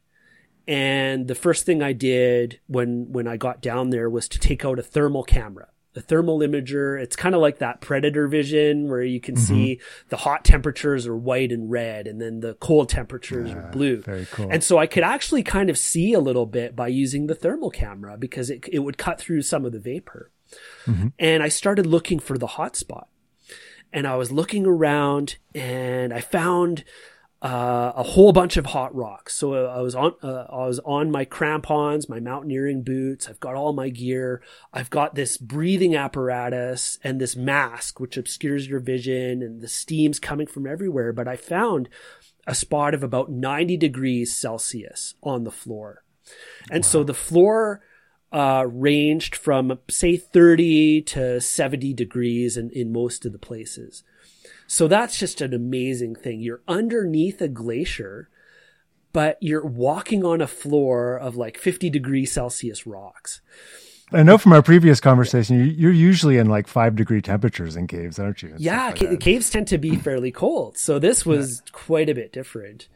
And 0.68 1.28
the 1.28 1.34
first 1.34 1.64
thing 1.64 1.82
I 1.82 1.92
did 1.92 2.60
when, 2.66 3.12
when 3.12 3.28
I 3.28 3.36
got 3.36 3.62
down 3.62 3.90
there 3.90 4.10
was 4.10 4.28
to 4.28 4.38
take 4.38 4.64
out 4.64 4.78
a 4.78 4.82
thermal 4.82 5.22
camera 5.22 5.68
the 5.96 6.02
thermal 6.02 6.40
imager. 6.40 7.00
It's 7.00 7.16
kind 7.16 7.34
of 7.34 7.40
like 7.40 7.56
that 7.60 7.80
predator 7.80 8.28
vision 8.28 8.90
where 8.90 9.02
you 9.02 9.18
can 9.18 9.34
mm-hmm. 9.34 9.44
see 9.46 9.80
the 10.10 10.18
hot 10.18 10.44
temperatures 10.44 11.06
are 11.06 11.16
white 11.16 11.50
and 11.50 11.70
red 11.70 12.06
and 12.06 12.20
then 12.20 12.40
the 12.40 12.52
cold 12.52 12.90
temperatures 12.90 13.48
yeah, 13.48 13.56
are 13.56 13.70
blue. 13.70 14.02
Very 14.02 14.26
cool. 14.30 14.50
And 14.50 14.62
so 14.62 14.76
I 14.76 14.86
could 14.86 15.02
actually 15.02 15.42
kind 15.42 15.70
of 15.70 15.78
see 15.78 16.12
a 16.12 16.20
little 16.20 16.44
bit 16.44 16.76
by 16.76 16.88
using 16.88 17.28
the 17.28 17.34
thermal 17.34 17.70
camera 17.70 18.18
because 18.18 18.50
it, 18.50 18.68
it 18.70 18.80
would 18.80 18.98
cut 18.98 19.18
through 19.18 19.40
some 19.40 19.64
of 19.64 19.72
the 19.72 19.78
vapor. 19.78 20.30
Mm-hmm. 20.84 21.08
And 21.18 21.42
I 21.42 21.48
started 21.48 21.86
looking 21.86 22.18
for 22.18 22.36
the 22.36 22.46
hot 22.46 22.76
spot. 22.76 23.08
And 23.90 24.06
I 24.06 24.16
was 24.16 24.30
looking 24.30 24.66
around 24.66 25.36
and 25.54 26.12
I 26.12 26.20
found 26.20 26.84
uh, 27.46 27.92
a 27.94 28.02
whole 28.02 28.32
bunch 28.32 28.56
of 28.56 28.66
hot 28.66 28.92
rocks. 28.92 29.36
So 29.36 29.54
uh, 29.54 29.72
I 29.72 29.80
was 29.80 29.94
on 29.94 30.14
uh, 30.20 30.46
I 30.50 30.66
was 30.66 30.80
on 30.80 31.12
my 31.12 31.24
crampons, 31.24 32.08
my 32.08 32.18
mountaineering 32.18 32.82
boots. 32.82 33.28
I've 33.28 33.38
got 33.38 33.54
all 33.54 33.72
my 33.72 33.88
gear. 33.88 34.42
I've 34.72 34.90
got 34.90 35.14
this 35.14 35.38
breathing 35.38 35.94
apparatus 35.94 36.98
and 37.04 37.20
this 37.20 37.36
mask 37.36 38.00
which 38.00 38.16
obscures 38.16 38.66
your 38.66 38.80
vision 38.80 39.42
and 39.42 39.60
the 39.60 39.68
steam's 39.68 40.18
coming 40.18 40.48
from 40.48 40.66
everywhere. 40.66 41.12
But 41.12 41.28
I 41.28 41.36
found 41.36 41.88
a 42.48 42.54
spot 42.54 42.94
of 42.94 43.04
about 43.04 43.30
90 43.30 43.76
degrees 43.76 44.34
Celsius 44.34 45.14
on 45.22 45.44
the 45.44 45.52
floor. 45.52 46.02
And 46.68 46.82
wow. 46.82 46.88
so 46.88 47.04
the 47.04 47.14
floor 47.14 47.80
uh, 48.32 48.66
ranged 48.68 49.36
from 49.36 49.78
say 49.88 50.16
30 50.16 51.02
to 51.02 51.40
70 51.40 51.94
degrees 51.94 52.56
in, 52.56 52.70
in 52.70 52.90
most 52.92 53.24
of 53.24 53.30
the 53.30 53.38
places. 53.38 54.02
So 54.66 54.88
that's 54.88 55.18
just 55.18 55.40
an 55.40 55.54
amazing 55.54 56.16
thing. 56.16 56.40
You're 56.40 56.62
underneath 56.66 57.40
a 57.40 57.48
glacier, 57.48 58.28
but 59.12 59.38
you're 59.40 59.64
walking 59.64 60.24
on 60.24 60.40
a 60.40 60.46
floor 60.46 61.16
of 61.16 61.36
like 61.36 61.56
50 61.58 61.90
degrees 61.90 62.32
Celsius 62.32 62.86
rocks. 62.86 63.40
I 64.12 64.22
know 64.22 64.38
from 64.38 64.52
our 64.52 64.62
previous 64.62 65.00
conversation, 65.00 65.74
you're 65.76 65.90
usually 65.90 66.38
in 66.38 66.48
like 66.48 66.68
five 66.68 66.94
degree 66.94 67.20
temperatures 67.20 67.74
in 67.74 67.88
caves, 67.88 68.18
aren't 68.18 68.42
you? 68.42 68.54
yeah, 68.56 68.92
ca- 68.92 69.16
caves 69.16 69.50
tend 69.50 69.66
to 69.68 69.78
be 69.78 69.96
fairly 69.96 70.30
cold. 70.30 70.78
So 70.78 71.00
this 71.00 71.26
was 71.26 71.62
yeah. 71.64 71.72
quite 71.72 72.08
a 72.08 72.14
bit 72.14 72.32
different. 72.32 72.88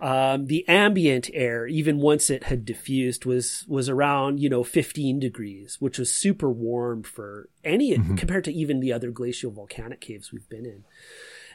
Um, 0.00 0.46
the 0.46 0.66
ambient 0.68 1.30
air, 1.32 1.66
even 1.66 1.98
once 1.98 2.30
it 2.30 2.44
had 2.44 2.64
diffused, 2.64 3.24
was 3.24 3.64
was 3.68 3.88
around 3.88 4.40
you 4.40 4.48
know 4.48 4.64
15 4.64 5.20
degrees, 5.20 5.76
which 5.80 5.98
was 5.98 6.12
super 6.12 6.50
warm 6.50 7.02
for 7.02 7.48
any 7.64 7.96
mm-hmm. 7.96 8.16
compared 8.16 8.44
to 8.44 8.52
even 8.52 8.80
the 8.80 8.92
other 8.92 9.10
glacial 9.10 9.50
volcanic 9.50 10.00
caves 10.00 10.32
we've 10.32 10.48
been 10.48 10.66
in. 10.66 10.84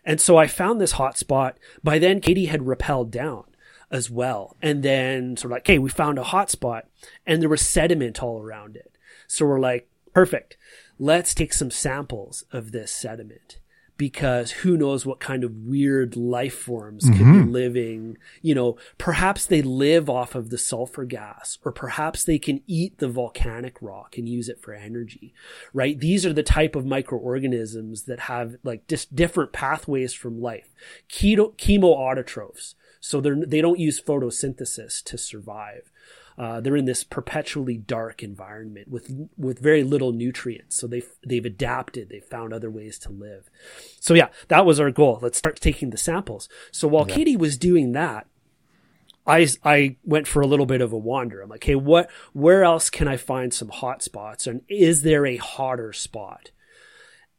And 0.05 0.21
so 0.21 0.37
I 0.37 0.47
found 0.47 0.79
this 0.79 0.93
hot 0.93 1.17
spot. 1.17 1.57
By 1.83 1.99
then, 1.99 2.21
Katie 2.21 2.45
had 2.45 2.61
rappelled 2.61 3.11
down 3.11 3.43
as 3.91 4.09
well, 4.09 4.55
and 4.61 4.83
then 4.83 5.35
sort 5.35 5.51
of 5.51 5.55
like, 5.55 5.67
hey, 5.67 5.79
we 5.79 5.89
found 5.89 6.17
a 6.17 6.23
hot 6.23 6.49
spot, 6.49 6.87
and 7.25 7.41
there 7.41 7.49
was 7.49 7.61
sediment 7.61 8.23
all 8.23 8.41
around 8.41 8.75
it. 8.75 8.97
So 9.27 9.45
we're 9.45 9.59
like, 9.59 9.89
perfect. 10.13 10.57
Let's 10.97 11.33
take 11.33 11.53
some 11.53 11.71
samples 11.71 12.43
of 12.51 12.71
this 12.71 12.91
sediment 12.91 13.59
because 13.99 14.51
who 14.51 14.77
knows 14.77 15.05
what 15.05 15.19
kind 15.19 15.43
of 15.43 15.65
weird 15.65 16.15
life 16.15 16.57
forms 16.57 17.03
mm-hmm. 17.03 17.17
could 17.17 17.45
be 17.45 17.51
living. 17.51 18.17
You 18.41 18.55
know, 18.55 18.77
perhaps 18.97 19.45
they 19.45 19.61
live 19.61 20.09
off 20.09 20.35
of 20.35 20.49
the 20.49 20.57
sulfur 20.57 21.03
gas, 21.03 21.59
or 21.65 21.73
perhaps 21.73 22.23
they 22.23 22.39
can 22.39 22.61
eat 22.65 22.97
the 22.99 23.09
volcanic 23.09 23.77
rock 23.81 24.17
and 24.17 24.27
use 24.27 24.47
it 24.47 24.61
for 24.61 24.73
energy, 24.73 25.33
right? 25.73 25.99
These 25.99 26.25
are 26.25 26.31
the 26.31 26.41
type 26.41 26.77
of 26.77 26.85
microorganisms 26.85 28.03
that 28.03 28.21
have 28.21 28.55
like 28.63 28.87
just 28.87 29.13
different 29.15 29.51
pathways 29.51 30.13
from 30.13 30.41
life. 30.41 30.73
Keto, 31.09 31.55
chemoautotrophs. 31.57 32.75
So 33.01 33.19
they're, 33.19 33.45
they 33.45 33.61
don't 33.61 33.79
use 33.79 34.01
photosynthesis 34.01 35.03
to 35.03 35.17
survive. 35.17 35.91
Uh, 36.39 36.61
they're 36.61 36.77
in 36.77 36.85
this 36.85 37.03
perpetually 37.03 37.75
dark 37.75 38.23
environment 38.23 38.87
with 38.87 39.27
with 39.37 39.59
very 39.59 39.83
little 39.83 40.13
nutrients. 40.13 40.77
So 40.77 40.87
they've 40.87 41.11
they've 41.27 41.43
adapted. 41.43 42.07
They've 42.07 42.23
found 42.23 42.53
other 42.53 42.71
ways 42.71 42.97
to 42.99 43.11
live. 43.11 43.49
So 43.99 44.13
yeah, 44.13 44.29
that 44.47 44.65
was 44.65 44.79
our 44.79 44.89
goal. 44.89 45.19
Let's 45.21 45.37
start 45.37 45.59
taking 45.59 45.89
the 45.89 45.97
samples. 45.97 46.47
So 46.71 46.87
while 46.87 47.05
yeah. 47.09 47.15
Katie 47.15 47.35
was 47.35 47.57
doing 47.57 47.91
that, 47.91 48.25
I 49.27 49.47
I 49.65 49.97
went 50.05 50.27
for 50.27 50.41
a 50.41 50.47
little 50.47 50.65
bit 50.65 50.79
of 50.79 50.93
a 50.93 50.97
wander. 50.97 51.41
I'm 51.41 51.49
like, 51.49 51.65
hey, 51.65 51.75
what? 51.75 52.09
Where 52.31 52.63
else 52.63 52.89
can 52.89 53.09
I 53.09 53.17
find 53.17 53.53
some 53.53 53.69
hot 53.69 54.01
spots? 54.01 54.47
And 54.47 54.61
is 54.69 55.01
there 55.01 55.25
a 55.25 55.35
hotter 55.35 55.91
spot? 55.91 56.51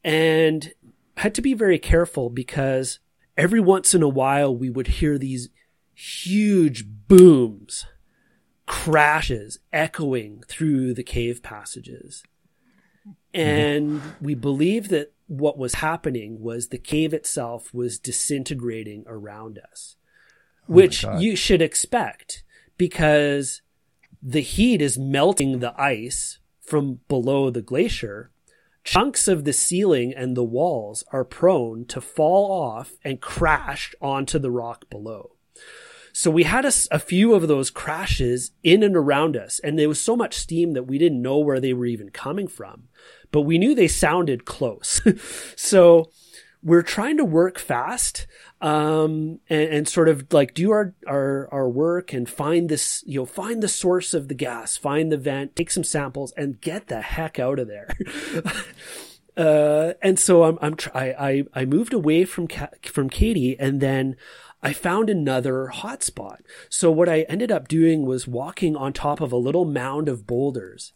And 0.05 0.74
I 1.16 1.22
had 1.22 1.34
to 1.36 1.42
be 1.42 1.55
very 1.55 1.78
careful 1.78 2.28
because 2.28 2.98
every 3.38 3.61
once 3.61 3.94
in 3.94 4.03
a 4.03 4.09
while 4.09 4.55
we 4.55 4.68
would 4.68 4.88
hear 4.88 5.16
these 5.16 5.48
huge 5.94 6.84
booms 7.09 7.86
crashes 8.71 9.59
echoing 9.73 10.45
through 10.47 10.95
the 10.95 11.03
cave 11.03 11.43
passages. 11.43 12.23
And 13.35 14.01
we 14.21 14.37
believe 14.37 14.91
that 14.91 15.12
what 15.27 15.59
was 15.59 15.75
happening 15.75 16.41
was 16.41 16.68
the 16.68 16.79
cave 16.79 17.12
itself 17.12 17.75
was 17.75 17.99
disintegrating 17.99 19.03
around 19.09 19.59
us, 19.73 19.97
oh 20.68 20.75
which 20.75 21.05
you 21.18 21.35
should 21.35 21.61
expect 21.61 22.45
because 22.79 23.61
the 24.23 24.41
heat 24.41 24.81
is 24.81 24.97
melting 24.97 25.59
the 25.59 25.75
ice 25.77 26.39
from 26.61 27.01
below 27.09 27.51
the 27.51 27.62
glacier. 27.62 28.31
Chunks 28.85 29.27
of 29.27 29.43
the 29.43 29.53
ceiling 29.53 30.14
and 30.14 30.37
the 30.37 30.45
walls 30.45 31.03
are 31.12 31.25
prone 31.25 31.87
to 31.87 32.01
fall 32.01 32.53
off 32.53 32.93
and 33.03 33.21
crash 33.21 33.97
onto 34.01 34.39
the 34.39 34.51
rock 34.53 34.89
below. 34.89 35.33
So 36.12 36.30
we 36.30 36.44
had 36.44 36.64
a, 36.64 36.72
a, 36.90 36.98
few 36.98 37.34
of 37.34 37.48
those 37.48 37.70
crashes 37.70 38.52
in 38.62 38.82
and 38.82 38.96
around 38.96 39.36
us, 39.36 39.58
and 39.61 39.78
there 39.78 39.88
was 39.88 40.00
so 40.00 40.16
much 40.16 40.34
steam 40.34 40.72
that 40.72 40.84
we 40.84 40.98
didn't 40.98 41.22
know 41.22 41.38
where 41.38 41.61
they 41.61 41.72
were 41.72 41.86
even 41.86 42.11
coming 42.11 42.48
from, 42.48 42.88
but 43.30 43.42
we 43.42 43.58
knew 43.58 43.74
they 43.74 43.88
sounded 43.88 44.44
close. 44.44 45.00
so 45.56 46.11
we're 46.62 46.82
trying 46.82 47.16
to 47.16 47.24
work 47.24 47.58
fast 47.58 48.26
um, 48.61 49.40
and, 49.48 49.70
and, 49.70 49.88
sort 49.88 50.08
of 50.08 50.30
like 50.32 50.52
do 50.52 50.70
our, 50.70 50.94
our 51.06 51.48
our 51.50 51.68
work 51.68 52.12
and 52.12 52.28
find 52.28 52.68
this 52.68 53.02
you 53.06 53.20
know 53.20 53.24
find 53.24 53.62
the 53.62 53.68
source 53.68 54.12
of 54.12 54.28
the 54.28 54.34
gas, 54.34 54.76
find 54.76 55.11
the 55.11 55.16
vent, 55.16 55.56
take 55.56 55.70
some 55.70 55.84
samples, 55.84 56.32
and 56.36 56.61
get 56.61 56.88
the 56.88 57.00
heck 57.00 57.38
out 57.38 57.58
of 57.58 57.68
there. 57.68 57.88
uh, 59.36 59.94
and 60.02 60.18
so 60.18 60.44
I'm 60.44 60.58
I'm 60.61 60.74
try, 60.74 61.14
I 61.18 61.44
I 61.54 61.64
moved 61.64 61.94
away 61.94 62.26
from 62.26 62.48
from 62.84 63.08
Katie, 63.08 63.58
and 63.58 63.80
then 63.80 64.16
I 64.62 64.72
found 64.72 65.08
another 65.08 65.70
hotspot. 65.72 66.38
So 66.68 66.90
what 66.90 67.08
I 67.08 67.22
ended 67.22 67.50
up 67.50 67.68
doing 67.68 68.04
was 68.04 68.28
walking 68.28 68.76
on 68.76 68.92
top 68.92 69.20
of 69.20 69.32
a 69.32 69.36
little 69.36 69.64
mound 69.64 70.08
of 70.08 70.26
boulders. 70.26 70.92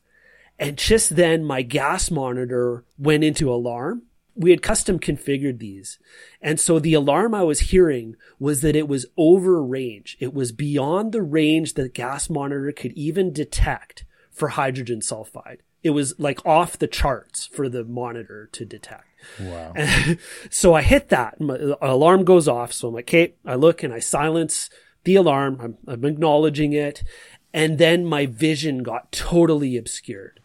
And 0.58 0.76
just 0.76 1.16
then 1.16 1.44
my 1.44 1.62
gas 1.62 2.10
monitor 2.10 2.84
went 2.98 3.24
into 3.24 3.52
alarm. 3.52 4.02
We 4.36 4.50
had 4.50 4.62
custom 4.62 4.98
configured 4.98 5.58
these. 5.58 5.98
And 6.42 6.60
so 6.60 6.78
the 6.78 6.94
alarm 6.94 7.34
I 7.34 7.42
was 7.42 7.60
hearing 7.60 8.16
was 8.38 8.60
that 8.60 8.76
it 8.76 8.88
was 8.88 9.06
over 9.16 9.62
range. 9.62 10.16
It 10.20 10.34
was 10.34 10.52
beyond 10.52 11.12
the 11.12 11.22
range 11.22 11.74
that 11.74 11.94
gas 11.94 12.28
monitor 12.28 12.70
could 12.72 12.92
even 12.92 13.32
detect 13.32 14.04
for 14.30 14.48
hydrogen 14.48 15.00
sulfide. 15.00 15.60
It 15.85 15.91
was 15.91 16.18
like 16.18 16.45
off 16.45 16.78
the 16.78 16.89
charts 16.89 17.47
for 17.47 17.68
the 17.68 17.85
monitor 17.85 18.49
to 18.53 18.64
detect. 18.64 19.07
Wow. 19.39 19.72
And 19.76 20.18
so 20.51 20.74
I 20.74 20.82
hit 20.82 21.11
that. 21.11 21.41
My 21.41 21.74
alarm 21.80 22.24
goes 22.24 22.49
off. 22.49 22.72
So 22.72 22.89
I'm 22.89 22.95
like, 22.95 23.09
okay, 23.09 23.35
I 23.45 23.55
look 23.55 23.82
and 23.82 23.93
I 23.93 24.01
silence 24.01 24.70
the 25.05 25.16
alarm. 25.16 25.59
I'm, 25.61 25.76
I'm 25.87 26.05
acknowledging 26.05 26.72
it. 26.72 27.05
And 27.53 27.78
then 27.78 28.05
my 28.05 28.26
vision 28.26 28.82
got 28.82 29.12
totally 29.12 29.76
obscured. 29.76 30.41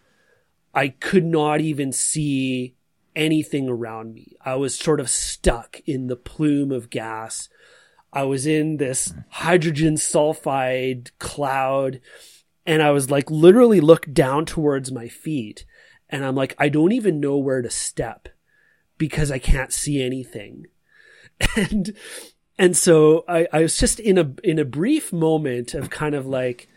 I 0.73 0.89
could 0.89 1.25
not 1.25 1.61
even 1.61 1.91
see 1.91 2.75
anything 3.15 3.67
around 3.67 4.13
me. 4.13 4.35
I 4.45 4.55
was 4.55 4.75
sort 4.77 4.99
of 4.99 5.09
stuck 5.09 5.81
in 5.85 6.07
the 6.07 6.15
plume 6.15 6.71
of 6.71 6.89
gas. 6.89 7.49
I 8.13 8.23
was 8.23 8.45
in 8.45 8.77
this 8.77 9.13
hydrogen 9.29 9.95
sulfide 9.95 11.11
cloud 11.19 11.99
and 12.69 12.83
I 12.83 12.91
was 12.91 13.09
like 13.09 13.31
literally 13.31 13.81
looked 13.81 14.13
down 14.13 14.45
towards 14.45 14.91
my 14.91 15.07
feet 15.07 15.65
and 16.07 16.23
I'm 16.23 16.35
like, 16.35 16.53
I 16.59 16.69
don't 16.69 16.91
even 16.91 17.19
know 17.19 17.35
where 17.35 17.63
to 17.63 17.69
step 17.71 18.29
because 18.99 19.31
I 19.31 19.39
can't 19.39 19.73
see 19.73 20.01
anything. 20.03 20.67
And, 21.55 21.93
and 22.57 22.75
so 22.75 23.23
I, 23.25 23.47
I 23.53 23.61
was 23.61 23.77
just 23.77 24.01
in 24.01 24.17
a, 24.17 24.33
in 24.43 24.59
a 24.59 24.65
brief 24.65 25.13
moment 25.13 25.73
of 25.73 25.89
kind 25.89 26.13
of 26.13 26.27
like, 26.27 26.67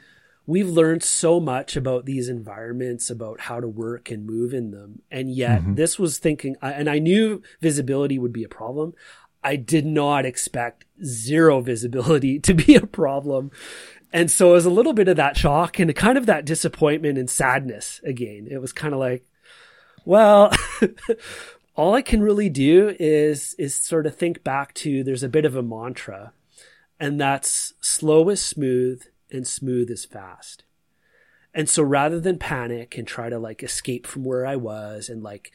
we've 0.46 0.68
learned 0.68 1.02
so 1.02 1.40
much 1.40 1.76
about 1.76 2.04
these 2.06 2.28
environments, 2.28 3.10
about 3.10 3.40
how 3.40 3.58
to 3.58 3.66
work 3.66 4.08
and 4.08 4.24
move 4.24 4.54
in 4.54 4.70
them. 4.70 5.02
And 5.10 5.34
yet 5.34 5.62
mm-hmm. 5.62 5.74
this 5.74 5.98
was 5.98 6.18
thinking, 6.18 6.54
and 6.62 6.88
I 6.88 7.00
knew 7.00 7.42
visibility 7.60 8.20
would 8.20 8.32
be 8.32 8.44
a 8.44 8.48
problem. 8.48 8.94
I 9.42 9.56
did 9.56 9.84
not 9.84 10.24
expect 10.24 10.84
zero 11.04 11.60
visibility 11.72 12.38
to 12.38 12.54
be 12.54 12.76
a 12.76 12.86
problem. 12.86 13.50
And 14.12 14.30
so 14.30 14.50
it 14.50 14.52
was 14.52 14.66
a 14.66 14.70
little 14.70 14.92
bit 14.92 15.08
of 15.08 15.16
that 15.16 15.36
shock 15.36 15.78
and 15.78 15.94
kind 15.96 16.18
of 16.18 16.26
that 16.26 16.44
disappointment 16.44 17.16
and 17.16 17.30
sadness 17.30 18.00
again. 18.04 18.46
It 18.50 18.60
was 18.60 18.72
kind 18.72 18.92
of 18.92 19.00
like, 19.00 19.24
well, 20.04 20.52
all 21.74 21.94
I 21.94 22.02
can 22.02 22.22
really 22.22 22.50
do 22.50 22.94
is, 23.00 23.54
is 23.58 23.74
sort 23.74 24.06
of 24.06 24.14
think 24.14 24.44
back 24.44 24.74
to 24.74 25.02
there's 25.02 25.22
a 25.22 25.28
bit 25.28 25.44
of 25.44 25.56
a 25.56 25.62
mantra 25.62 26.32
and 27.00 27.20
that's 27.20 27.72
slow 27.80 28.28
is 28.28 28.40
smooth 28.40 29.02
and 29.30 29.46
smooth 29.46 29.90
is 29.90 30.04
fast. 30.04 30.62
And 31.54 31.68
so 31.68 31.82
rather 31.82 32.20
than 32.20 32.38
panic 32.38 32.96
and 32.96 33.06
try 33.06 33.28
to 33.28 33.38
like 33.38 33.62
escape 33.62 34.06
from 34.06 34.24
where 34.24 34.46
I 34.46 34.56
was 34.56 35.08
and 35.08 35.22
like 35.22 35.52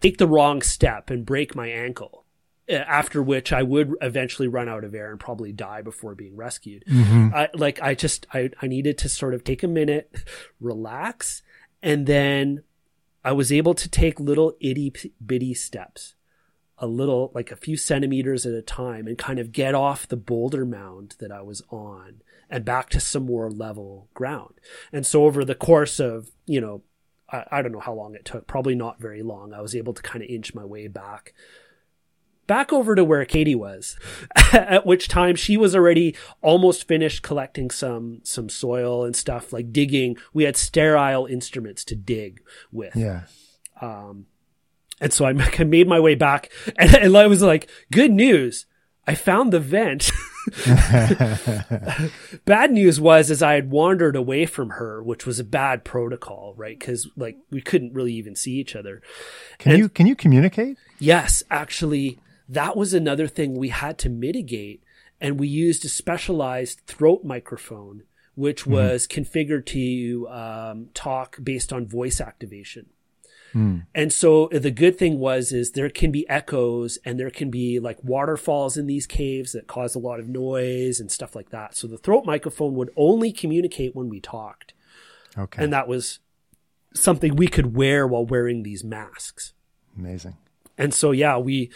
take 0.00 0.18
the 0.18 0.26
wrong 0.26 0.60
step 0.60 1.08
and 1.08 1.24
break 1.24 1.54
my 1.54 1.68
ankle, 1.68 2.24
after 2.68 3.22
which 3.22 3.52
I 3.52 3.62
would 3.62 3.94
eventually 4.00 4.48
run 4.48 4.68
out 4.68 4.84
of 4.84 4.94
air 4.94 5.10
and 5.10 5.18
probably 5.18 5.52
die 5.52 5.82
before 5.82 6.14
being 6.14 6.36
rescued. 6.36 6.84
Mm-hmm. 6.86 7.34
I, 7.34 7.48
like 7.54 7.80
I 7.80 7.94
just 7.94 8.26
I, 8.32 8.50
I 8.60 8.66
needed 8.66 8.98
to 8.98 9.08
sort 9.08 9.34
of 9.34 9.44
take 9.44 9.62
a 9.62 9.68
minute, 9.68 10.12
relax, 10.60 11.42
and 11.82 12.06
then 12.06 12.62
I 13.24 13.32
was 13.32 13.52
able 13.52 13.74
to 13.74 13.88
take 13.88 14.20
little 14.20 14.54
itty 14.60 14.92
bitty 15.24 15.54
steps, 15.54 16.14
a 16.76 16.86
little 16.86 17.32
like 17.34 17.50
a 17.50 17.56
few 17.56 17.76
centimeters 17.76 18.44
at 18.44 18.52
a 18.52 18.62
time, 18.62 19.06
and 19.06 19.16
kind 19.16 19.38
of 19.38 19.52
get 19.52 19.74
off 19.74 20.08
the 20.08 20.16
boulder 20.16 20.64
mound 20.64 21.16
that 21.20 21.32
I 21.32 21.42
was 21.42 21.62
on 21.70 22.22
and 22.50 22.64
back 22.64 22.88
to 22.90 23.00
some 23.00 23.26
more 23.26 23.50
level 23.50 24.08
ground. 24.14 24.54
And 24.92 25.06
so 25.06 25.24
over 25.24 25.44
the 25.44 25.54
course 25.54 26.00
of 26.00 26.30
you 26.46 26.60
know 26.60 26.82
I, 27.30 27.44
I 27.50 27.62
don't 27.62 27.72
know 27.72 27.80
how 27.80 27.94
long 27.94 28.14
it 28.14 28.24
took, 28.24 28.46
probably 28.46 28.74
not 28.74 29.00
very 29.00 29.22
long. 29.22 29.54
I 29.54 29.60
was 29.60 29.74
able 29.74 29.94
to 29.94 30.02
kind 30.02 30.22
of 30.22 30.28
inch 30.28 30.54
my 30.54 30.64
way 30.64 30.86
back 30.88 31.32
back 32.48 32.72
over 32.72 32.96
to 32.96 33.04
where 33.04 33.24
Katie 33.24 33.54
was, 33.54 33.96
at 34.52 34.84
which 34.84 35.06
time 35.06 35.36
she 35.36 35.56
was 35.56 35.76
already 35.76 36.16
almost 36.42 36.88
finished 36.88 37.22
collecting 37.22 37.70
some 37.70 38.20
some 38.24 38.48
soil 38.48 39.04
and 39.04 39.14
stuff 39.14 39.52
like 39.52 39.72
digging. 39.72 40.16
We 40.32 40.42
had 40.42 40.56
sterile 40.56 41.26
instruments 41.26 41.84
to 41.84 41.94
dig 41.94 42.42
with. 42.72 42.96
Yeah. 42.96 43.22
Um, 43.80 44.26
and 45.00 45.12
so 45.12 45.24
I 45.24 45.32
made 45.64 45.86
my 45.86 46.00
way 46.00 46.16
back, 46.16 46.50
and, 46.76 46.92
and 47.02 47.16
I 47.16 47.28
was 47.28 47.42
like, 47.42 47.70
"Good 47.92 48.10
news! 48.10 48.66
I 49.06 49.14
found 49.14 49.52
the 49.52 49.60
vent." 49.60 50.10
bad 52.46 52.72
news 52.72 52.98
was 52.98 53.30
as 53.30 53.42
I 53.42 53.52
had 53.54 53.70
wandered 53.70 54.16
away 54.16 54.46
from 54.46 54.70
her, 54.70 55.02
which 55.02 55.26
was 55.26 55.38
a 55.38 55.44
bad 55.44 55.84
protocol, 55.84 56.54
right? 56.56 56.78
Because 56.78 57.08
like 57.16 57.36
we 57.50 57.60
couldn't 57.60 57.92
really 57.92 58.14
even 58.14 58.34
see 58.34 58.52
each 58.52 58.74
other. 58.74 59.02
Can 59.58 59.72
and, 59.72 59.78
you 59.78 59.88
can 59.88 60.06
you 60.06 60.16
communicate? 60.16 60.78
Yes, 60.98 61.42
actually, 61.50 62.18
that 62.48 62.76
was 62.76 62.94
another 62.94 63.26
thing 63.26 63.54
we 63.54 63.68
had 63.68 63.98
to 63.98 64.08
mitigate. 64.08 64.82
And 65.20 65.38
we 65.38 65.48
used 65.48 65.84
a 65.84 65.88
specialized 65.88 66.80
throat 66.86 67.24
microphone, 67.24 68.04
which 68.34 68.62
mm-hmm. 68.62 68.72
was 68.72 69.06
mm-hmm. 69.06 69.20
configured 69.20 69.66
to 69.66 70.28
um, 70.28 70.88
talk 70.94 71.38
based 71.42 71.72
on 71.72 71.86
voice 71.86 72.20
activation. 72.20 72.86
Mm. 73.54 73.86
And 73.94 74.12
so 74.12 74.48
the 74.52 74.70
good 74.70 74.98
thing 74.98 75.18
was 75.18 75.52
is 75.52 75.72
there 75.72 75.88
can 75.88 76.12
be 76.12 76.28
echoes 76.28 76.98
and 77.04 77.18
there 77.18 77.30
can 77.30 77.50
be 77.50 77.80
like 77.80 77.98
waterfalls 78.04 78.76
in 78.76 78.86
these 78.86 79.06
caves 79.06 79.52
that 79.52 79.66
cause 79.66 79.94
a 79.94 79.98
lot 79.98 80.20
of 80.20 80.28
noise 80.28 81.00
and 81.00 81.10
stuff 81.10 81.34
like 81.34 81.50
that. 81.50 81.74
So 81.74 81.86
the 81.86 81.98
throat 81.98 82.26
microphone 82.26 82.74
would 82.74 82.90
only 82.96 83.32
communicate 83.32 83.96
when 83.96 84.08
we 84.08 84.20
talked. 84.20 84.74
Okay. 85.36 85.62
And 85.62 85.72
that 85.72 85.88
was 85.88 86.18
something 86.94 87.36
we 87.36 87.48
could 87.48 87.74
wear 87.74 88.06
while 88.06 88.26
wearing 88.26 88.62
these 88.62 88.84
masks. 88.84 89.54
Amazing. 89.96 90.36
And 90.78 90.94
so 90.94 91.10
yeah, 91.10 91.36
we 91.36 91.70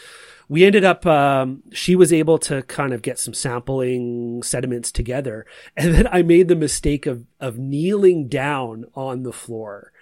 we 0.49 0.65
ended 0.65 0.85
up 0.85 1.05
um, 1.07 1.63
she 1.73 1.97
was 1.97 2.13
able 2.13 2.39
to 2.39 2.63
kind 2.63 2.93
of 2.93 3.03
get 3.03 3.19
some 3.19 3.35
sampling 3.35 4.43
sediments 4.43 4.93
together. 4.93 5.45
And 5.77 5.95
then 5.95 6.07
i 6.09 6.23
made 6.23 6.49
the 6.49 6.57
mistake 6.57 7.07
of 7.07 7.27
of 7.41 7.59
kneeling 7.59 8.29
down 8.29 8.85
on 8.95 9.23
the 9.23 9.33
floor 9.33 9.93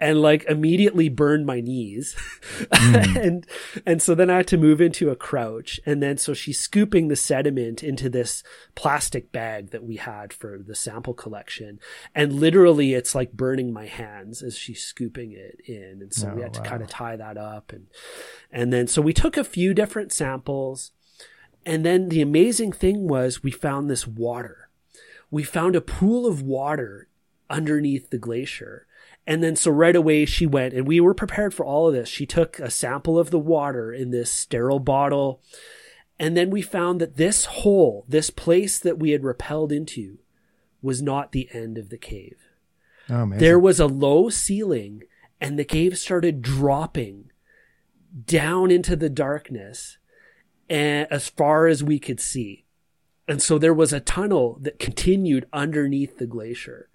and 0.00 0.22
like 0.22 0.44
immediately 0.44 1.08
burned 1.08 1.44
my 1.44 1.60
knees. 1.60 2.14
Mm. 2.60 3.16
and 3.24 3.46
and 3.84 4.02
so 4.02 4.14
then 4.14 4.30
I 4.30 4.38
had 4.38 4.46
to 4.48 4.56
move 4.56 4.80
into 4.80 5.10
a 5.10 5.16
crouch. 5.16 5.80
And 5.84 6.02
then 6.02 6.18
so 6.18 6.34
she's 6.34 6.60
scooping 6.60 7.08
the 7.08 7.16
sediment 7.16 7.82
into 7.82 8.08
this 8.08 8.42
plastic 8.74 9.32
bag 9.32 9.70
that 9.70 9.84
we 9.84 9.96
had 9.96 10.32
for 10.32 10.58
the 10.58 10.74
sample 10.74 11.14
collection. 11.14 11.80
And 12.14 12.32
literally 12.34 12.94
it's 12.94 13.14
like 13.14 13.32
burning 13.32 13.72
my 13.72 13.86
hands 13.86 14.42
as 14.42 14.56
she's 14.56 14.82
scooping 14.82 15.32
it 15.32 15.60
in. 15.66 15.98
And 16.02 16.14
so 16.14 16.30
oh, 16.30 16.34
we 16.34 16.42
had 16.42 16.54
to 16.54 16.62
kind 16.62 16.82
of 16.82 16.88
tie 16.88 17.16
that 17.16 17.36
up. 17.36 17.72
And 17.72 17.86
and 18.52 18.72
then 18.72 18.86
so 18.86 19.02
we 19.02 19.12
took 19.12 19.36
a 19.36 19.44
few 19.44 19.74
different 19.74 20.12
samples. 20.12 20.92
And 21.66 21.84
then 21.84 22.08
the 22.08 22.22
amazing 22.22 22.72
thing 22.72 23.08
was 23.08 23.42
we 23.42 23.50
found 23.50 23.90
this 23.90 24.06
water. 24.06 24.70
We 25.30 25.42
found 25.42 25.76
a 25.76 25.82
pool 25.82 26.24
of 26.24 26.40
water 26.40 27.08
underneath 27.50 28.10
the 28.10 28.18
glacier 28.18 28.86
and 29.28 29.44
then 29.44 29.56
so 29.56 29.70
right 29.70 29.94
away 29.94 30.24
she 30.24 30.46
went 30.46 30.72
and 30.72 30.88
we 30.88 31.00
were 31.00 31.12
prepared 31.12 31.52
for 31.52 31.64
all 31.64 31.86
of 31.86 31.92
this. 31.92 32.08
She 32.08 32.24
took 32.24 32.58
a 32.58 32.70
sample 32.70 33.18
of 33.18 33.30
the 33.30 33.38
water 33.38 33.92
in 33.92 34.10
this 34.10 34.32
sterile 34.32 34.78
bottle. 34.80 35.42
And 36.18 36.34
then 36.34 36.48
we 36.48 36.62
found 36.62 36.98
that 37.02 37.18
this 37.18 37.44
hole, 37.44 38.06
this 38.08 38.30
place 38.30 38.78
that 38.78 38.98
we 38.98 39.10
had 39.10 39.24
repelled 39.24 39.70
into 39.70 40.16
was 40.80 41.02
not 41.02 41.32
the 41.32 41.50
end 41.52 41.76
of 41.76 41.90
the 41.90 41.98
cave. 41.98 42.38
Oh, 43.10 43.30
there 43.34 43.58
was 43.58 43.78
a 43.78 43.86
low 43.86 44.30
ceiling 44.30 45.02
and 45.42 45.58
the 45.58 45.64
cave 45.64 45.98
started 45.98 46.40
dropping 46.40 47.30
down 48.24 48.70
into 48.70 48.96
the 48.96 49.10
darkness 49.10 49.98
and 50.70 51.06
as 51.10 51.28
far 51.28 51.66
as 51.66 51.84
we 51.84 51.98
could 51.98 52.18
see. 52.18 52.64
And 53.28 53.42
so 53.42 53.58
there 53.58 53.74
was 53.74 53.92
a 53.92 54.00
tunnel 54.00 54.56
that 54.62 54.78
continued 54.78 55.46
underneath 55.52 56.16
the 56.16 56.26
glacier. 56.26 56.88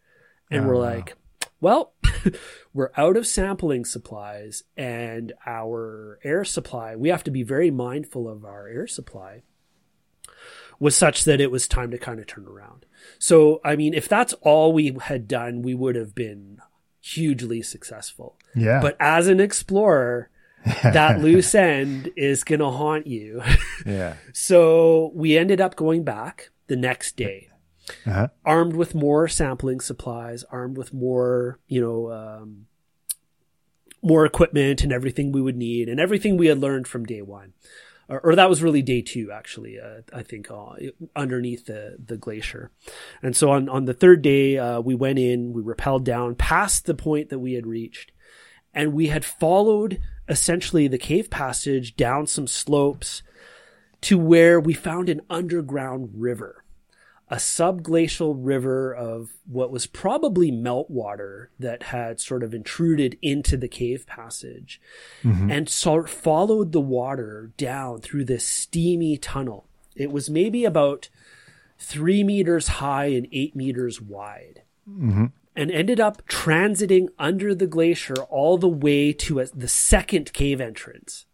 And 0.49 0.65
oh, 0.65 0.69
we're 0.69 0.77
like, 0.77 1.15
well, 1.63 1.93
we're 2.73 2.91
out 2.97 3.15
of 3.15 3.25
sampling 3.25 3.85
supplies 3.85 4.63
and 4.75 5.31
our 5.47 6.19
air 6.21 6.43
supply, 6.43 6.93
we 6.93 7.07
have 7.07 7.23
to 7.23 7.31
be 7.31 7.41
very 7.41 7.71
mindful 7.71 8.27
of 8.27 8.43
our 8.43 8.67
air 8.67 8.85
supply, 8.85 9.43
was 10.77 10.95
such 10.95 11.23
that 11.23 11.39
it 11.39 11.51
was 11.51 11.65
time 11.65 11.89
to 11.91 11.97
kind 11.97 12.19
of 12.19 12.27
turn 12.27 12.45
around. 12.45 12.85
So, 13.17 13.61
I 13.63 13.77
mean, 13.77 13.93
if 13.93 14.09
that's 14.09 14.33
all 14.41 14.73
we 14.73 14.97
had 15.03 15.25
done, 15.25 15.61
we 15.61 15.73
would 15.73 15.95
have 15.95 16.13
been 16.13 16.57
hugely 16.99 17.61
successful. 17.61 18.37
Yeah. 18.53 18.81
But 18.81 18.97
as 18.99 19.27
an 19.27 19.39
explorer, 19.39 20.29
that 20.83 21.21
loose 21.21 21.55
end 21.55 22.11
is 22.17 22.43
going 22.43 22.59
to 22.59 22.71
haunt 22.71 23.07
you. 23.07 23.41
yeah. 23.85 24.15
So 24.33 25.13
we 25.15 25.37
ended 25.37 25.61
up 25.61 25.77
going 25.77 26.03
back 26.03 26.49
the 26.67 26.75
next 26.75 27.15
day 27.15 27.47
uh-huh. 28.05 28.29
armed 28.45 28.75
with 28.75 28.95
more 28.95 29.27
sampling 29.27 29.79
supplies, 29.79 30.43
armed 30.45 30.77
with 30.77 30.93
more, 30.93 31.59
you 31.67 31.81
know, 31.81 32.11
um, 32.11 32.65
more 34.01 34.25
equipment 34.25 34.83
and 34.83 34.91
everything 34.91 35.31
we 35.31 35.41
would 35.41 35.57
need 35.57 35.87
and 35.87 35.99
everything 35.99 36.37
we 36.37 36.47
had 36.47 36.59
learned 36.59 36.87
from 36.87 37.05
day 37.05 37.21
one. 37.21 37.53
Or, 38.09 38.19
or 38.19 38.35
that 38.35 38.49
was 38.49 38.61
really 38.61 38.81
day 38.81 39.01
two, 39.01 39.31
actually, 39.31 39.79
uh, 39.79 40.01
I 40.13 40.23
think, 40.23 40.51
uh, 40.51 40.73
underneath 41.15 41.65
the, 41.65 41.97
the 42.05 42.17
glacier. 42.17 42.69
And 43.21 43.35
so 43.35 43.51
on, 43.51 43.69
on 43.69 43.85
the 43.85 43.93
third 43.93 44.21
day, 44.21 44.57
uh, 44.57 44.81
we 44.81 44.93
went 44.93 45.19
in, 45.19 45.53
we 45.53 45.61
rappelled 45.61 46.03
down 46.03 46.35
past 46.35 46.85
the 46.85 46.93
point 46.93 47.29
that 47.29 47.39
we 47.39 47.53
had 47.53 47.65
reached, 47.65 48.11
and 48.73 48.93
we 48.93 49.07
had 49.07 49.23
followed 49.23 49.99
essentially 50.27 50.87
the 50.87 50.97
cave 50.97 51.29
passage 51.29 51.95
down 51.95 52.27
some 52.27 52.47
slopes 52.47 53.23
to 54.01 54.17
where 54.17 54.59
we 54.59 54.73
found 54.73 55.07
an 55.07 55.21
underground 55.29 56.09
river 56.13 56.62
a 57.33 57.37
subglacial 57.37 58.35
river 58.37 58.93
of 58.93 59.31
what 59.47 59.71
was 59.71 59.87
probably 59.87 60.51
meltwater 60.51 61.47
that 61.57 61.81
had 61.81 62.19
sort 62.19 62.43
of 62.43 62.53
intruded 62.53 63.17
into 63.23 63.57
the 63.57 63.67
cave 63.67 64.05
passage 64.05 64.79
mm-hmm. 65.23 65.49
and 65.49 65.67
sort 65.67 66.07
followed 66.07 66.71
the 66.73 66.79
water 66.79 67.51
down 67.57 67.99
through 67.99 68.23
this 68.23 68.47
steamy 68.47 69.17
tunnel. 69.17 69.65
It 69.95 70.11
was 70.11 70.29
maybe 70.29 70.63
about 70.63 71.09
three 71.79 72.23
meters 72.23 72.67
high 72.67 73.07
and 73.07 73.27
eight 73.31 73.55
meters 73.55 73.99
wide. 73.99 74.61
Mm-hmm. 74.87 75.25
And 75.55 75.71
ended 75.71 75.99
up 75.99 76.27
transiting 76.27 77.09
under 77.17 77.55
the 77.55 77.67
glacier 77.67 78.15
all 78.29 78.59
the 78.59 78.69
way 78.69 79.11
to 79.11 79.39
a, 79.39 79.45
the 79.47 79.67
second 79.67 80.33
cave 80.33 80.61
entrance. 80.61 81.25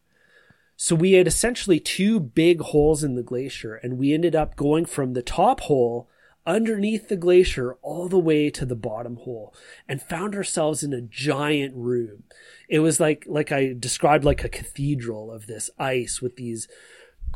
So 0.82 0.96
we 0.96 1.12
had 1.12 1.28
essentially 1.28 1.82
two 1.82 2.22
big 2.22 2.62
holes 2.62 3.04
in 3.04 3.16
the 3.16 3.22
glacier, 3.22 3.76
and 3.76 3.98
we 3.98 4.14
ended 4.14 4.34
up 4.34 4.56
going 4.56 4.86
from 4.86 5.12
the 5.12 5.22
top 5.22 5.60
hole 5.60 6.10
underneath 6.46 7.10
the 7.10 7.18
glacier 7.18 7.74
all 7.82 8.08
the 8.08 8.18
way 8.18 8.50
to 8.50 8.66
the 8.66 8.78
bottom 8.78 9.18
hole 9.18 9.54
and 9.90 10.02
found 10.02 10.36
ourselves 10.36 10.82
in 10.82 10.94
a 10.94 11.02
giant 11.02 11.76
room. 11.76 12.24
It 12.70 12.80
was 12.80 12.98
like, 12.98 13.26
like 13.28 13.52
I 13.52 13.76
described, 13.78 14.24
like 14.24 14.46
a 14.46 14.48
cathedral 14.48 15.34
of 15.34 15.48
this 15.48 15.70
ice 15.78 16.22
with 16.22 16.38
these 16.38 16.70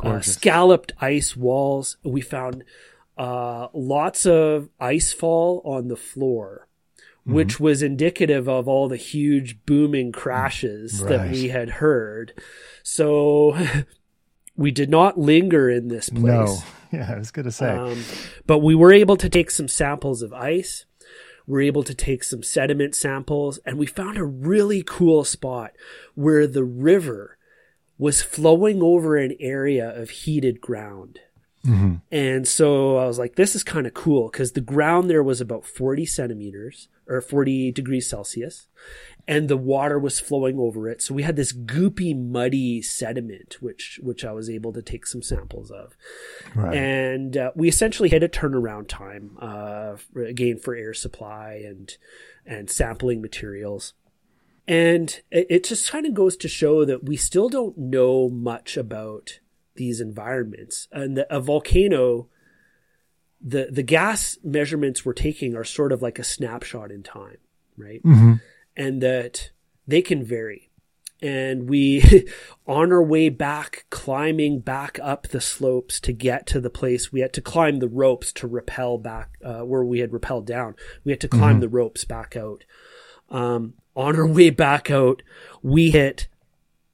uh, 0.01 0.21
scalloped 0.21 0.93
ice 1.01 1.35
walls. 1.35 1.97
We 2.01 2.21
found 2.21 2.63
uh, 3.17 3.67
lots 3.73 4.25
of 4.25 4.69
ice 4.79 5.11
fall 5.11 5.61
on 5.65 5.89
the 5.89 5.97
floor 5.97 6.69
mm-hmm. 7.23 7.33
which 7.33 7.59
was 7.59 7.81
indicative 7.81 8.47
of 8.47 8.67
all 8.67 8.87
the 8.87 8.97
huge 8.97 9.65
booming 9.65 10.11
crashes 10.11 11.01
right. 11.01 11.09
that 11.09 11.31
we 11.31 11.49
had 11.49 11.69
heard. 11.69 12.33
So 12.83 13.57
we 14.55 14.71
did 14.71 14.89
not 14.89 15.17
linger 15.17 15.69
in 15.69 15.87
this 15.87 16.09
place. 16.09 16.23
No. 16.23 16.57
Yeah, 16.93 17.11
I 17.11 17.17
was 17.17 17.31
going 17.31 17.45
to 17.45 17.51
say. 17.51 17.71
Um, 17.71 18.03
but 18.45 18.59
we 18.59 18.75
were 18.75 18.93
able 18.93 19.17
to 19.17 19.27
take 19.27 19.49
some 19.49 19.67
samples 19.67 20.21
of 20.21 20.31
ice. 20.31 20.85
We 21.47 21.53
were 21.53 21.61
able 21.61 21.83
to 21.83 21.95
take 21.95 22.23
some 22.23 22.43
sediment 22.43 22.93
samples, 22.93 23.57
and 23.65 23.79
we 23.79 23.87
found 23.87 24.19
a 24.19 24.23
really 24.23 24.83
cool 24.83 25.23
spot 25.23 25.71
where 26.13 26.45
the 26.45 26.63
river 26.63 27.39
was 27.97 28.21
flowing 28.21 28.83
over 28.83 29.17
an 29.17 29.35
area 29.39 29.89
of 29.89 30.11
heated 30.11 30.61
ground. 30.61 31.17
Mm-hmm. 31.65 31.95
And 32.11 32.47
so 32.47 32.97
I 32.97 33.05
was 33.05 33.17
like, 33.17 33.35
this 33.35 33.55
is 33.55 33.63
kind 33.63 33.87
of 33.87 33.93
cool 33.93 34.29
because 34.29 34.51
the 34.51 34.61
ground 34.61 35.09
there 35.09 35.23
was 35.23 35.39
about 35.39 35.65
40 35.65 36.05
centimeters 36.05 36.89
or 37.07 37.21
40 37.21 37.71
degrees 37.71 38.09
Celsius 38.09 38.67
and 39.27 39.47
the 39.47 39.57
water 39.57 39.97
was 39.97 40.19
flowing 40.19 40.59
over 40.59 40.89
it. 40.89 41.01
So 41.01 41.13
we 41.13 41.23
had 41.23 41.37
this 41.37 41.53
goopy, 41.53 42.13
muddy 42.17 42.81
sediment, 42.81 43.61
which, 43.61 43.99
which 44.03 44.25
I 44.25 44.33
was 44.33 44.49
able 44.49 44.73
to 44.73 44.81
take 44.81 45.07
some 45.07 45.21
samples 45.21 45.71
of. 45.71 45.95
Right. 46.53 46.75
And 46.75 47.37
uh, 47.37 47.51
we 47.55 47.69
essentially 47.69 48.09
had 48.09 48.23
a 48.23 48.29
turnaround 48.29 48.89
time, 48.89 49.37
uh, 49.41 49.95
again 50.15 50.57
for 50.57 50.75
air 50.75 50.93
supply 50.93 51.63
and, 51.65 51.95
and 52.45 52.69
sampling 52.69 53.21
materials. 53.21 53.93
And 54.67 55.21
it, 55.31 55.47
it 55.49 55.63
just 55.63 55.89
kind 55.89 56.05
of 56.05 56.13
goes 56.13 56.35
to 56.37 56.49
show 56.49 56.83
that 56.83 57.05
we 57.05 57.15
still 57.15 57.47
don't 57.47 57.77
know 57.77 58.29
much 58.29 58.75
about 58.75 59.39
these 59.75 60.01
environments. 60.01 60.87
And 60.91 61.17
the, 61.17 61.35
a 61.35 61.39
volcano, 61.39 62.29
the 63.41 63.69
the 63.71 63.83
gas 63.83 64.37
measurements 64.43 65.05
we're 65.05 65.13
taking 65.13 65.55
are 65.55 65.63
sort 65.63 65.91
of 65.91 66.01
like 66.01 66.19
a 66.19 66.23
snapshot 66.23 66.91
in 66.91 67.03
time, 67.03 67.37
right? 67.77 68.03
Mm-hmm. 68.03 68.33
And 68.75 69.01
that 69.01 69.51
they 69.87 70.01
can 70.01 70.23
vary. 70.23 70.69
And 71.21 71.69
we, 71.69 72.27
on 72.67 72.91
our 72.91 73.03
way 73.03 73.29
back, 73.29 73.85
climbing 73.89 74.59
back 74.59 74.99
up 75.01 75.27
the 75.27 75.39
slopes 75.39 75.99
to 76.01 76.11
get 76.11 76.45
to 76.47 76.59
the 76.59 76.69
place, 76.69 77.13
we 77.13 77.21
had 77.21 77.33
to 77.33 77.41
climb 77.41 77.79
the 77.79 77.87
ropes 77.87 78.33
to 78.33 78.47
rappel 78.47 78.97
back 78.97 79.37
uh, 79.43 79.61
where 79.61 79.85
we 79.85 79.99
had 79.99 80.11
rappelled 80.11 80.45
down. 80.45 80.75
We 81.05 81.13
had 81.13 81.21
to 81.21 81.29
climb 81.29 81.53
mm-hmm. 81.53 81.59
the 81.61 81.69
ropes 81.69 82.03
back 82.03 82.35
out. 82.35 82.65
Um, 83.29 83.75
on 83.95 84.15
our 84.17 84.27
way 84.27 84.49
back 84.49 84.91
out, 84.91 85.21
we 85.61 85.91
hit 85.91 86.27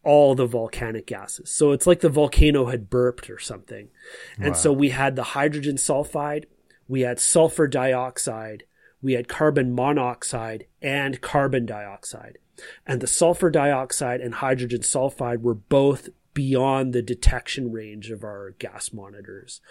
all 0.10 0.34
the 0.34 0.47
volcanic 0.47 1.05
gases. 1.05 1.51
So 1.51 1.72
it's 1.72 1.86
like 1.86 1.99
the 1.99 2.10
volcano 2.10 2.66
had 2.66 2.89
burped 2.89 3.30
or 3.30 3.38
something. 3.38 3.89
And 4.38 4.53
wow. 4.53 4.53
so 4.53 4.74
we 4.74 4.89
had 4.89 5.16
the 5.16 5.22
hydrogen 5.22 5.76
sulfide, 5.76 6.45
we 6.88 7.01
had 7.01 7.20
sulfur 7.20 7.68
dioxide, 7.68 8.64
we 9.03 9.14
had 9.14 9.28
carbon 9.28 9.76
monoxide 9.76 10.66
and 10.82 11.22
carbon 11.22 11.68
dioxide. 11.68 12.39
And 12.88 13.01
the 13.01 13.07
sulfur 13.07 13.51
dioxide 13.51 14.20
and 14.20 14.34
hydrogen 14.34 14.82
sulfide 14.82 15.43
were 15.43 15.53
both 15.53 16.10
beyond 16.34 16.91
the 16.91 17.03
detection 17.03 17.72
range 17.72 18.10
of 18.10 18.24
our 18.24 18.55
gas 18.57 18.91
monitors. 18.91 19.62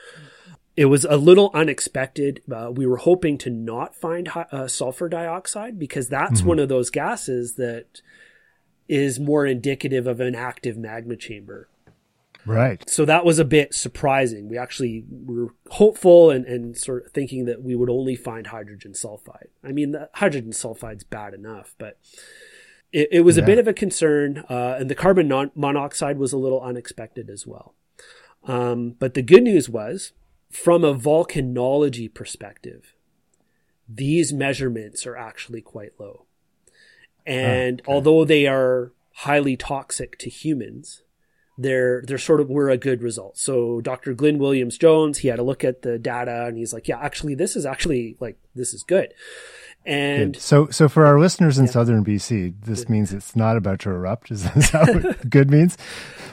It 0.76 0.84
was 0.84 1.04
a 1.04 1.16
little 1.16 1.50
unexpected. 1.52 2.42
Uh, 2.48 2.70
we 2.72 2.86
were 2.86 2.98
hoping 2.98 3.38
to 3.38 3.50
not 3.50 3.96
find 3.96 4.28
uh, 4.36 4.68
sulfur 4.68 5.08
dioxide 5.08 5.80
because 5.80 6.08
that's 6.08 6.38
mm-hmm. 6.38 6.50
one 6.50 6.58
of 6.60 6.68
those 6.68 6.90
gases 6.90 7.56
that 7.56 8.02
is 8.88 9.20
more 9.20 9.46
indicative 9.46 10.06
of 10.06 10.20
an 10.20 10.34
active 10.34 10.76
magma 10.76 11.16
chamber. 11.16 11.68
Right. 12.46 12.88
So 12.88 13.04
that 13.04 13.26
was 13.26 13.38
a 13.38 13.44
bit 13.44 13.74
surprising. 13.74 14.48
We 14.48 14.56
actually 14.56 15.04
were 15.10 15.54
hopeful 15.70 16.30
and, 16.30 16.46
and 16.46 16.76
sort 16.76 17.04
of 17.04 17.12
thinking 17.12 17.44
that 17.44 17.62
we 17.62 17.74
would 17.74 17.90
only 17.90 18.16
find 18.16 18.46
hydrogen 18.46 18.92
sulfide. 18.92 19.48
I 19.62 19.72
mean, 19.72 19.92
the 19.92 20.08
hydrogen 20.14 20.52
sulfide's 20.52 21.04
bad 21.04 21.34
enough, 21.34 21.74
but 21.76 21.98
it, 22.90 23.08
it 23.12 23.20
was 23.20 23.36
yeah. 23.36 23.42
a 23.42 23.46
bit 23.46 23.58
of 23.58 23.68
a 23.68 23.74
concern. 23.74 24.44
Uh, 24.48 24.76
and 24.78 24.88
the 24.88 24.94
carbon 24.94 25.28
non- 25.28 25.50
monoxide 25.54 26.16
was 26.18 26.32
a 26.32 26.38
little 26.38 26.62
unexpected 26.62 27.28
as 27.28 27.46
well. 27.46 27.74
Um, 28.44 28.94
but 28.98 29.12
the 29.12 29.22
good 29.22 29.42
news 29.42 29.68
was, 29.68 30.12
from 30.50 30.84
a 30.84 30.94
volcanology 30.94 32.12
perspective, 32.12 32.94
these 33.86 34.32
measurements 34.32 35.06
are 35.06 35.16
actually 35.16 35.60
quite 35.60 35.92
low. 35.98 36.24
Ah, 37.28 37.32
and 37.32 37.82
oh, 37.82 37.84
okay. 37.84 37.94
although 37.94 38.24
they 38.24 38.46
are 38.46 38.92
highly 39.12 39.56
toxic 39.56 40.18
to 40.18 40.30
humans, 40.30 41.02
they're 41.58 42.02
they're 42.06 42.18
sort 42.18 42.40
of 42.40 42.48
were 42.48 42.70
a 42.70 42.78
good 42.78 43.02
result. 43.02 43.36
So 43.36 43.80
Dr. 43.80 44.14
Glyn 44.14 44.38
Williams 44.38 44.78
Jones, 44.78 45.18
he 45.18 45.28
had 45.28 45.40
a 45.40 45.42
look 45.42 45.64
at 45.64 45.82
the 45.82 45.98
data 45.98 46.46
and 46.46 46.56
he's 46.56 46.72
like, 46.72 46.88
yeah, 46.88 46.98
actually 47.00 47.34
this 47.34 47.56
is 47.56 47.66
actually 47.66 48.16
like 48.20 48.38
this 48.54 48.72
is 48.72 48.84
good. 48.84 49.12
And 49.84 50.34
good. 50.34 50.42
so 50.42 50.68
so 50.68 50.88
for 50.88 51.04
our 51.04 51.18
listeners 51.18 51.58
in 51.58 51.66
yeah. 51.66 51.72
southern 51.72 52.04
BC, 52.04 52.54
this 52.64 52.80
good. 52.80 52.90
means 52.90 53.12
it's 53.12 53.34
not 53.34 53.56
about 53.56 53.80
to 53.80 53.90
erupt. 53.90 54.30
Is 54.30 54.44
that 54.44 54.94
what 54.94 55.30
good 55.30 55.50
means? 55.50 55.76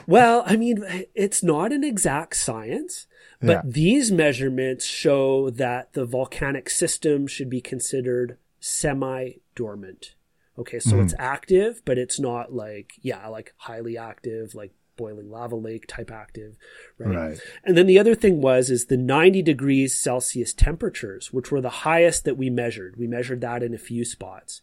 Well, 0.06 0.44
I 0.46 0.56
mean, 0.56 0.84
it's 1.16 1.42
not 1.42 1.72
an 1.72 1.82
exact 1.82 2.36
science, 2.36 3.08
but 3.40 3.50
yeah. 3.50 3.62
these 3.64 4.12
measurements 4.12 4.84
show 4.84 5.50
that 5.50 5.94
the 5.94 6.04
volcanic 6.04 6.70
system 6.70 7.26
should 7.26 7.50
be 7.50 7.60
considered 7.60 8.38
semi 8.60 9.32
dormant. 9.56 10.14
Okay, 10.58 10.78
so 10.78 10.96
mm. 10.96 11.04
it's 11.04 11.14
active, 11.18 11.82
but 11.84 11.98
it's 11.98 12.18
not 12.18 12.52
like, 12.52 12.94
yeah, 13.02 13.26
like 13.28 13.52
highly 13.58 13.98
active, 13.98 14.54
like 14.54 14.72
boiling 14.96 15.30
lava 15.30 15.56
lake 15.56 15.86
type 15.86 16.10
active, 16.10 16.56
right? 16.98 17.16
right? 17.16 17.40
And 17.64 17.76
then 17.76 17.86
the 17.86 17.98
other 17.98 18.14
thing 18.14 18.40
was 18.40 18.70
is 18.70 18.86
the 18.86 18.96
90 18.96 19.42
degrees 19.42 19.94
Celsius 19.94 20.54
temperatures, 20.54 21.32
which 21.32 21.50
were 21.50 21.60
the 21.60 21.68
highest 21.68 22.24
that 22.24 22.36
we 22.36 22.50
measured. 22.50 22.96
We 22.96 23.06
measured 23.06 23.42
that 23.42 23.62
in 23.62 23.74
a 23.74 23.78
few 23.78 24.04
spots. 24.04 24.62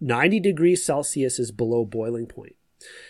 90 0.00 0.40
degrees 0.40 0.84
Celsius 0.84 1.38
is 1.38 1.50
below 1.50 1.84
boiling 1.84 2.26
point. 2.26 2.56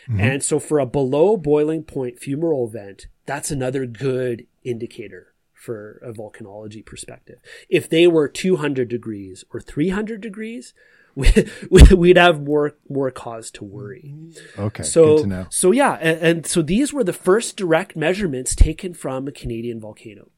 Mm-hmm. 0.09 0.21
And 0.21 0.43
so 0.43 0.59
for 0.59 0.79
a 0.79 0.87
below 0.87 1.37
boiling 1.37 1.83
point 1.83 2.21
fumarole 2.21 2.71
vent, 2.71 3.07
that's 3.27 3.51
another 3.51 3.87
good 3.87 4.47
indicator 4.63 5.35
for 5.53 6.01
a 6.05 6.13
volcanology 6.13 6.85
perspective. 6.85 7.39
If 7.69 7.89
they 7.89 8.07
were 8.07 8.29
200 8.29 8.89
degrees 8.89 9.45
or 9.53 9.61
300 9.61 10.21
degrees, 10.21 10.75
we, 11.71 11.83
we'd 11.97 12.17
have 12.17 12.43
more 12.43 12.77
more 12.89 13.11
cause 13.11 13.51
to 13.53 13.65
worry. 13.65 14.15
Okay, 14.59 14.83
so 14.83 15.47
so 15.51 15.71
yeah, 15.71 15.97
and, 16.01 16.19
and, 16.19 16.47
so 16.47 16.61
these 16.61 16.93
were 16.93 17.05
the 17.05 17.13
first 17.13 17.57
direct 17.57 17.95
measurements 17.95 18.55
taken 18.55 18.95
from 18.95 19.29
a 19.29 19.33
Canadian 19.33 19.81
volcano, 19.81 20.29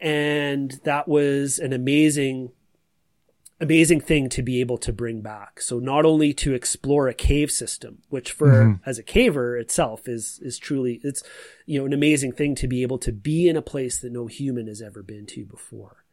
and 0.00 0.80
that 0.84 1.08
was 1.08 1.58
an 1.58 1.72
amazing 1.72 2.52
amazing 3.60 4.00
thing 4.00 4.28
to 4.28 4.42
be 4.42 4.60
able 4.60 4.78
to 4.78 4.92
bring 4.92 5.22
back. 5.22 5.60
So 5.60 5.78
not 5.78 6.04
only 6.04 6.34
to 6.34 6.54
explore 6.54 7.08
a 7.08 7.14
cave 7.14 7.50
system, 7.50 8.02
which 8.08 8.30
for 8.30 8.48
mm-hmm. 8.48 8.88
as 8.88 8.98
a 8.98 9.02
caver 9.02 9.60
itself 9.60 10.06
is 10.06 10.38
is 10.42 10.58
truly 10.58 11.00
it's 11.02 11.22
you 11.64 11.80
know 11.80 11.86
an 11.86 11.92
amazing 11.92 12.32
thing 12.32 12.54
to 12.56 12.68
be 12.68 12.82
able 12.82 12.98
to 12.98 13.12
be 13.12 13.48
in 13.48 13.56
a 13.56 13.62
place 13.62 13.98
that 14.00 14.12
no 14.12 14.26
human 14.26 14.68
has 14.68 14.80
ever 14.80 15.02
been 15.02 15.26
to 15.26 15.44
before 15.44 16.04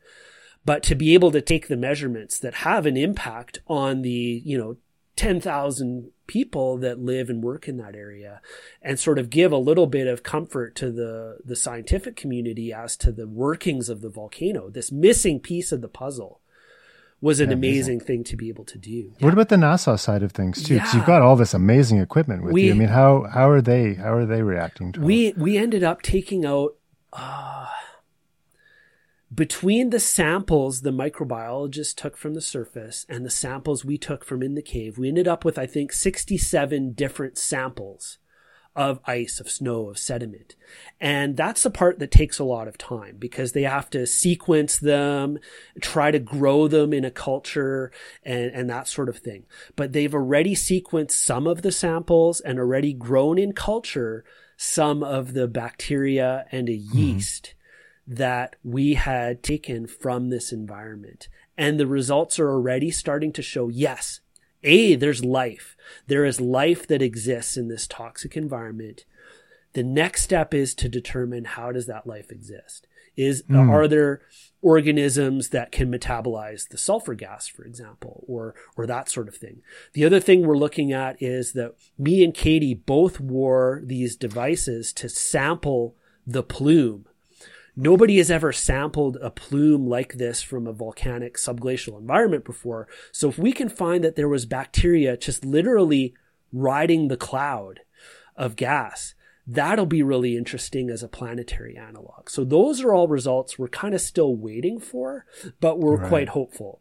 but 0.65 0.83
to 0.83 0.95
be 0.95 1.13
able 1.13 1.31
to 1.31 1.41
take 1.41 1.67
the 1.67 1.77
measurements 1.77 2.39
that 2.39 2.55
have 2.55 2.85
an 2.85 2.97
impact 2.97 3.59
on 3.67 4.01
the, 4.01 4.41
you 4.45 4.57
know, 4.57 4.77
10,000 5.15 6.11
people 6.25 6.77
that 6.77 6.99
live 6.99 7.29
and 7.29 7.43
work 7.43 7.67
in 7.67 7.77
that 7.77 7.95
area 7.95 8.41
and 8.81 8.99
sort 8.99 9.19
of 9.19 9.29
give 9.29 9.51
a 9.51 9.57
little 9.57 9.85
bit 9.85 10.07
of 10.07 10.23
comfort 10.23 10.75
to 10.75 10.89
the, 10.91 11.37
the 11.45 11.55
scientific 11.55 12.15
community 12.15 12.73
as 12.73 12.97
to 12.97 13.11
the 13.11 13.27
workings 13.27 13.89
of 13.89 14.01
the 14.01 14.09
volcano, 14.09 14.69
this 14.69 14.91
missing 14.91 15.39
piece 15.39 15.71
of 15.71 15.81
the 15.81 15.87
puzzle 15.87 16.39
was 17.21 17.39
an 17.39 17.49
yeah, 17.49 17.55
amazing, 17.55 18.01
thing 18.01 18.21
to 18.21 18.35
be 18.35 18.49
able 18.49 18.65
to 18.65 18.77
do. 18.77 19.13
What 19.19 19.31
about 19.31 19.47
the 19.47 19.55
NASA 19.55 19.97
side 19.97 20.23
of 20.23 20.33
things 20.33 20.61
too? 20.61 20.73
Because 20.73 20.93
yeah. 20.93 20.99
you've 20.99 21.07
got 21.07 21.21
all 21.21 21.37
this 21.37 21.53
amazing 21.53 21.99
equipment 21.99 22.43
with 22.43 22.51
we, 22.51 22.65
you. 22.65 22.71
I 22.71 22.75
mean, 22.75 22.89
how 22.89 23.25
how 23.33 23.49
are 23.49 23.61
they 23.61 23.93
how 23.93 24.13
are 24.13 24.25
they 24.25 24.41
reacting 24.41 24.91
to 24.91 24.99
we, 24.99 25.27
it? 25.27 25.37
We 25.37 25.57
ended 25.57 25.83
up 25.83 26.01
taking 26.01 26.45
out 26.45 26.75
uh, 27.13 27.67
between 29.33 29.89
the 29.89 29.99
samples 29.99 30.81
the 30.81 30.91
microbiologist 30.91 31.95
took 31.95 32.17
from 32.17 32.33
the 32.33 32.41
surface 32.41 33.05
and 33.07 33.25
the 33.25 33.29
samples 33.29 33.85
we 33.85 33.97
took 33.97 34.25
from 34.25 34.43
in 34.43 34.55
the 34.55 34.61
cave, 34.61 34.97
we 34.97 35.07
ended 35.07 35.27
up 35.27 35.45
with, 35.45 35.57
I 35.57 35.65
think, 35.65 35.93
67 35.93 36.93
different 36.93 37.37
samples 37.37 38.17
of 38.75 38.99
ice, 39.05 39.39
of 39.39 39.49
snow, 39.49 39.89
of 39.89 39.99
sediment. 39.99 40.55
And 40.99 41.37
that's 41.37 41.63
the 41.63 41.69
part 41.69 41.99
that 41.99 42.11
takes 42.11 42.39
a 42.39 42.43
lot 42.43 42.67
of 42.67 42.77
time 42.77 43.17
because 43.19 43.51
they 43.51 43.63
have 43.63 43.89
to 43.91 44.07
sequence 44.07 44.77
them, 44.77 45.37
try 45.79 46.09
to 46.11 46.19
grow 46.19 46.67
them 46.67 46.91
in 46.91 47.05
a 47.05 47.11
culture 47.11 47.91
and, 48.23 48.51
and 48.51 48.69
that 48.69 48.87
sort 48.87 49.09
of 49.09 49.19
thing. 49.19 49.45
But 49.75 49.93
they've 49.93 50.13
already 50.13 50.55
sequenced 50.55 51.11
some 51.11 51.45
of 51.45 51.61
the 51.61 51.71
samples 51.71 52.39
and 52.39 52.57
already 52.57 52.93
grown 52.93 53.37
in 53.37 53.53
culture 53.53 54.25
some 54.57 55.03
of 55.03 55.33
the 55.33 55.47
bacteria 55.47 56.45
and 56.51 56.69
a 56.69 56.77
mm-hmm. 56.77 56.97
That 58.05 58.55
we 58.63 58.95
had 58.95 59.43
taken 59.43 59.87
from 59.87 60.29
this 60.29 60.51
environment. 60.51 61.27
And 61.57 61.79
the 61.79 61.87
results 61.87 62.39
are 62.39 62.49
already 62.49 62.91
starting 62.91 63.31
to 63.33 63.41
show 63.41 63.69
yes, 63.69 64.19
A, 64.63 64.95
there's 64.95 65.23
life. 65.23 65.77
There 66.07 66.25
is 66.25 66.41
life 66.41 66.87
that 66.87 67.01
exists 67.01 67.57
in 67.57 67.67
this 67.67 67.87
toxic 67.87 68.35
environment. 68.35 69.05
The 69.73 69.83
next 69.83 70.23
step 70.23 70.53
is 70.53 70.75
to 70.75 70.89
determine 70.89 71.45
how 71.45 71.71
does 71.71 71.87
that 71.87 72.07
life 72.07 72.31
exist? 72.31 72.87
Is 73.15 73.43
mm. 73.43 73.69
are 73.69 73.87
there 73.87 74.21
organisms 74.63 75.49
that 75.49 75.71
can 75.71 75.91
metabolize 75.91 76.69
the 76.69 76.77
sulfur 76.77 77.13
gas, 77.13 77.47
for 77.47 77.65
example, 77.65 78.23
or 78.27 78.55
or 78.77 78.87
that 78.87 79.09
sort 79.09 79.27
of 79.27 79.35
thing. 79.35 79.61
The 79.91 80.05
other 80.05 80.19
thing 80.19 80.47
we're 80.47 80.57
looking 80.57 80.93
at 80.93 81.21
is 81.21 81.51
that 81.51 81.75
me 81.99 82.23
and 82.23 82.33
Katie 82.33 82.73
both 82.73 83.19
wore 83.19 83.81
these 83.85 84.15
devices 84.15 84.93
to 84.93 85.09
sample 85.09 85.95
the 86.25 86.41
plume 86.41 87.05
Nobody 87.75 88.17
has 88.17 88.29
ever 88.29 88.51
sampled 88.51 89.17
a 89.17 89.31
plume 89.31 89.87
like 89.87 90.13
this 90.13 90.43
from 90.43 90.67
a 90.67 90.73
volcanic 90.73 91.37
subglacial 91.37 91.97
environment 91.97 92.45
before. 92.45 92.87
So 93.11 93.29
if 93.29 93.39
we 93.39 93.51
can 93.51 93.69
find 93.69 94.03
that 94.03 94.15
there 94.15 94.29
was 94.29 94.45
bacteria 94.45 95.17
just 95.17 95.43
literally 95.43 96.13
riding 96.51 97.07
the 97.07 97.17
cloud 97.17 97.79
of 98.35 98.55
gas, 98.55 99.15
that'll 99.47 99.87
be 99.87 100.03
really 100.03 100.37
interesting 100.37 100.91
as 100.91 101.01
a 101.01 101.07
planetary 101.07 101.75
analog. 101.75 102.29
So 102.29 102.43
those 102.43 102.81
are 102.81 102.93
all 102.93 103.07
results 103.07 103.57
we're 103.57 103.69
kind 103.69 103.95
of 103.95 104.01
still 104.01 104.35
waiting 104.35 104.79
for, 104.79 105.25
but 105.59 105.79
we're 105.79 105.97
right. 105.97 106.09
quite 106.09 106.29
hopeful. 106.29 106.79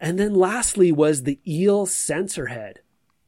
And 0.00 0.18
then 0.18 0.34
lastly 0.34 0.92
was 0.92 1.22
the 1.22 1.40
eel 1.46 1.84
sensor 1.84 2.46
head. 2.46 2.80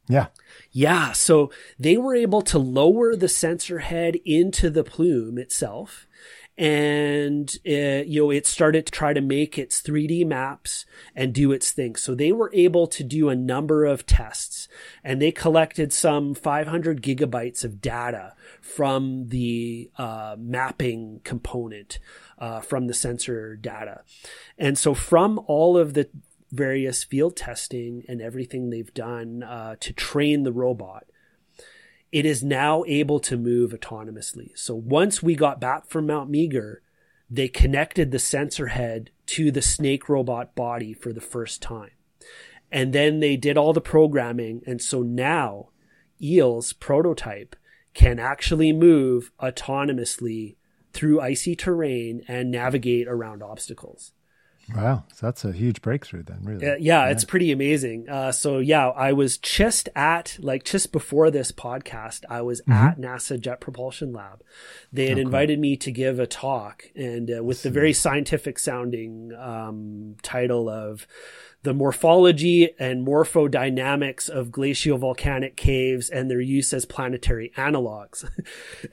Yeah. 0.07 0.27
Yeah. 0.71 1.13
So 1.13 1.51
they 1.79 1.97
were 1.97 2.15
able 2.15 2.41
to 2.43 2.59
lower 2.59 3.15
the 3.15 3.29
sensor 3.29 3.79
head 3.79 4.17
into 4.25 4.69
the 4.69 4.83
plume 4.83 5.37
itself 5.37 6.07
and 6.57 7.57
it, 7.63 8.07
you 8.07 8.23
know 8.23 8.31
it 8.31 8.47
started 8.47 8.85
to 8.85 8.91
try 8.91 9.13
to 9.13 9.21
make 9.21 9.57
its 9.57 9.81
3D 9.81 10.25
maps 10.25 10.85
and 11.15 11.33
do 11.33 11.51
its 11.51 11.71
thing. 11.71 11.95
So 11.95 12.15
they 12.15 12.31
were 12.31 12.51
able 12.53 12.87
to 12.87 13.03
do 13.03 13.29
a 13.29 13.35
number 13.35 13.85
of 13.85 14.05
tests, 14.05 14.67
and 15.03 15.21
they 15.21 15.31
collected 15.31 15.91
some 15.91 16.33
500 16.33 17.01
gigabytes 17.01 17.63
of 17.63 17.81
data 17.81 18.33
from 18.61 19.29
the 19.29 19.89
uh, 19.97 20.35
mapping 20.39 21.21
component 21.23 21.99
uh, 22.39 22.61
from 22.61 22.87
the 22.87 22.93
sensor 22.93 23.55
data, 23.55 24.01
and 24.57 24.77
so 24.77 24.93
from 24.93 25.39
all 25.47 25.77
of 25.77 25.93
the 25.93 26.09
various 26.51 27.03
field 27.03 27.35
testing 27.35 28.03
and 28.07 28.21
everything 28.21 28.69
they've 28.69 28.93
done 28.93 29.43
uh, 29.43 29.75
to 29.81 29.91
train 29.91 30.43
the 30.43 30.53
robot 30.53 31.05
it 32.11 32.25
is 32.25 32.43
now 32.43 32.83
able 32.87 33.19
to 33.21 33.37
move 33.37 33.71
autonomously. 33.71 34.57
So 34.57 34.75
once 34.75 35.21
we 35.21 35.35
got 35.35 35.59
back 35.59 35.87
from 35.87 36.07
Mount 36.07 36.29
Meager, 36.29 36.81
they 37.29 37.47
connected 37.47 38.11
the 38.11 38.19
sensor 38.19 38.67
head 38.67 39.09
to 39.27 39.51
the 39.51 39.61
snake 39.61 40.07
robot 40.07 40.55
body 40.55 40.93
for 40.93 41.11
the 41.11 41.21
first 41.21 41.61
time. 41.61 41.91
And 42.71 42.93
then 42.93 43.19
they 43.19 43.35
did 43.35 43.57
all 43.57 43.73
the 43.73 43.81
programming. 43.81 44.61
And 44.65 44.81
so 44.81 45.01
now 45.01 45.69
Eel's 46.21 46.73
prototype 46.73 47.55
can 47.93 48.19
actually 48.19 48.73
move 48.73 49.31
autonomously 49.41 50.55
through 50.93 51.21
icy 51.21 51.55
terrain 51.55 52.23
and 52.27 52.51
navigate 52.51 53.07
around 53.07 53.41
obstacles. 53.41 54.11
Wow, 54.73 55.03
so 55.13 55.27
that's 55.27 55.45
a 55.45 55.51
huge 55.51 55.81
breakthrough 55.81 56.23
then, 56.23 56.39
really. 56.43 56.65
Uh, 56.65 56.75
yeah, 56.79 57.05
yeah, 57.05 57.11
it's 57.11 57.23
pretty 57.23 57.51
amazing. 57.51 58.09
Uh, 58.09 58.31
so 58.31 58.57
yeah, 58.57 58.89
I 58.89 59.13
was 59.13 59.37
just 59.37 59.89
at 59.95 60.37
like 60.39 60.63
just 60.63 60.91
before 60.91 61.29
this 61.29 61.51
podcast, 61.51 62.21
I 62.29 62.41
was 62.41 62.61
mm-hmm. 62.61 62.71
at 62.71 62.99
NASA 62.99 63.39
Jet 63.39 63.61
Propulsion 63.61 64.11
Lab. 64.11 64.41
They 64.91 65.07
had 65.07 65.19
oh, 65.19 65.21
invited 65.21 65.57
cool. 65.57 65.61
me 65.61 65.77
to 65.77 65.91
give 65.91 66.19
a 66.19 66.25
talk, 66.25 66.85
and 66.95 67.29
uh, 67.29 67.43
with 67.43 67.61
the 67.61 67.69
very 67.69 67.93
scientific 67.93 68.57
sounding 68.57 69.33
um, 69.33 70.15
title 70.23 70.67
of 70.67 71.05
the 71.65 71.73
morphology 71.73 72.69
and 72.79 73.05
morphodynamics 73.05 74.29
of 74.29 74.51
glacial 74.51 74.99
volcanic 74.99 75.57
caves 75.57 76.09
and 76.11 76.29
their 76.29 76.39
use 76.39 76.71
as 76.71 76.85
planetary 76.85 77.51
analogs. 77.57 78.23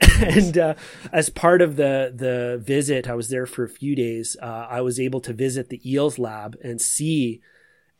and 0.20 0.58
uh, 0.58 0.74
as 1.12 1.30
part 1.30 1.62
of 1.62 1.76
the 1.76 2.12
the 2.14 2.60
visit, 2.64 3.08
I 3.08 3.14
was 3.14 3.28
there 3.28 3.46
for 3.46 3.62
a 3.62 3.68
few 3.68 3.94
days. 3.94 4.36
Uh, 4.42 4.66
I 4.68 4.80
was 4.80 4.98
able 4.98 5.20
to 5.20 5.32
visit 5.32 5.68
the 5.68 5.80
EELS 5.84 6.18
lab 6.18 6.56
and 6.64 6.80
see 6.80 7.42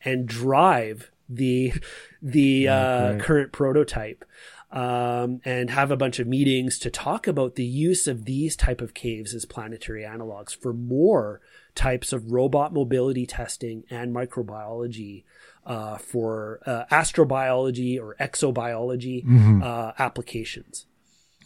and 0.03 0.27
drive 0.27 1.11
the 1.29 1.73
the 2.21 2.67
uh, 2.67 3.17
current 3.19 3.53
prototype. 3.53 4.25
Um, 4.71 5.39
and 5.45 5.69
have 5.69 5.91
a 5.91 5.95
bunch 5.95 6.17
of 6.17 6.25
meetings 6.25 6.79
to 6.79 6.89
talk 6.89 7.27
about 7.27 7.53
the 7.53 7.63
use 7.63 8.07
of 8.07 8.25
these 8.25 8.55
type 8.55 8.81
of 8.81 8.95
caves 8.95 9.35
as 9.35 9.45
planetary 9.45 10.01
analogs 10.01 10.55
for 10.55 10.73
more 10.73 11.41
types 11.75 12.13
of 12.13 12.31
robot 12.31 12.73
mobility 12.73 13.25
testing 13.25 13.83
and 13.89 14.13
microbiology 14.15 15.23
uh, 15.65 15.97
for 15.97 16.59
uh, 16.65 16.85
astrobiology 16.91 17.99
or 17.99 18.15
exobiology 18.19 19.25
mm-hmm. 19.25 19.63
uh, 19.63 19.91
applications. 19.97 20.85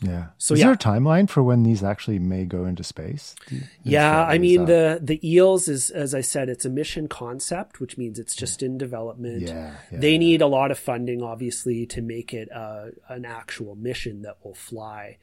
Yeah. 0.01 0.27
So 0.37 0.53
is 0.53 0.59
yeah. 0.59 0.67
there 0.67 0.73
a 0.73 0.77
timeline 0.77 1.29
for 1.29 1.41
when 1.41 1.63
these 1.63 1.83
actually 1.83 2.19
may 2.19 2.45
go 2.45 2.65
into 2.65 2.83
space? 2.83 3.35
yeah, 3.83 4.23
I 4.23 4.37
mean 4.37 4.65
that... 4.65 5.05
the 5.05 5.17
the 5.19 5.35
EELS 5.35 5.67
is 5.67 5.89
as 5.89 6.13
I 6.13 6.21
said, 6.21 6.49
it's 6.49 6.65
a 6.65 6.69
mission 6.69 7.07
concept, 7.07 7.79
which 7.79 7.97
means 7.97 8.19
it's 8.19 8.35
just 8.35 8.61
in 8.61 8.77
development. 8.77 9.41
Yeah, 9.41 9.75
yeah 9.91 9.99
they 9.99 10.17
need 10.17 10.41
a 10.41 10.47
lot 10.47 10.69
of 10.69 10.77
funding, 10.77 11.23
obviously, 11.23 11.85
to 11.87 12.01
make 12.01 12.33
it 12.33 12.51
uh, 12.51 12.87
an 13.09 13.25
actual 13.25 13.75
mission 13.75 14.21
that 14.21 14.37
will 14.43 14.53
fly. 14.53 15.17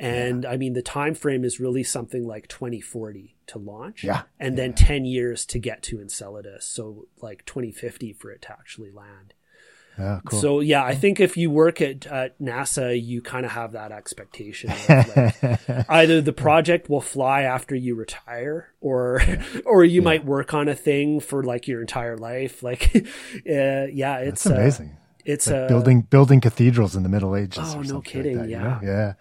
And 0.00 0.44
yeah. 0.44 0.50
I 0.50 0.56
mean, 0.56 0.72
the 0.72 0.82
time 0.82 1.14
frame 1.14 1.44
is 1.44 1.60
really 1.60 1.84
something 1.84 2.26
like 2.26 2.48
2040 2.48 3.36
to 3.48 3.58
launch. 3.58 4.02
Yeah. 4.02 4.22
And 4.38 4.56
yeah. 4.56 4.64
then 4.64 4.72
10 4.72 5.04
years 5.04 5.44
to 5.46 5.58
get 5.58 5.82
to 5.84 6.00
Enceladus. 6.00 6.64
So 6.64 7.06
like 7.20 7.44
2050 7.44 8.14
for 8.14 8.30
it 8.30 8.40
to 8.42 8.52
actually 8.52 8.90
land. 8.90 9.34
Yeah, 9.98 10.20
cool. 10.24 10.40
So 10.40 10.60
yeah, 10.60 10.82
I 10.82 10.94
think 10.94 11.20
if 11.20 11.36
you 11.36 11.50
work 11.50 11.82
at, 11.82 12.06
at 12.06 12.38
NASA, 12.40 12.98
you 13.00 13.20
kind 13.20 13.44
of 13.44 13.52
have 13.52 13.72
that 13.72 13.92
expectation. 13.92 14.72
Like 14.88 15.36
either 15.90 16.22
the 16.22 16.32
project 16.32 16.88
will 16.88 17.02
fly 17.02 17.42
after 17.42 17.74
you 17.74 17.94
retire, 17.94 18.72
or 18.80 19.20
yeah. 19.26 19.42
or 19.66 19.84
you 19.84 20.00
yeah. 20.00 20.04
might 20.04 20.24
work 20.24 20.54
on 20.54 20.68
a 20.68 20.74
thing 20.74 21.20
for 21.20 21.42
like 21.42 21.68
your 21.68 21.82
entire 21.82 22.16
life. 22.16 22.62
Like, 22.62 22.90
uh, 22.96 23.02
yeah, 23.44 24.18
it's 24.18 24.44
That's 24.44 24.46
amazing. 24.46 24.86
Uh, 24.86 24.99
it's 25.24 25.46
like 25.46 25.56
uh, 25.56 25.68
building 25.68 26.02
building 26.02 26.40
cathedrals 26.40 26.96
in 26.96 27.02
the 27.02 27.08
Middle 27.08 27.36
Ages. 27.36 27.74
Oh, 27.74 27.82
no 27.82 28.00
kidding! 28.00 28.38
Like 28.38 28.46
that, 28.46 28.50
yeah, 28.50 28.58
you 28.58 28.86
know? 28.86 28.92
yeah, 28.92 29.12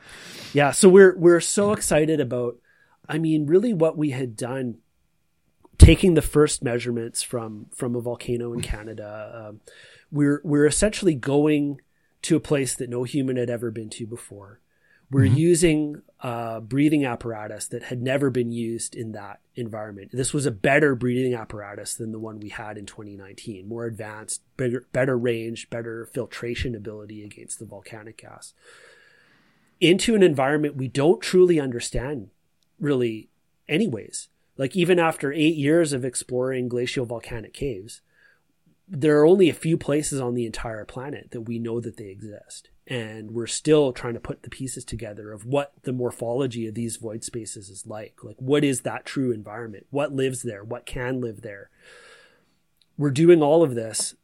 yeah. 0.54 0.72
So 0.72 0.90
we're 0.90 1.18
we're 1.18 1.42
so 1.42 1.72
excited 1.72 2.20
about. 2.20 2.58
I 3.08 3.18
mean, 3.18 3.48
really, 3.48 3.74
what 3.74 3.98
we 3.98 4.12
had 4.12 4.36
done, 4.36 4.78
taking 5.78 6.14
the 6.14 6.22
first 6.22 6.64
measurements 6.64 7.24
from 7.24 7.68
from 7.74 7.96
a 7.96 8.02
volcano 8.02 8.54
in 8.54 8.62
Canada, 8.62 9.48
um, 9.50 9.62
we're 10.12 10.42
we're 10.44 10.66
essentially 10.66 11.16
going 11.16 11.82
to 12.24 12.36
a 12.36 12.40
place 12.40 12.76
that 12.76 12.90
no 12.90 13.04
human 13.04 13.38
had 13.38 13.50
ever 13.50 13.72
been 13.72 13.90
to 13.90 14.06
before. 14.06 14.60
We're 15.10 15.26
mm-hmm. 15.26 15.38
using 15.38 16.02
a 16.22 16.60
breathing 16.62 17.06
apparatus 17.06 17.68
that 17.68 17.84
had 17.84 18.02
never 18.02 18.30
been 18.30 18.52
used 18.52 18.94
in 18.94 19.14
that 19.14 19.40
environment. 19.56 20.12
This 20.12 20.34
was 20.34 20.46
a 20.46 20.52
better 20.52 20.94
breathing 20.94 21.34
apparatus 21.34 21.94
than 21.94 22.12
the 22.12 22.20
one 22.20 22.40
we 22.40 22.50
had 22.50 22.78
in 22.78 22.86
2019, 22.86 23.68
more 23.68 23.86
advanced, 23.86 24.42
bigger, 24.58 24.86
better 24.92 25.18
range, 25.18 25.70
better 25.70 26.06
filtration 26.14 26.76
ability 26.76 27.24
against 27.24 27.60
the 27.60 27.66
volcanic 27.66 28.18
gas. 28.18 28.54
Into 29.80 30.14
an 30.14 30.24
environment 30.24 30.76
we 30.76 30.90
don't 30.90 31.22
truly 31.22 31.58
understand, 31.58 32.30
really, 32.80 33.30
anyways. 33.70 34.28
Like, 34.58 34.76
even 34.76 35.00
after 35.00 35.32
eight 35.32 35.56
years 35.56 35.94
of 35.94 36.04
exploring 36.04 36.68
glacial 36.68 37.06
volcanic 37.06 37.54
caves, 37.54 38.02
there 38.90 39.18
are 39.20 39.26
only 39.26 39.50
a 39.50 39.54
few 39.54 39.78
places 39.78 40.20
on 40.20 40.34
the 40.34 40.46
entire 40.46 40.84
planet 40.84 41.32
that 41.32 41.42
we 41.42 41.60
know 41.60 41.80
that 41.80 41.96
they 41.96 42.08
exist. 42.10 42.70
And 42.90 43.32
we're 43.32 43.48
still 43.48 43.94
trying 43.94 44.16
to 44.16 44.20
put 44.20 44.42
the 44.42 44.50
pieces 44.50 44.84
together 44.84 45.32
of 45.32 45.46
what 45.46 45.74
the 45.84 45.94
morphology 45.94 46.68
of 46.68 46.74
these 46.74 46.98
void 46.98 47.24
spaces 47.24 47.70
is 47.70 47.86
like. 47.86 48.24
Like, 48.24 48.38
what 48.40 48.64
is 48.64 48.82
that 48.82 49.06
true 49.06 49.32
environment? 49.32 49.86
What 49.92 50.12
lives 50.12 50.42
there? 50.42 50.64
What 50.64 50.88
can 50.88 51.22
live 51.22 51.42
there? 51.42 51.70
We're 52.98 53.12
doing 53.12 53.44
all 53.44 53.62
of 53.62 53.76
this. 53.76 54.16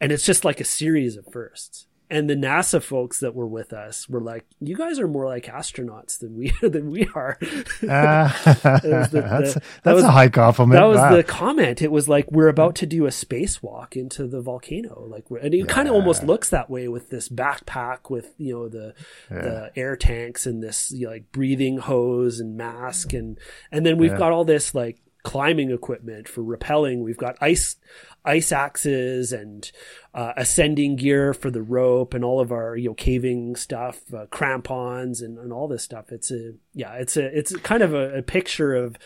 And 0.00 0.10
it's 0.10 0.26
just 0.26 0.44
like 0.44 0.60
a 0.60 0.64
series 0.64 1.16
of 1.16 1.26
firsts 1.32 1.86
and 2.12 2.28
the 2.28 2.36
NASA 2.36 2.82
folks 2.82 3.20
that 3.20 3.34
were 3.34 3.46
with 3.46 3.72
us 3.72 4.06
were 4.06 4.20
like, 4.20 4.44
"You 4.60 4.76
guys 4.76 4.98
are 4.98 5.08
more 5.08 5.24
like 5.24 5.46
astronauts 5.46 6.18
than 6.18 6.36
we 6.36 6.52
than 6.62 6.90
we 6.90 7.08
are." 7.14 7.38
Uh, 7.82 8.28
the, 8.54 9.08
the, 9.10 9.20
that's 9.20 9.54
that 9.82 9.94
was, 9.94 10.04
a 10.04 10.10
high 10.10 10.28
compliment. 10.28 10.78
That 10.78 10.86
was 10.86 10.98
wow. 10.98 11.16
the 11.16 11.24
comment. 11.24 11.82
It 11.82 11.90
was 11.90 12.08
like 12.08 12.30
we're 12.30 12.48
about 12.48 12.74
to 12.76 12.86
do 12.86 13.06
a 13.06 13.10
spacewalk 13.10 13.96
into 13.96 14.26
the 14.26 14.40
volcano, 14.40 15.06
like, 15.08 15.24
and 15.42 15.54
it 15.54 15.58
yeah. 15.58 15.64
kind 15.66 15.88
of 15.88 15.94
almost 15.94 16.22
looks 16.22 16.50
that 16.50 16.68
way 16.70 16.88
with 16.88 17.10
this 17.10 17.28
backpack 17.28 18.10
with 18.10 18.34
you 18.38 18.52
know 18.52 18.68
the 18.68 18.94
yeah. 19.30 19.42
the 19.42 19.72
air 19.76 19.96
tanks 19.96 20.46
and 20.46 20.62
this 20.62 20.92
you 20.92 21.06
know, 21.06 21.12
like 21.12 21.32
breathing 21.32 21.78
hose 21.78 22.40
and 22.40 22.56
mask 22.56 23.12
and 23.12 23.38
and 23.70 23.86
then 23.86 23.96
we've 23.96 24.12
yeah. 24.12 24.18
got 24.18 24.32
all 24.32 24.44
this 24.44 24.74
like 24.74 24.98
climbing 25.22 25.70
equipment 25.70 26.28
for 26.28 26.42
rappelling. 26.42 27.02
We've 27.02 27.16
got 27.16 27.36
ice 27.40 27.76
ice 28.24 28.52
axes 28.52 29.32
and 29.32 29.70
uh, 30.14 30.32
ascending 30.36 30.96
gear 30.96 31.34
for 31.34 31.50
the 31.50 31.62
rope 31.62 32.14
and 32.14 32.24
all 32.24 32.40
of 32.40 32.52
our 32.52 32.76
you 32.76 32.90
know 32.90 32.94
caving 32.94 33.56
stuff, 33.56 34.12
uh, 34.14 34.26
crampons 34.26 35.20
and, 35.20 35.38
and 35.38 35.52
all 35.52 35.68
this 35.68 35.82
stuff. 35.82 36.12
It's 36.12 36.30
a 36.30 36.52
yeah, 36.74 36.94
it's 36.94 37.16
a 37.16 37.36
it's 37.36 37.56
kind 37.58 37.82
of 37.82 37.94
a, 37.94 38.18
a 38.18 38.22
picture 38.22 38.74
of 38.74 38.96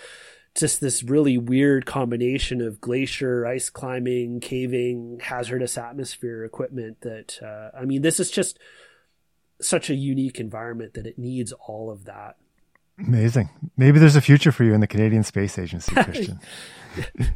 just 0.55 0.81
this 0.81 1.03
really 1.03 1.37
weird 1.37 1.87
combination 1.87 2.61
of 2.61 2.81
glacier, 2.81 3.47
ice 3.47 3.69
climbing, 3.69 4.41
caving, 4.41 5.21
hazardous 5.23 5.77
atmosphere 5.79 6.45
equipment. 6.45 7.01
That 7.03 7.39
uh, 7.43 7.77
I 7.77 7.85
mean, 7.85 8.03
this 8.03 8.21
is 8.21 8.31
just 8.31 8.59
such 9.61 9.89
a 9.89 9.95
unique 9.95 10.39
environment 10.39 10.95
that 10.95 11.07
it 11.07 11.19
needs 11.19 11.53
all 11.53 11.91
of 11.91 12.05
that. 12.05 12.37
Amazing. 12.99 13.51
Maybe 13.77 13.99
there's 13.99 14.17
a 14.17 14.23
future 14.23 14.53
for 14.53 14.65
you 14.65 14.73
in 14.73 14.81
the 14.81 14.87
Canadian 14.87 15.23
Space 15.23 15.59
Agency, 15.59 15.95
Christian. 16.03 16.41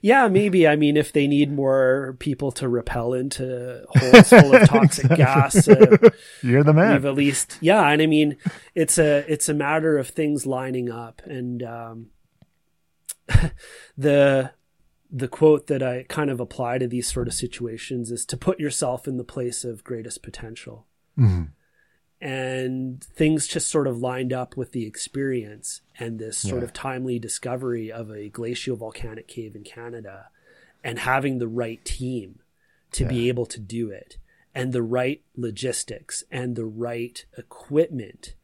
yeah, 0.00 0.28
maybe. 0.28 0.66
I 0.66 0.76
mean, 0.76 0.96
if 0.96 1.12
they 1.12 1.26
need 1.26 1.52
more 1.52 2.16
people 2.18 2.52
to 2.52 2.68
repel 2.68 3.12
into 3.12 3.84
holes 3.88 4.28
full 4.28 4.54
of 4.54 4.68
toxic 4.68 5.08
gas, 5.10 5.68
uh, 5.68 6.10
you're 6.42 6.64
the 6.64 6.72
man. 6.72 6.92
We've 6.92 7.04
at 7.04 7.14
least, 7.14 7.58
yeah. 7.60 7.86
And 7.88 8.00
I 8.00 8.06
mean, 8.06 8.36
it's 8.74 8.98
a 8.98 9.30
it's 9.30 9.48
a 9.48 9.54
matter 9.54 9.98
of 9.98 10.08
things 10.08 10.46
lining 10.46 10.90
up, 10.90 11.22
and 11.24 11.62
um, 11.62 12.06
the 13.98 14.52
the 15.12 15.28
quote 15.28 15.66
that 15.66 15.82
I 15.82 16.04
kind 16.08 16.30
of 16.30 16.40
apply 16.40 16.78
to 16.78 16.86
these 16.86 17.12
sort 17.12 17.28
of 17.28 17.34
situations 17.34 18.10
is 18.10 18.24
to 18.26 18.36
put 18.36 18.60
yourself 18.60 19.06
in 19.06 19.16
the 19.16 19.24
place 19.24 19.64
of 19.64 19.84
greatest 19.84 20.22
potential. 20.22 20.86
Mm-hmm 21.18 21.42
and 22.20 23.02
things 23.02 23.46
just 23.46 23.70
sort 23.70 23.86
of 23.86 23.98
lined 23.98 24.32
up 24.32 24.56
with 24.56 24.72
the 24.72 24.86
experience 24.86 25.80
and 25.98 26.18
this 26.18 26.36
sort 26.36 26.58
yeah. 26.58 26.64
of 26.64 26.72
timely 26.72 27.18
discovery 27.18 27.90
of 27.90 28.10
a 28.10 28.28
glacial 28.28 28.76
volcanic 28.76 29.26
cave 29.26 29.56
in 29.56 29.64
Canada 29.64 30.28
and 30.84 30.98
having 30.98 31.38
the 31.38 31.48
right 31.48 31.82
team 31.84 32.40
to 32.92 33.04
yeah. 33.04 33.08
be 33.08 33.28
able 33.28 33.46
to 33.46 33.58
do 33.58 33.90
it 33.90 34.18
and 34.54 34.72
the 34.72 34.82
right 34.82 35.22
logistics 35.36 36.24
and 36.30 36.56
the 36.56 36.64
right 36.64 37.24
equipment 37.38 38.34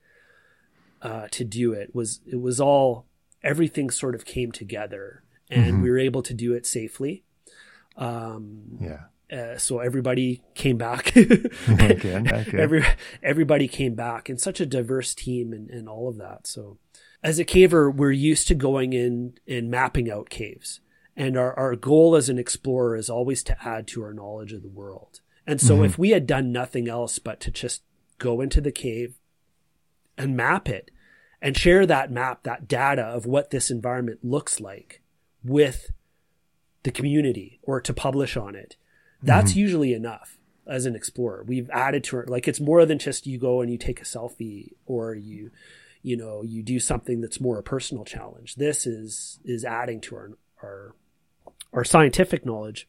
uh, 1.02 1.28
to 1.30 1.44
do 1.44 1.72
it 1.72 1.94
was 1.94 2.20
it 2.26 2.40
was 2.40 2.60
all 2.60 3.06
everything 3.42 3.90
sort 3.90 4.14
of 4.14 4.24
came 4.24 4.52
together 4.52 5.22
and 5.50 5.74
mm-hmm. 5.74 5.82
we 5.82 5.90
were 5.90 5.98
able 5.98 6.22
to 6.22 6.34
do 6.34 6.54
it 6.54 6.64
safely 6.66 7.24
um, 7.96 8.78
yeah 8.80 9.04
uh, 9.30 9.58
so 9.58 9.80
everybody 9.80 10.42
came 10.54 10.76
back. 10.76 11.14
again, 11.16 12.26
Every 12.54 12.84
everybody 13.22 13.66
came 13.66 13.94
back, 13.94 14.28
and 14.28 14.40
such 14.40 14.60
a 14.60 14.66
diverse 14.66 15.14
team, 15.14 15.52
and, 15.52 15.68
and 15.70 15.88
all 15.88 16.08
of 16.08 16.16
that. 16.18 16.46
So, 16.46 16.78
as 17.22 17.38
a 17.38 17.44
caver, 17.44 17.92
we're 17.92 18.12
used 18.12 18.46
to 18.48 18.54
going 18.54 18.92
in 18.92 19.34
and 19.48 19.70
mapping 19.70 20.10
out 20.10 20.30
caves, 20.30 20.80
and 21.16 21.36
our 21.36 21.52
our 21.58 21.74
goal 21.74 22.14
as 22.14 22.28
an 22.28 22.38
explorer 22.38 22.96
is 22.96 23.10
always 23.10 23.42
to 23.44 23.56
add 23.66 23.88
to 23.88 24.02
our 24.02 24.14
knowledge 24.14 24.52
of 24.52 24.62
the 24.62 24.68
world. 24.68 25.20
And 25.44 25.60
so, 25.60 25.76
mm-hmm. 25.76 25.86
if 25.86 25.98
we 25.98 26.10
had 26.10 26.26
done 26.26 26.52
nothing 26.52 26.88
else 26.88 27.18
but 27.18 27.40
to 27.40 27.50
just 27.50 27.82
go 28.18 28.40
into 28.40 28.60
the 28.60 28.72
cave 28.72 29.18
and 30.16 30.36
map 30.36 30.68
it, 30.68 30.92
and 31.42 31.56
share 31.56 31.84
that 31.84 32.12
map, 32.12 32.44
that 32.44 32.68
data 32.68 33.02
of 33.02 33.26
what 33.26 33.50
this 33.50 33.72
environment 33.72 34.20
looks 34.22 34.60
like 34.60 35.02
with 35.42 35.90
the 36.84 36.92
community, 36.92 37.58
or 37.64 37.80
to 37.80 37.92
publish 37.92 38.36
on 38.36 38.54
it 38.54 38.76
that's 39.26 39.52
mm-hmm. 39.52 39.60
usually 39.60 39.94
enough 39.94 40.38
as 40.66 40.86
an 40.86 40.96
explorer. 40.96 41.44
We've 41.46 41.70
added 41.70 42.04
to 42.04 42.18
it. 42.18 42.28
Like 42.28 42.48
it's 42.48 42.60
more 42.60 42.84
than 42.86 42.98
just 42.98 43.26
you 43.26 43.38
go 43.38 43.60
and 43.60 43.70
you 43.70 43.78
take 43.78 44.00
a 44.00 44.04
selfie 44.04 44.72
or 44.86 45.14
you, 45.14 45.50
you 46.02 46.16
know, 46.16 46.42
you 46.42 46.62
do 46.62 46.80
something 46.80 47.20
that's 47.20 47.40
more 47.40 47.58
a 47.58 47.62
personal 47.62 48.04
challenge. 48.04 48.56
This 48.56 48.86
is, 48.86 49.38
is 49.44 49.64
adding 49.64 50.00
to 50.02 50.16
our, 50.16 50.30
our, 50.62 50.94
our 51.72 51.84
scientific 51.84 52.44
knowledge. 52.44 52.88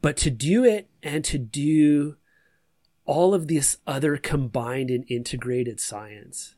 But 0.00 0.16
to 0.18 0.30
do 0.30 0.64
it 0.64 0.88
and 1.02 1.24
to 1.24 1.38
do 1.38 2.16
all 3.06 3.34
of 3.34 3.48
this 3.48 3.78
other 3.86 4.16
combined 4.16 4.90
and 4.90 5.04
integrated 5.08 5.80
science 5.80 6.54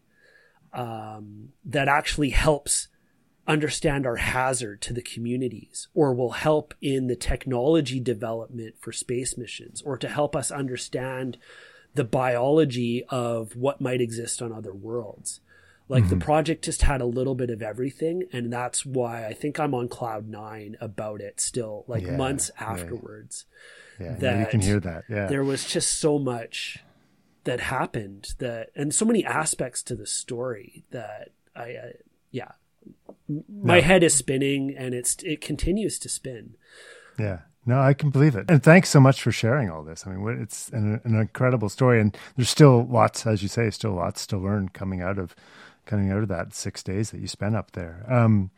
um, 0.72 1.50
that 1.64 1.88
actually 1.88 2.30
helps 2.30 2.88
understand 3.46 4.06
our 4.06 4.16
hazard 4.16 4.80
to 4.82 4.92
the 4.92 5.02
communities 5.02 5.88
or 5.94 6.12
will 6.12 6.32
help 6.32 6.74
in 6.80 7.06
the 7.06 7.16
technology 7.16 8.00
development 8.00 8.74
for 8.80 8.92
space 8.92 9.36
missions 9.36 9.82
or 9.82 9.96
to 9.96 10.08
help 10.08 10.34
us 10.34 10.50
understand 10.50 11.38
the 11.94 12.04
biology 12.04 13.04
of 13.08 13.56
what 13.56 13.80
might 13.80 14.00
exist 14.00 14.42
on 14.42 14.52
other 14.52 14.74
worlds. 14.74 15.40
Like 15.88 16.04
mm-hmm. 16.04 16.18
the 16.18 16.24
project 16.24 16.64
just 16.64 16.82
had 16.82 17.00
a 17.00 17.06
little 17.06 17.34
bit 17.34 17.50
of 17.50 17.62
everything. 17.62 18.24
And 18.32 18.52
that's 18.52 18.84
why 18.84 19.26
I 19.26 19.32
think 19.32 19.60
I'm 19.60 19.74
on 19.74 19.88
cloud 19.88 20.28
nine 20.28 20.76
about 20.80 21.20
it 21.20 21.40
still, 21.40 21.84
like 21.86 22.02
yeah, 22.02 22.16
months 22.16 22.50
afterwards. 22.58 23.46
Yeah, 24.00 24.06
yeah. 24.06 24.16
that 24.16 24.40
you 24.40 24.46
can 24.46 24.60
hear 24.60 24.80
that. 24.80 25.04
Yeah. 25.08 25.26
There 25.26 25.44
was 25.44 25.64
just 25.64 26.00
so 26.00 26.18
much 26.18 26.78
that 27.44 27.60
happened 27.60 28.34
that, 28.38 28.70
and 28.74 28.92
so 28.92 29.04
many 29.04 29.24
aspects 29.24 29.82
to 29.84 29.94
the 29.94 30.06
story 30.06 30.84
that 30.90 31.30
I, 31.54 31.74
uh, 31.74 31.88
yeah, 32.32 32.52
my 33.28 33.76
no. 33.76 33.82
head 33.82 34.02
is 34.02 34.14
spinning 34.14 34.74
and 34.76 34.94
it's 34.94 35.16
it 35.22 35.40
continues 35.40 35.98
to 36.00 36.08
spin. 36.08 36.56
Yeah. 37.18 37.40
No, 37.68 37.80
I 37.80 37.94
can 37.94 38.10
believe 38.10 38.36
it. 38.36 38.48
And 38.48 38.62
thanks 38.62 38.88
so 38.90 39.00
much 39.00 39.20
for 39.20 39.32
sharing 39.32 39.68
all 39.68 39.82
this. 39.82 40.06
I 40.06 40.10
mean, 40.10 40.40
it's 40.40 40.68
an, 40.68 41.00
an, 41.02 41.18
incredible 41.18 41.68
story, 41.68 42.00
and 42.00 42.16
there's 42.36 42.48
still 42.48 42.86
lots, 42.86 43.26
as 43.26 43.42
you 43.42 43.48
say, 43.48 43.68
still 43.70 43.90
lots 43.90 44.24
to 44.28 44.38
learn 44.38 44.68
coming 44.68 45.02
out 45.02 45.18
of 45.18 45.34
coming 45.84 46.12
out 46.12 46.22
of 46.22 46.28
that 46.28 46.54
six 46.54 46.82
days 46.84 47.10
that 47.10 47.20
you 47.20 47.26
spent 47.26 47.56
up 47.56 47.72
there. 47.72 48.04
Um, 48.08 48.52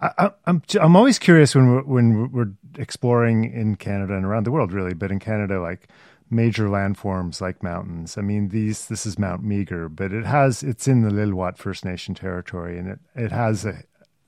I, 0.00 0.26
am 0.26 0.32
I'm, 0.46 0.62
I'm 0.80 0.96
always 0.96 1.18
curious 1.18 1.54
when 1.54 1.70
we're, 1.70 1.82
when 1.82 2.30
we're 2.30 2.52
exploring 2.78 3.44
in 3.44 3.76
Canada 3.76 4.14
and 4.14 4.24
around 4.24 4.44
the 4.44 4.50
world, 4.52 4.72
really, 4.72 4.94
but 4.94 5.10
in 5.10 5.18
Canada, 5.18 5.60
like 5.60 5.88
major 6.30 6.68
landforms 6.68 7.40
like 7.40 7.62
mountains. 7.62 8.18
I 8.18 8.22
mean, 8.22 8.48
these 8.48 8.86
this 8.86 9.06
is 9.06 9.18
Mount 9.18 9.42
Meager, 9.42 9.88
but 9.88 10.12
it 10.12 10.26
has 10.26 10.62
it's 10.62 10.86
in 10.86 11.02
the 11.02 11.10
Lilwat 11.10 11.56
First 11.56 11.84
Nation 11.84 12.14
territory, 12.14 12.78
and 12.78 12.88
it 12.88 12.98
it 13.14 13.32
has 13.32 13.64
a 13.64 13.82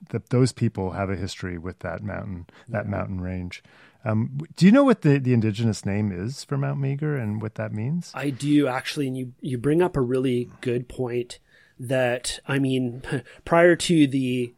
the, 0.09 0.21
those 0.29 0.51
people 0.51 0.91
have 0.91 1.09
a 1.09 1.15
history 1.15 1.57
with 1.57 1.79
that 1.79 2.03
mountain, 2.03 2.47
that 2.67 2.85
yeah. 2.85 2.91
mountain 2.91 3.21
range. 3.21 3.63
Um, 4.05 4.39
do 4.55 4.65
you 4.65 4.71
know 4.71 4.83
what 4.83 5.01
the, 5.01 5.17
the 5.17 5.33
indigenous 5.33 5.85
name 5.85 6.11
is 6.11 6.43
for 6.43 6.57
Mount 6.57 6.79
Meager 6.79 7.17
and 7.17 7.41
what 7.41 7.55
that 7.55 7.73
means? 7.73 8.11
I 8.13 8.29
do 8.29 8.67
actually, 8.67 9.07
and 9.07 9.17
you 9.17 9.33
you 9.41 9.57
bring 9.57 9.81
up 9.81 9.97
a 9.97 10.01
really 10.01 10.49
good 10.61 10.87
point. 10.87 11.39
That 11.79 12.39
I 12.47 12.57
mean, 12.57 13.03
prior 13.45 13.75
to 13.75 14.07
the 14.07 14.53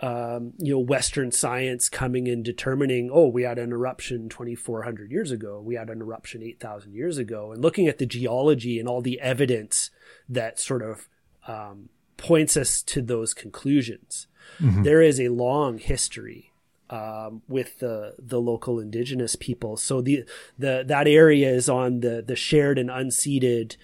um, 0.00 0.54
you 0.58 0.72
know, 0.72 0.78
Western 0.78 1.30
science 1.30 1.88
coming 1.88 2.26
and 2.26 2.44
determining, 2.44 3.10
oh, 3.12 3.28
we 3.28 3.42
had 3.42 3.58
an 3.58 3.70
eruption 3.70 4.28
2,400 4.30 5.10
years 5.10 5.30
ago, 5.30 5.60
we 5.60 5.74
had 5.74 5.90
an 5.90 6.00
eruption 6.00 6.42
8,000 6.42 6.94
years 6.94 7.18
ago, 7.18 7.52
and 7.52 7.60
looking 7.60 7.86
at 7.86 7.98
the 7.98 8.06
geology 8.06 8.78
and 8.78 8.88
all 8.88 9.02
the 9.02 9.20
evidence 9.20 9.90
that 10.28 10.58
sort 10.58 10.82
of 10.82 11.08
um, 11.46 11.90
points 12.20 12.56
us 12.56 12.82
to 12.82 13.02
those 13.02 13.34
conclusions. 13.34 14.28
Mm-hmm. 14.60 14.82
There 14.84 15.02
is 15.02 15.18
a 15.20 15.28
long 15.28 15.78
history 15.78 16.52
um, 16.90 17.42
with 17.48 17.78
the 17.78 18.14
the 18.18 18.40
local 18.40 18.78
indigenous 18.78 19.36
people. 19.36 19.76
So 19.76 20.00
the 20.00 20.24
the 20.58 20.84
that 20.86 21.08
area 21.08 21.50
is 21.50 21.68
on 21.68 22.00
the 22.00 22.22
the 22.22 22.36
shared 22.36 22.78
and 22.78 22.90
unceded 22.90 23.76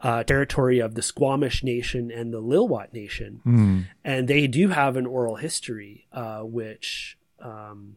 uh, 0.00 0.24
territory 0.24 0.80
of 0.80 0.94
the 0.94 1.02
Squamish 1.02 1.62
Nation 1.62 2.10
and 2.10 2.32
the 2.32 2.42
Lilwat 2.42 2.92
Nation, 2.92 3.40
mm. 3.46 3.84
and 4.04 4.26
they 4.26 4.46
do 4.46 4.68
have 4.68 4.96
an 4.96 5.06
oral 5.06 5.36
history, 5.36 6.08
uh, 6.12 6.40
which 6.40 7.18
um, 7.40 7.96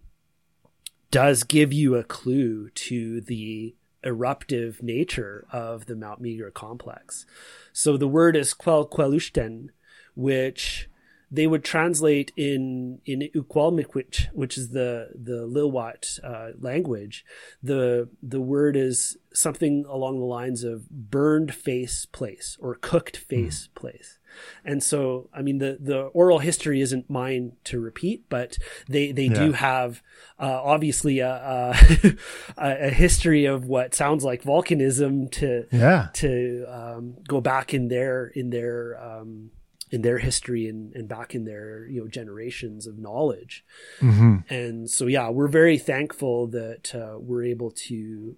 does 1.09 1.43
give 1.43 1.73
you 1.73 1.95
a 1.95 2.03
clue 2.03 2.69
to 2.71 3.21
the 3.21 3.75
eruptive 4.03 4.83
nature 4.83 5.47
of 5.51 5.87
the 5.87 5.95
Mount 5.95 6.21
Meager 6.21 6.51
complex. 6.51 7.25
So 7.73 7.97
the 7.97 8.07
word 8.07 8.35
is 8.35 8.53
Qwelqwelústen, 8.53 9.69
which 10.15 10.89
they 11.31 11.47
would 11.47 11.63
translate 11.63 12.31
in 12.37 12.99
in 13.05 13.29
Ucwalmícwts, 13.35 14.27
which 14.33 14.57
is 14.57 14.69
the 14.69 15.09
the 15.15 15.47
Lilwat 15.47 16.19
uh, 16.23 16.51
language. 16.59 17.25
The 17.61 18.09
the 18.21 18.41
word 18.41 18.77
is 18.77 19.17
something 19.33 19.85
along 19.89 20.19
the 20.19 20.25
lines 20.25 20.63
of 20.63 20.89
burned 20.89 21.53
face 21.53 22.05
place 22.05 22.57
or 22.59 22.75
cooked 22.75 23.17
hmm. 23.17 23.35
face 23.35 23.67
mm. 23.67 23.75
place. 23.75 24.17
And 24.65 24.83
so, 24.83 25.29
I 25.33 25.41
mean, 25.41 25.59
the, 25.59 25.77
the 25.79 26.01
oral 26.07 26.39
history 26.39 26.81
isn't 26.81 27.09
mine 27.09 27.53
to 27.65 27.79
repeat, 27.79 28.25
but 28.27 28.57
they, 28.87 29.13
they 29.13 29.27
yeah. 29.27 29.33
do 29.33 29.51
have, 29.53 30.01
uh, 30.37 30.61
obviously 30.61 31.19
a, 31.19 31.29
a, 31.77 32.17
a, 32.57 32.89
history 32.89 33.45
of 33.45 33.65
what 33.65 33.95
sounds 33.95 34.25
like 34.25 34.43
volcanism 34.43 35.31
to, 35.31 35.65
yeah. 35.71 36.09
to, 36.15 36.65
um, 36.67 37.15
go 37.25 37.39
back 37.39 37.73
in 37.73 37.87
their, 37.87 38.27
in 38.27 38.49
their, 38.49 39.01
um, 39.01 39.51
in 39.91 40.01
their 40.01 40.17
history 40.17 40.67
and, 40.67 40.93
and 40.95 41.07
back 41.07 41.35
in 41.35 41.45
their 41.45 41.87
you 41.87 42.01
know 42.01 42.07
generations 42.07 42.87
of 42.87 42.97
knowledge 42.97 43.63
mm-hmm. 43.99 44.37
and 44.49 44.89
so 44.89 45.05
yeah 45.05 45.29
we're 45.29 45.47
very 45.47 45.77
thankful 45.77 46.47
that 46.47 46.93
uh, 46.95 47.17
we're 47.19 47.43
able 47.43 47.71
to 47.71 48.35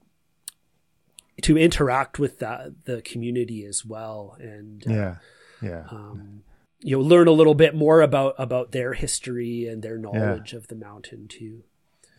to 1.42 1.58
interact 1.58 2.20
with 2.20 2.40
that 2.40 2.86
the 2.86 3.02
community 3.02 3.64
as 3.66 3.86
well 3.86 4.36
and 4.40 4.86
uh, 4.88 4.94
yeah 4.94 5.16
yeah 5.62 5.84
um, 5.90 6.44
you 6.82 6.96
know 6.96 7.04
learn 7.04 7.28
a 7.28 7.32
little 7.32 7.56
bit 7.56 7.76
more 7.76 8.02
about 8.02 8.36
about 8.38 8.72
their 8.72 8.94
history 8.94 9.68
and 9.68 9.82
their 9.82 9.98
knowledge 9.98 10.54
yeah. 10.54 10.58
of 10.58 10.68
the 10.68 10.76
mountain 10.76 11.28
too. 11.28 11.64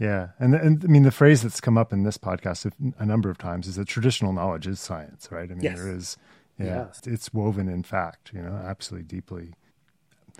Yeah, 0.00 0.28
and 0.38 0.54
and 0.54 0.84
I 0.84 0.88
mean 0.88 1.02
the 1.02 1.10
phrase 1.10 1.42
that's 1.42 1.60
come 1.60 1.76
up 1.76 1.92
in 1.92 2.04
this 2.04 2.18
podcast 2.18 2.70
a 2.98 3.06
number 3.06 3.30
of 3.30 3.38
times 3.38 3.66
is 3.66 3.76
that 3.76 3.88
traditional 3.88 4.32
knowledge 4.32 4.66
is 4.66 4.80
science, 4.80 5.28
right? 5.30 5.50
I 5.50 5.54
mean 5.54 5.62
yes. 5.62 5.76
there 5.76 5.92
is, 5.92 6.16
yeah, 6.58 6.86
it's 7.06 7.32
woven 7.32 7.68
in 7.68 7.82
fact, 7.82 8.30
you 8.32 8.42
know, 8.42 8.54
absolutely 8.54 9.06
deeply. 9.06 9.52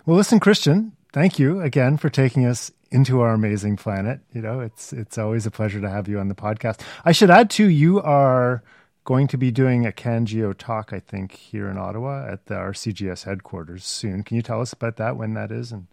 Well, 0.06 0.16
listen, 0.16 0.40
Christian, 0.40 0.92
thank 1.12 1.38
you 1.38 1.60
again 1.60 1.96
for 1.96 2.08
taking 2.08 2.46
us 2.46 2.70
into 2.90 3.20
our 3.20 3.34
amazing 3.34 3.76
planet. 3.76 4.20
You 4.32 4.42
know, 4.42 4.60
it's 4.60 4.92
it's 4.92 5.18
always 5.18 5.46
a 5.46 5.50
pleasure 5.50 5.80
to 5.80 5.90
have 5.90 6.08
you 6.08 6.18
on 6.18 6.28
the 6.28 6.34
podcast. 6.34 6.80
I 7.04 7.12
should 7.12 7.30
add 7.30 7.50
too, 7.50 7.68
you 7.68 8.00
are 8.00 8.62
going 9.04 9.26
to 9.26 9.38
be 9.38 9.50
doing 9.50 9.86
a 9.86 9.90
CanGeo 9.90 10.54
talk, 10.56 10.92
I 10.92 11.00
think, 11.00 11.32
here 11.32 11.68
in 11.70 11.78
Ottawa 11.78 12.26
at 12.30 12.44
the, 12.44 12.54
RCGS 12.54 13.24
headquarters 13.24 13.82
soon. 13.82 14.22
Can 14.22 14.36
you 14.36 14.42
tell 14.42 14.60
us 14.60 14.74
about 14.74 14.96
that, 14.96 15.16
when 15.16 15.32
that 15.32 15.50
is? 15.50 15.72
And 15.72 15.86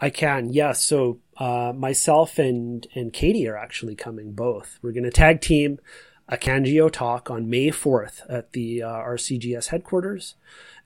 I 0.00 0.10
can, 0.10 0.46
yes. 0.46 0.54
Yeah. 0.54 0.72
So 0.72 1.18
uh, 1.36 1.72
myself 1.72 2.38
and 2.38 2.86
and 2.94 3.12
Katie 3.12 3.46
are 3.46 3.56
actually 3.56 3.94
coming 3.94 4.32
both. 4.32 4.80
We're 4.82 4.92
going 4.92 5.04
to 5.04 5.10
tag 5.10 5.40
team 5.40 5.78
a 6.32 6.38
CanGeo 6.38 6.90
talk 6.90 7.30
on 7.30 7.50
May 7.50 7.68
4th 7.68 8.22
at 8.26 8.52
the 8.52 8.82
uh, 8.82 8.88
RCGS 8.88 9.66
headquarters 9.68 10.34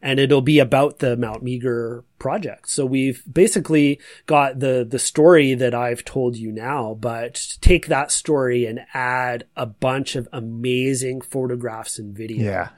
and 0.03 0.21
it'll 0.21 0.43
be 0.43 0.59
about 0.59 0.99
the 0.99 1.17
Mount 1.17 1.43
Meager 1.43 2.05
project. 2.19 2.69
So 2.69 2.85
we've 2.85 3.23
basically 3.31 4.01
got 4.27 4.61
the 4.61 4.87
the 4.89 4.99
story 4.99 5.55
that 5.55 5.75
I've 5.75 6.05
told 6.05 6.37
you 6.37 6.53
now, 6.53 6.97
but 7.01 7.57
take 7.61 7.87
that 7.87 8.13
story 8.13 8.67
and 8.67 8.81
add 8.93 9.47
a 9.57 9.67
bunch 9.67 10.15
of 10.15 10.29
amazing 10.33 11.23
photographs 11.23 11.99
and 11.99 12.15
video. 12.15 12.45
Yeah. 12.45 12.69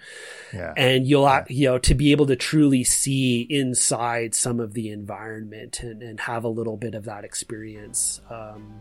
Yeah. 0.52 0.74
And 0.76 1.06
you'll 1.06 1.24
yeah. 1.24 1.44
you 1.48 1.68
know 1.68 1.78
to 1.78 1.94
be 1.94 2.12
able 2.12 2.26
to 2.26 2.36
truly 2.36 2.84
see 2.84 3.46
inside 3.50 4.34
some 4.34 4.60
of 4.60 4.74
the 4.74 4.90
environment 4.90 5.80
and, 5.80 6.02
and 6.02 6.20
have 6.20 6.44
a 6.44 6.48
little 6.48 6.76
bit 6.76 6.94
of 6.94 7.04
that 7.04 7.24
experience. 7.24 8.20
Um, 8.30 8.80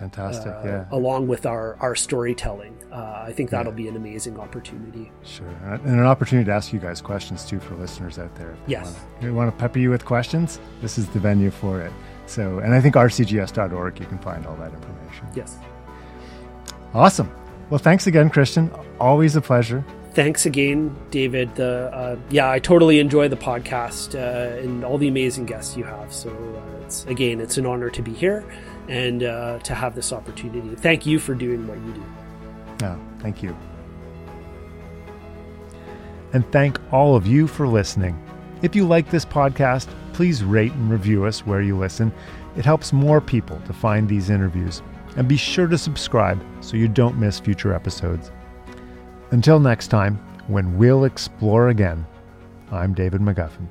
Fantastic, 0.00 0.50
uh, 0.50 0.62
yeah. 0.64 0.84
Along 0.92 1.28
with 1.28 1.44
our 1.44 1.76
our 1.78 1.94
storytelling, 1.94 2.74
uh, 2.90 3.24
I 3.26 3.32
think 3.32 3.50
that'll 3.50 3.72
yeah. 3.72 3.76
be 3.76 3.88
an 3.88 3.96
amazing 3.96 4.40
opportunity. 4.40 5.12
Sure, 5.22 5.46
and 5.62 5.84
an 5.84 6.06
opportunity 6.06 6.46
to 6.46 6.52
ask 6.52 6.72
you 6.72 6.78
guys 6.78 7.02
questions 7.02 7.44
too 7.44 7.60
for 7.60 7.74
listeners 7.74 8.18
out 8.18 8.34
there. 8.34 8.56
Yes, 8.66 8.98
you 9.20 9.34
want 9.34 9.54
to 9.54 9.60
pepper 9.60 9.78
you 9.78 9.90
with 9.90 10.06
questions. 10.06 10.58
This 10.80 10.96
is 10.96 11.06
the 11.08 11.18
venue 11.18 11.50
for 11.50 11.82
it. 11.82 11.92
So, 12.24 12.60
and 12.60 12.72
I 12.72 12.80
think 12.80 12.94
rcgs.org 12.94 14.00
you 14.00 14.06
can 14.06 14.18
find 14.20 14.46
all 14.46 14.56
that 14.56 14.72
information. 14.72 15.26
Yes. 15.34 15.58
Awesome. 16.94 17.30
Well, 17.68 17.78
thanks 17.78 18.06
again, 18.06 18.30
Christian. 18.30 18.70
Always 18.98 19.36
a 19.36 19.42
pleasure. 19.42 19.84
Thanks 20.14 20.46
again, 20.46 20.96
David. 21.10 21.54
The 21.56 21.90
uh, 21.92 22.16
yeah, 22.30 22.50
I 22.50 22.58
totally 22.58 23.00
enjoy 23.00 23.28
the 23.28 23.36
podcast 23.36 24.14
uh, 24.14 24.62
and 24.62 24.82
all 24.82 24.96
the 24.96 25.08
amazing 25.08 25.44
guests 25.44 25.76
you 25.76 25.84
have. 25.84 26.10
So 26.10 26.30
uh, 26.30 26.84
it's 26.84 27.04
again, 27.04 27.38
it's 27.38 27.58
an 27.58 27.66
honor 27.66 27.90
to 27.90 28.00
be 28.00 28.14
here 28.14 28.46
and 28.90 29.22
uh, 29.22 29.60
to 29.60 29.72
have 29.72 29.94
this 29.94 30.12
opportunity. 30.12 30.74
Thank 30.74 31.06
you 31.06 31.20
for 31.20 31.32
doing 31.32 31.66
what 31.68 31.78
you 31.78 31.92
do. 31.92 32.04
Yeah, 32.80 32.98
thank 33.20 33.40
you. 33.40 33.56
And 36.32 36.50
thank 36.50 36.78
all 36.92 37.14
of 37.14 37.26
you 37.26 37.46
for 37.46 37.68
listening. 37.68 38.20
If 38.62 38.74
you 38.74 38.86
like 38.86 39.08
this 39.08 39.24
podcast, 39.24 39.88
please 40.12 40.42
rate 40.42 40.72
and 40.72 40.90
review 40.90 41.24
us 41.24 41.46
where 41.46 41.62
you 41.62 41.78
listen. 41.78 42.12
It 42.56 42.64
helps 42.64 42.92
more 42.92 43.20
people 43.20 43.60
to 43.66 43.72
find 43.72 44.08
these 44.08 44.28
interviews. 44.28 44.82
And 45.16 45.28
be 45.28 45.36
sure 45.36 45.66
to 45.68 45.78
subscribe 45.78 46.40
so 46.60 46.76
you 46.76 46.88
don't 46.88 47.18
miss 47.18 47.38
future 47.38 47.72
episodes. 47.72 48.30
Until 49.30 49.60
next 49.60 49.88
time, 49.88 50.16
when 50.48 50.76
we'll 50.76 51.04
explore 51.04 51.68
again, 51.68 52.04
I'm 52.72 52.92
David 52.94 53.20
McGuffin. 53.20 53.66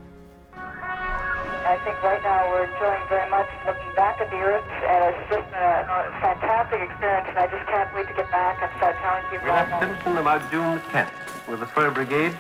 I 0.54 1.78
think 1.84 2.02
right 2.04 2.24
now 2.24 2.50
we're 2.50 2.64
enjoying 2.66 3.08
very 3.10 3.30
much 3.30 3.48
looking 3.66 3.79
back 4.00 4.22
at 4.22 4.32
the 4.32 4.40
Earth, 4.40 4.64
and 4.64 5.12
it's 5.12 5.28
just 5.28 5.52
a, 5.52 5.68
a 5.84 6.00
fantastic 6.24 6.80
experience, 6.80 7.28
and 7.28 7.38
I 7.38 7.48
just 7.52 7.68
can't 7.68 7.94
wait 7.94 8.08
to 8.08 8.14
get 8.14 8.32
back 8.32 8.64
and 8.64 8.72
start 8.80 8.96
telling 9.04 9.28
people. 9.28 9.44
We 9.44 9.52
left 9.52 9.76
Simpson 9.84 10.16
about 10.16 10.40
June 10.50 10.80
10th 10.96 11.12
with 11.50 11.60
the 11.60 11.66
fur 11.66 11.92
brigade, 11.92 12.32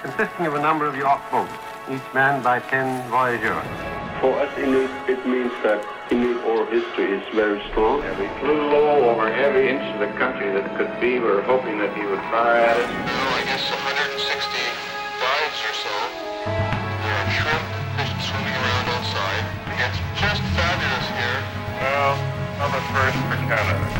consisting 0.00 0.46
of 0.46 0.54
a 0.54 0.62
number 0.62 0.86
of 0.86 0.94
York 0.94 1.18
boats, 1.28 1.50
each 1.90 2.06
manned 2.14 2.44
by 2.44 2.60
10 2.70 3.10
voyageurs. 3.10 3.66
For 4.22 4.30
us 4.38 4.56
Inuit, 4.56 4.94
it 5.10 5.26
means 5.26 5.50
that 5.66 5.82
Inuit 6.12 6.38
oral 6.44 6.66
history 6.70 7.18
is 7.18 7.24
very 7.34 7.58
strong. 7.70 8.04
And 8.04 8.14
we 8.22 8.28
flew 8.38 8.70
low 8.70 9.10
over 9.10 9.26
every 9.26 9.70
inch 9.70 9.82
of 9.82 9.98
the 9.98 10.14
country 10.22 10.52
that 10.54 10.78
could 10.78 11.00
be. 11.00 11.18
We 11.18 11.26
were 11.26 11.42
hoping 11.42 11.78
that 11.78 11.90
he 11.98 12.06
would 12.06 12.22
fire 12.30 12.62
at 12.62 12.76
us. 12.78 12.86
Oh, 12.86 13.40
I 13.40 13.42
guess 13.42 13.70
160 13.74 14.91
I'm 22.04 22.74
a 22.74 22.80
first 22.90 23.16
for 23.28 23.36
Canada. 23.46 23.91